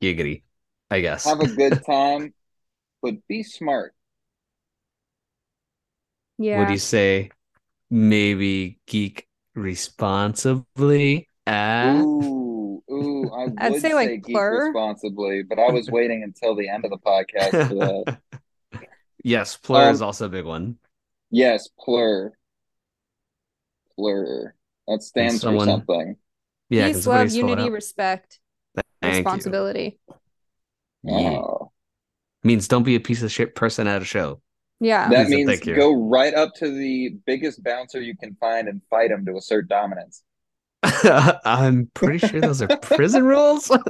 Giggity, 0.00 0.44
I 0.90 1.00
guess. 1.00 1.24
Have 1.24 1.40
a 1.40 1.48
good 1.48 1.82
time, 1.84 2.34
but 3.02 3.26
be 3.28 3.42
smart. 3.44 3.94
Yeah. 6.38 6.54
Would 6.54 6.70
you 6.70 6.78
say 6.78 7.30
maybe 7.90 8.80
geek 8.86 9.28
responsibly? 9.54 11.28
Ah, 11.46 12.00
Ooh, 12.00 12.82
ooh, 12.90 13.30
I 13.30 13.48
I'd 13.66 13.72
would 13.72 13.80
say, 13.82 13.92
like, 13.94 14.24
geek 14.24 14.34
plur. 14.34 14.66
responsibly, 14.66 15.42
but 15.42 15.58
I 15.58 15.70
was 15.70 15.90
waiting 15.90 16.22
until 16.22 16.54
the 16.56 16.68
end 16.68 16.84
of 16.84 16.90
the 16.90 16.98
podcast 16.98 17.68
for 17.68 17.74
that. 17.74 18.88
yes, 19.24 19.56
plur 19.56 19.90
is 19.90 20.00
Um, 20.00 20.06
also 20.06 20.26
a 20.26 20.28
big 20.30 20.44
one. 20.46 20.78
Yes, 21.30 21.68
plur. 21.78 22.32
Plur. 23.96 24.54
That 24.88 25.02
stands 25.02 25.40
someone- 25.40 25.66
for 25.66 25.72
something. 25.72 26.16
Yeah, 26.70 26.88
Peace, 26.88 27.04
can 27.04 27.12
love, 27.12 27.30
unity, 27.30 27.68
respect, 27.70 28.40
Thank 28.74 28.86
you. 29.02 29.08
responsibility. 29.18 29.98
Yeah. 31.02 31.36
Oh. 31.38 31.72
Means 32.42 32.68
don't 32.68 32.82
be 32.84 32.94
a 32.96 33.00
piece 33.00 33.22
of 33.22 33.30
shit 33.30 33.54
person 33.54 33.86
at 33.86 34.00
a 34.00 34.04
show. 34.04 34.40
Yeah. 34.80 35.08
That 35.10 35.26
Please 35.26 35.46
means 35.46 35.60
go 35.60 35.94
right 36.08 36.32
up 36.34 36.54
to 36.56 36.70
the 36.70 37.10
biggest 37.26 37.62
bouncer 37.62 38.00
you 38.00 38.16
can 38.16 38.34
find 38.40 38.66
and 38.66 38.80
fight 38.90 39.10
him 39.10 39.24
to 39.26 39.36
assert 39.36 39.68
dominance. 39.68 40.22
I'm 41.44 41.90
pretty 41.94 42.18
sure 42.26 42.40
those 42.40 42.62
are 42.62 42.68
prison 42.68 43.24
rules. 43.26 43.70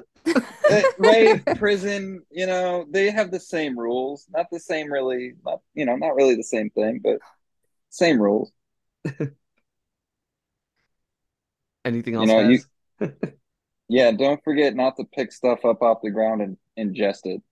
Uh, 0.70 0.80
right, 0.96 1.44
prison, 1.58 2.22
you 2.30 2.46
know, 2.46 2.86
they 2.88 3.10
have 3.10 3.30
the 3.30 3.38
same 3.38 3.78
rules. 3.78 4.26
Not 4.30 4.46
the 4.50 4.58
same, 4.58 4.90
really. 4.90 5.34
Not 5.44 5.60
you 5.74 5.84
know, 5.84 5.96
not 5.96 6.14
really 6.14 6.34
the 6.36 6.42
same 6.42 6.70
thing, 6.70 7.00
but 7.04 7.18
same 7.90 8.18
rules. 8.20 8.50
Anything 11.84 12.14
You 12.14 12.20
else? 12.20 12.28
know, 12.28 12.40
you- 12.48 13.12
Yeah, 13.88 14.12
don't 14.12 14.42
forget 14.42 14.74
not 14.74 14.96
to 14.96 15.04
pick 15.04 15.30
stuff 15.32 15.64
up 15.64 15.82
off 15.82 15.98
the 16.02 16.10
ground 16.10 16.40
and 16.40 16.56
ingest 16.78 17.26
it. 17.26 17.42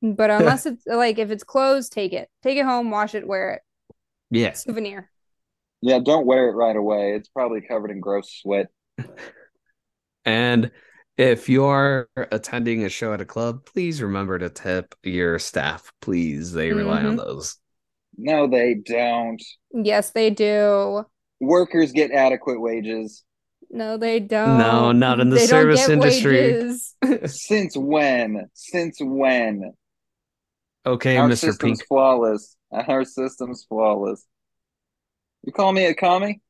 But 0.00 0.30
unless 0.30 0.64
it's 0.64 0.86
like 0.86 1.18
if 1.18 1.30
it's 1.30 1.44
closed, 1.44 1.92
take 1.92 2.12
it. 2.14 2.30
Take 2.42 2.56
it 2.56 2.64
home, 2.64 2.90
wash 2.90 3.14
it, 3.14 3.28
wear 3.28 3.50
it. 3.54 3.62
Yeah. 4.30 4.52
Souvenir. 4.54 5.10
Yeah, 5.82 5.98
don't 5.98 6.26
wear 6.26 6.48
it 6.48 6.52
right 6.52 6.74
away. 6.76 7.14
It's 7.14 7.28
probably 7.28 7.60
covered 7.60 7.90
in 7.90 8.00
gross 8.00 8.32
sweat. 8.32 8.68
And 10.24 10.70
if 11.16 11.48
you're 11.48 12.08
attending 12.16 12.84
a 12.84 12.90
show 12.90 13.14
at 13.14 13.20
a 13.20 13.24
club, 13.24 13.64
please 13.64 14.02
remember 14.02 14.38
to 14.38 14.50
tip 14.50 14.94
your 15.02 15.38
staff. 15.38 15.90
Please, 16.02 16.52
they 16.52 16.70
rely 16.72 16.98
on 16.98 17.16
mm-hmm. 17.16 17.16
those. 17.16 17.56
No, 18.18 18.46
they 18.46 18.74
don't. 18.74 19.42
Yes, 19.72 20.10
they 20.10 20.28
do. 20.28 21.04
Workers 21.40 21.92
get 21.92 22.10
adequate 22.10 22.60
wages. 22.60 23.24
No, 23.70 23.96
they 23.96 24.20
don't. 24.20 24.58
No, 24.58 24.92
not 24.92 25.20
in 25.20 25.30
the 25.30 25.36
They 25.36 25.46
don't 25.46 25.48
service 25.48 25.86
get 25.86 25.90
industry. 25.90 26.36
wages. 26.36 26.94
Since 27.26 27.76
when? 27.76 28.48
Since 28.54 28.98
when? 29.00 29.72
Okay, 30.84 31.16
Our 31.16 31.28
Mr. 31.28 31.38
system's 31.38 31.78
Pink. 31.78 31.88
flawless. 31.88 32.56
Our 32.70 33.04
system's 33.04 33.64
flawless. 33.68 34.24
You 35.42 35.52
call 35.52 35.72
me 35.72 35.86
a 35.86 35.94
commie? 35.94 36.40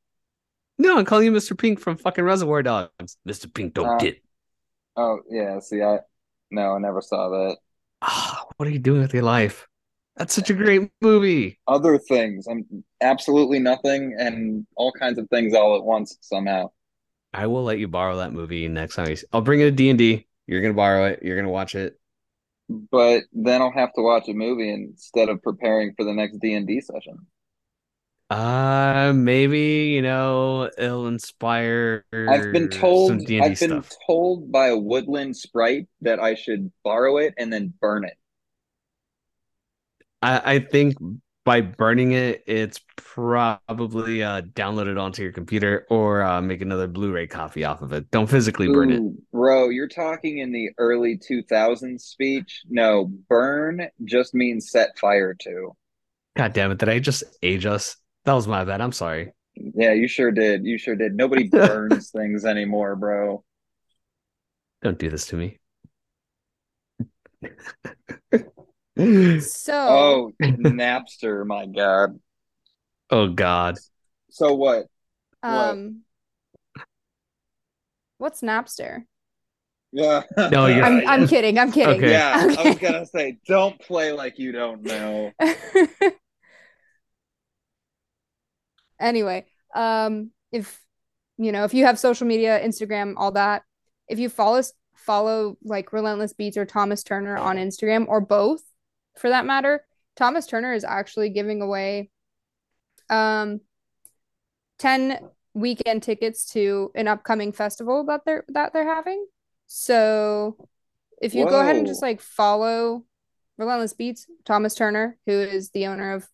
No, 0.78 0.98
I'm 0.98 1.04
calling 1.04 1.26
you 1.26 1.32
Mr. 1.32 1.58
Pink 1.58 1.80
from 1.80 1.96
fucking 1.96 2.24
Reservoir 2.24 2.62
Dogs. 2.62 3.16
Mr. 3.26 3.52
Pink 3.52 3.74
don't 3.74 3.86
Uh, 3.88 3.98
get. 3.98 4.22
Oh 4.96 5.20
yeah. 5.28 5.58
See, 5.60 5.82
I 5.82 6.00
no, 6.50 6.72
I 6.72 6.78
never 6.78 7.00
saw 7.00 7.28
that. 7.30 7.56
Ah, 8.02 8.44
what 8.56 8.68
are 8.68 8.72
you 8.72 8.78
doing 8.78 9.00
with 9.00 9.14
your 9.14 9.22
life? 9.24 9.66
That's 10.16 10.34
such 10.34 10.50
a 10.50 10.54
great 10.54 10.90
movie. 11.00 11.58
Other 11.68 11.98
things. 11.98 12.46
I'm 12.48 12.84
absolutely 13.00 13.60
nothing 13.60 14.16
and 14.18 14.66
all 14.76 14.92
kinds 14.92 15.18
of 15.18 15.28
things 15.30 15.54
all 15.54 15.76
at 15.76 15.84
once 15.84 16.16
somehow. 16.20 16.70
I 17.32 17.46
will 17.46 17.62
let 17.62 17.78
you 17.78 17.86
borrow 17.88 18.16
that 18.16 18.32
movie 18.32 18.66
next 18.68 18.96
time. 18.96 19.14
I'll 19.32 19.42
bring 19.42 19.60
it 19.60 19.64
to 19.64 19.70
D 19.70 19.90
and 19.90 19.98
D. 19.98 20.26
You're 20.46 20.62
gonna 20.62 20.74
borrow 20.74 21.06
it. 21.06 21.22
You're 21.22 21.36
gonna 21.36 21.50
watch 21.50 21.74
it. 21.74 21.98
But 22.68 23.24
then 23.32 23.62
I'll 23.62 23.72
have 23.72 23.92
to 23.94 24.02
watch 24.02 24.28
a 24.28 24.34
movie 24.34 24.70
instead 24.72 25.28
of 25.28 25.42
preparing 25.42 25.94
for 25.96 26.04
the 26.04 26.12
next 26.12 26.38
D 26.38 26.54
and 26.54 26.66
D 26.66 26.80
session. 26.80 27.26
Uh, 28.30 29.12
maybe 29.14 29.90
you 29.94 30.02
know 30.02 30.70
it'll 30.76 31.08
inspire. 31.08 32.04
I've 32.12 32.52
been 32.52 32.68
told 32.68 33.12
I've 33.12 33.26
been 33.26 33.56
stuff. 33.56 33.90
told 34.06 34.52
by 34.52 34.68
a 34.68 34.76
woodland 34.76 35.34
sprite 35.36 35.86
that 36.02 36.20
I 36.20 36.34
should 36.34 36.70
borrow 36.84 37.16
it 37.16 37.32
and 37.38 37.50
then 37.50 37.72
burn 37.80 38.04
it. 38.04 38.18
I, 40.20 40.54
I 40.54 40.58
think 40.58 40.96
by 41.46 41.62
burning 41.62 42.12
it, 42.12 42.44
it's 42.46 42.80
probably 42.96 44.22
uh 44.22 44.42
download 44.42 44.88
it 44.88 44.98
onto 44.98 45.22
your 45.22 45.32
computer 45.32 45.86
or 45.88 46.22
uh, 46.22 46.42
make 46.42 46.60
another 46.60 46.86
Blu-ray 46.86 47.28
copy 47.28 47.64
off 47.64 47.80
of 47.80 47.94
it. 47.94 48.10
Don't 48.10 48.28
physically 48.28 48.68
burn 48.68 48.90
it. 48.90 49.02
Bro, 49.32 49.70
you're 49.70 49.88
talking 49.88 50.38
in 50.38 50.52
the 50.52 50.68
early 50.76 51.16
2000s 51.16 52.02
speech. 52.02 52.62
No, 52.68 53.10
burn 53.30 53.88
just 54.04 54.34
means 54.34 54.70
set 54.70 54.98
fire 54.98 55.34
to. 55.44 55.74
God 56.36 56.52
damn 56.52 56.70
it! 56.72 56.78
Did 56.78 56.90
I 56.90 56.98
just 56.98 57.24
age 57.42 57.64
us? 57.64 57.96
That 58.28 58.34
was 58.34 58.46
my 58.46 58.62
bad. 58.62 58.82
I'm 58.82 58.92
sorry. 58.92 59.32
Yeah, 59.54 59.94
you 59.94 60.06
sure 60.06 60.30
did. 60.30 60.66
You 60.66 60.76
sure 60.76 60.94
did. 60.94 61.14
Nobody 61.14 61.48
burns 61.48 62.10
things 62.10 62.44
anymore, 62.44 62.94
bro. 62.94 63.42
Don't 64.82 64.98
do 64.98 65.08
this 65.08 65.28
to 65.28 65.36
me. 65.36 65.58
So 69.40 69.72
Oh, 69.72 70.32
Napster, 70.42 71.46
my 71.46 71.64
God. 71.64 72.20
oh 73.08 73.28
God. 73.28 73.78
So 74.28 74.52
what? 74.52 74.88
what? 75.40 75.50
um 75.50 76.02
what's 78.18 78.42
Napster? 78.42 79.04
Yeah. 79.90 80.24
No, 80.36 80.66
you're- 80.66 80.82
I'm 80.82 81.08
I'm 81.08 81.28
kidding. 81.28 81.58
I'm 81.58 81.72
kidding. 81.72 82.04
Okay. 82.04 82.10
Yeah, 82.12 82.56
I 82.58 82.68
was 82.68 82.78
gonna 82.78 83.06
say, 83.06 83.38
don't 83.46 83.80
play 83.80 84.12
like 84.12 84.38
you 84.38 84.52
don't 84.52 84.82
know. 84.82 85.32
Anyway, 89.00 89.46
um, 89.74 90.30
if 90.52 90.80
you 91.36 91.52
know, 91.52 91.64
if 91.64 91.72
you 91.72 91.84
have 91.84 91.98
social 91.98 92.26
media, 92.26 92.60
Instagram, 92.60 93.14
all 93.16 93.32
that, 93.32 93.62
if 94.08 94.18
you 94.18 94.28
follow 94.28 94.62
follow 94.94 95.56
like 95.62 95.92
Relentless 95.92 96.32
Beats 96.32 96.56
or 96.56 96.66
Thomas 96.66 97.02
Turner 97.02 97.36
on 97.36 97.56
Instagram 97.56 98.06
or 98.08 98.20
both 98.20 98.62
for 99.16 99.30
that 99.30 99.46
matter, 99.46 99.84
Thomas 100.16 100.46
Turner 100.46 100.72
is 100.74 100.84
actually 100.84 101.30
giving 101.30 101.62
away 101.62 102.10
um 103.10 103.60
10 104.78 105.18
weekend 105.54 106.02
tickets 106.02 106.52
to 106.52 106.90
an 106.94 107.08
upcoming 107.08 107.52
festival 107.52 108.04
that 108.04 108.22
they're 108.24 108.44
that 108.48 108.72
they're 108.72 108.94
having. 108.94 109.26
So 109.66 110.68
if 111.20 111.34
you 111.34 111.44
go 111.46 111.60
ahead 111.60 111.76
and 111.76 111.86
just 111.86 112.02
like 112.02 112.20
follow 112.20 113.04
Relentless 113.56 113.92
Beats, 113.92 114.26
Thomas 114.44 114.74
Turner, 114.74 115.18
who 115.26 115.32
is 115.32 115.70
the 115.70 115.86
owner 115.88 116.12
of 116.14 116.28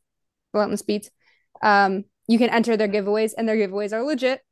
Relentless 0.53 0.83
Beats, 0.83 1.11
um, 1.63 2.05
you 2.27 2.39
can 2.39 2.51
enter 2.51 2.77
their 2.77 2.89
giveaways, 2.89 3.33
and 3.37 3.49
their 3.49 3.57
giveaways 3.57 3.93
are 3.93 4.03
legit. 4.03 4.43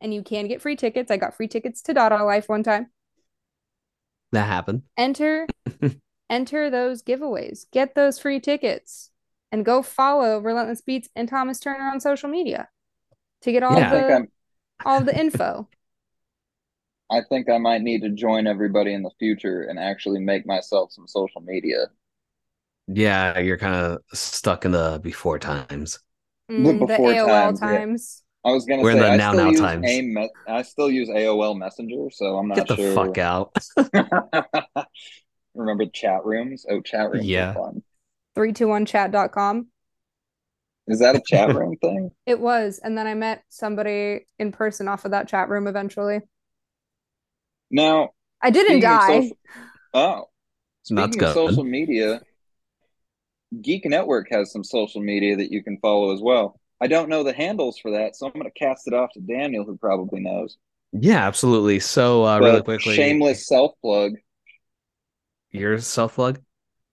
And 0.00 0.14
you 0.14 0.22
can 0.22 0.48
get 0.48 0.62
free 0.62 0.76
tickets. 0.76 1.10
I 1.10 1.18
got 1.18 1.36
free 1.36 1.48
tickets 1.48 1.82
to 1.82 1.94
Dada 1.94 2.24
Life 2.24 2.48
one 2.48 2.62
time. 2.62 2.90
That 4.32 4.46
happened. 4.46 4.82
Enter, 4.96 5.46
enter 6.30 6.70
those 6.70 7.02
giveaways. 7.02 7.66
Get 7.70 7.94
those 7.94 8.18
free 8.18 8.40
tickets, 8.40 9.10
and 9.52 9.64
go 9.64 9.82
follow 9.82 10.38
Relentless 10.38 10.80
Beats 10.80 11.08
and 11.14 11.28
Thomas 11.28 11.60
Turner 11.60 11.90
on 11.90 12.00
social 12.00 12.30
media 12.30 12.68
to 13.42 13.52
get 13.52 13.62
all 13.62 13.78
Yeah. 13.78 13.90
The 13.90 14.28
all 14.84 15.00
the 15.02 15.18
info. 15.18 15.68
I 17.10 17.22
think 17.28 17.50
I 17.50 17.58
might 17.58 17.82
need 17.82 18.02
to 18.02 18.10
join 18.10 18.46
everybody 18.46 18.94
in 18.94 19.02
the 19.02 19.10
future 19.18 19.64
and 19.64 19.78
actually 19.78 20.20
make 20.20 20.46
myself 20.46 20.92
some 20.92 21.08
social 21.08 21.40
media. 21.40 21.90
Yeah, 22.88 23.38
you're 23.38 23.58
kind 23.58 23.74
of 23.74 24.02
stuck 24.12 24.64
in 24.64 24.72
the 24.72 25.00
before 25.02 25.38
times. 25.38 26.00
Mm, 26.50 26.80
the 26.80 26.86
before 26.86 27.12
AOL 27.12 27.58
times, 27.60 28.22
yeah. 28.44 28.50
I 28.50 28.54
was 28.54 28.64
gonna 28.64 28.82
We're 28.82 28.90
in 28.92 28.96
say 28.98 29.02
the 29.02 29.10
I 29.12 29.16
now 29.16 29.32
still 29.32 29.44
now 29.44 29.50
use 29.50 29.60
times. 29.60 29.86
AIM 29.86 30.14
me- 30.14 30.30
I 30.48 30.62
still 30.62 30.90
use 30.90 31.08
AOL 31.08 31.58
Messenger, 31.58 32.10
so 32.10 32.36
I'm 32.36 32.48
not 32.48 32.56
sure. 32.56 32.64
Get 32.64 32.76
the 32.76 32.76
sure. 32.76 32.94
fuck 32.94 33.18
out. 33.18 34.86
Remember 35.54 35.86
chat 35.86 36.24
rooms? 36.24 36.64
Oh, 36.68 36.80
chat 36.80 37.10
rooms 37.10 37.26
Yeah. 37.26 37.50
are 37.50 37.54
fun. 37.54 37.82
321chat.com. 38.36 39.66
Is 40.88 41.00
that 41.00 41.16
a 41.16 41.20
chat 41.26 41.54
room 41.54 41.76
thing? 41.76 42.10
It 42.26 42.40
was, 42.40 42.80
and 42.82 42.96
then 42.96 43.06
I 43.06 43.14
met 43.14 43.42
somebody 43.48 44.26
in 44.38 44.52
person 44.52 44.88
off 44.88 45.04
of 45.04 45.10
that 45.10 45.28
chat 45.28 45.48
room 45.48 45.66
eventually. 45.66 46.20
Now, 47.70 48.10
I 48.42 48.50
didn't 48.50 48.80
die. 48.80 49.20
social- 49.20 49.38
oh, 49.94 50.24
That's 50.90 51.14
speaking 51.14 51.22
of 51.24 51.34
good. 51.34 51.34
social 51.34 51.64
media, 51.64 52.20
Geek 53.60 53.84
Network 53.84 54.28
has 54.30 54.52
some 54.52 54.64
social 54.64 55.00
media 55.00 55.36
that 55.36 55.50
you 55.52 55.62
can 55.62 55.78
follow 55.78 56.12
as 56.14 56.20
well. 56.20 56.58
I 56.80 56.86
don't 56.86 57.08
know 57.08 57.22
the 57.24 57.32
handles 57.32 57.78
for 57.78 57.90
that, 57.92 58.16
so 58.16 58.26
I'm 58.26 58.32
going 58.32 58.44
to 58.44 58.50
cast 58.58 58.86
it 58.86 58.94
off 58.94 59.10
to 59.14 59.20
Daniel, 59.20 59.64
who 59.64 59.76
probably 59.76 60.20
knows. 60.20 60.56
Yeah, 60.92 61.26
absolutely. 61.26 61.78
So, 61.80 62.24
uh, 62.24 62.38
really 62.38 62.62
quickly, 62.62 62.94
shameless 62.94 63.46
self 63.46 63.72
plug. 63.82 64.14
your 65.50 65.78
self 65.80 66.14
plug 66.14 66.40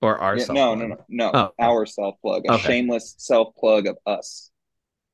or 0.01 0.17
our 0.17 0.37
Yeah, 0.37 0.43
self 0.45 0.55
no, 0.55 0.75
no, 0.75 0.87
no, 0.87 0.97
no. 1.09 1.31
Oh. 1.33 1.51
Our 1.59 1.85
self 1.85 2.15
plug. 2.21 2.43
A 2.47 2.53
Okay. 2.53 2.63
shameless 2.67 3.15
self 3.17 3.55
plug 3.55 3.87
of 3.87 3.97
us. 4.05 4.51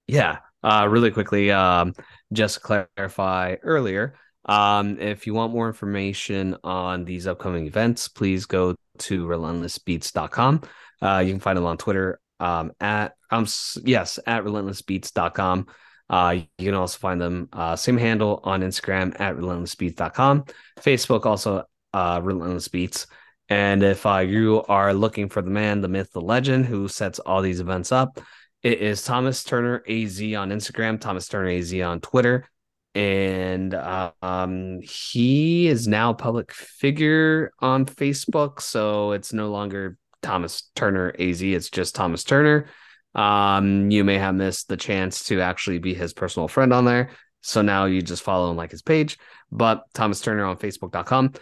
Yeah, 0.08 0.40
uh, 0.64 0.88
really 0.90 1.12
quickly, 1.12 1.52
um, 1.52 1.94
just 2.34 2.56
to 2.56 2.62
clarify 2.62 3.56
earlier, 3.64 4.16
um, 4.46 5.00
if 5.00 5.26
you 5.28 5.34
want 5.34 5.54
more 5.54 5.68
information 5.68 6.58
on 6.64 7.06
these 7.06 7.28
upcoming 7.28 7.68
events, 7.68 8.08
please 8.10 8.46
go 8.46 8.76
to 8.98 9.26
relentlessbeats.com. 9.26 10.62
Uh, 11.04 11.20
you 11.20 11.32
can 11.32 11.40
find 11.40 11.58
them 11.58 11.66
on 11.66 11.78
Twitter 11.78 12.20
um, 12.40 12.72
at 12.80 13.14
um 13.30 13.46
yes 13.84 14.20
at 14.26 14.44
relentlessbeats.com. 14.44 15.68
Uh, 16.10 16.38
you 16.58 16.66
can 16.66 16.74
also 16.76 16.98
find 17.00 17.20
them 17.20 17.50
uh, 17.54 17.76
same 17.76 17.98
handle 17.98 18.40
on 18.44 18.62
Instagram 18.62 19.20
at 19.20 19.36
relentlessbeats.com, 19.36 20.46
Facebook 20.80 21.26
also 21.26 21.64
uh, 21.94 22.20
relentless 22.24 22.68
beats. 22.68 23.08
And 23.50 23.84
if 23.84 24.06
uh, 24.06 24.20
you 24.20 24.64
are 24.68 24.94
looking 24.94 25.30
for 25.30 25.42
the 25.42 25.50
man, 25.50 25.82
the 25.82 25.88
myth, 25.88 26.12
the 26.12 26.22
legend 26.22 26.66
who 26.66 26.88
sets 26.88 27.20
all 27.20 27.42
these 27.42 27.60
events 27.60 27.92
up, 27.92 28.20
it 28.62 28.80
is 28.80 29.04
Thomas 29.04 29.44
Turner 29.44 29.84
AZ 29.88 30.22
on 30.22 30.50
Instagram, 30.50 31.00
Thomas 31.00 31.28
Turner 31.28 31.50
AZ 31.50 31.74
on 31.82 32.00
Twitter, 32.00 32.48
and 32.96 33.74
uh, 33.74 34.12
um, 34.22 34.80
he 34.82 35.68
is 35.68 35.88
now 35.88 36.12
a 36.12 36.16
public 36.16 36.52
figure 36.52 37.52
on 37.60 37.86
Facebook, 37.86 38.62
so 38.62 39.12
it's 39.12 39.34
no 39.34 39.50
longer 39.52 39.98
Thomas 40.24 40.70
Turner 40.76 41.14
AZ. 41.20 41.42
It's 41.42 41.70
just 41.70 41.96
Thomas 41.96 42.24
Turner. 42.24 42.68
Um, 43.16 43.92
you 43.92 44.04
may 44.04 44.18
have 44.18 44.36
missed 44.36 44.70
the 44.70 44.78
chance 44.78 45.26
to 45.26 45.42
actually 45.42 45.80
be 45.80 45.94
his 45.94 46.14
personal 46.14 46.48
friend 46.48 46.74
on 46.74 46.86
there. 46.86 47.12
So 47.42 47.62
now 47.62 47.86
you 47.86 48.02
just 48.02 48.24
follow 48.24 48.50
and 48.50 48.58
like 48.58 48.72
his 48.72 48.82
page. 48.82 49.20
But 49.52 49.84
Thomas 49.94 50.22
Turner 50.22 50.46
on 50.46 50.58
Facebook.com. 50.58 51.34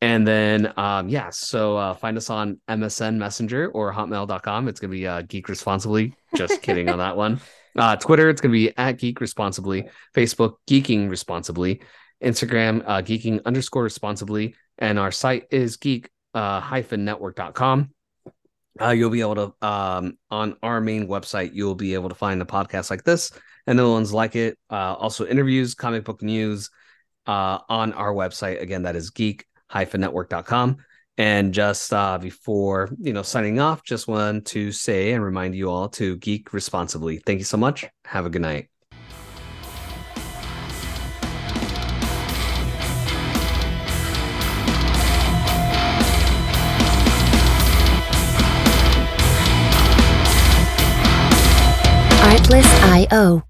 And 0.00 0.26
then, 0.26 0.72
um, 0.76 1.08
yeah, 1.08 1.30
so 1.30 1.76
uh, 1.76 1.94
find 1.94 2.16
us 2.16 2.30
on 2.30 2.60
MSN 2.68 3.16
Messenger 3.16 3.70
or 3.70 3.92
hotmail.com. 3.92 4.68
It's 4.68 4.78
going 4.78 4.92
to 4.92 4.96
be 4.96 5.06
uh, 5.08 5.22
Geek 5.22 5.48
Responsibly. 5.48 6.14
Just 6.36 6.62
kidding 6.62 6.88
on 6.88 6.98
that 6.98 7.16
one. 7.16 7.40
Uh, 7.76 7.94
Twitter, 7.94 8.28
it's 8.28 8.40
going 8.40 8.50
to 8.50 8.58
be 8.58 8.76
at 8.76 8.98
Geek 8.98 9.20
Responsibly. 9.20 9.88
Facebook, 10.12 10.54
Geeking 10.66 11.08
Responsibly. 11.08 11.80
Instagram, 12.24 12.82
uh, 12.84 13.02
Geeking 13.02 13.44
underscore 13.44 13.84
responsibly. 13.84 14.56
And 14.78 14.98
our 14.98 15.12
site 15.12 15.44
is 15.52 15.76
geek 15.76 16.10
uh, 16.34 16.58
hyphen 16.60 17.04
network.com. 17.04 17.90
Uh, 18.80 18.90
you'll 18.90 19.10
be 19.10 19.20
able 19.20 19.34
to, 19.34 19.66
um, 19.66 20.18
on 20.30 20.56
our 20.62 20.80
main 20.80 21.08
website, 21.08 21.50
you'll 21.52 21.74
be 21.74 21.94
able 21.94 22.08
to 22.08 22.14
find 22.14 22.40
a 22.40 22.44
podcast 22.44 22.90
like 22.90 23.04
this 23.04 23.30
and 23.66 23.78
the 23.78 23.88
ones 23.88 24.12
like 24.12 24.36
it. 24.36 24.58
Uh, 24.70 24.94
also, 24.94 25.26
interviews, 25.26 25.74
comic 25.74 26.04
book 26.04 26.22
news 26.22 26.70
uh, 27.26 27.58
on 27.68 27.92
our 27.92 28.12
website. 28.12 28.60
Again, 28.60 28.82
that 28.82 28.96
is 28.96 29.10
geek 29.10 29.44
network.com. 29.74 30.78
And 31.18 31.52
just 31.52 31.92
uh, 31.92 32.16
before 32.18 32.90
you 33.00 33.12
know 33.12 33.22
signing 33.22 33.58
off, 33.58 33.82
just 33.82 34.06
want 34.06 34.46
to 34.46 34.70
say 34.70 35.12
and 35.12 35.22
remind 35.24 35.56
you 35.56 35.68
all 35.68 35.88
to 35.90 36.16
geek 36.16 36.52
responsibly. 36.52 37.18
Thank 37.18 37.40
you 37.40 37.44
so 37.44 37.56
much. 37.56 37.86
Have 38.04 38.24
a 38.24 38.30
good 38.30 38.42
night. 38.42 38.68
Artlist.io 53.10 53.42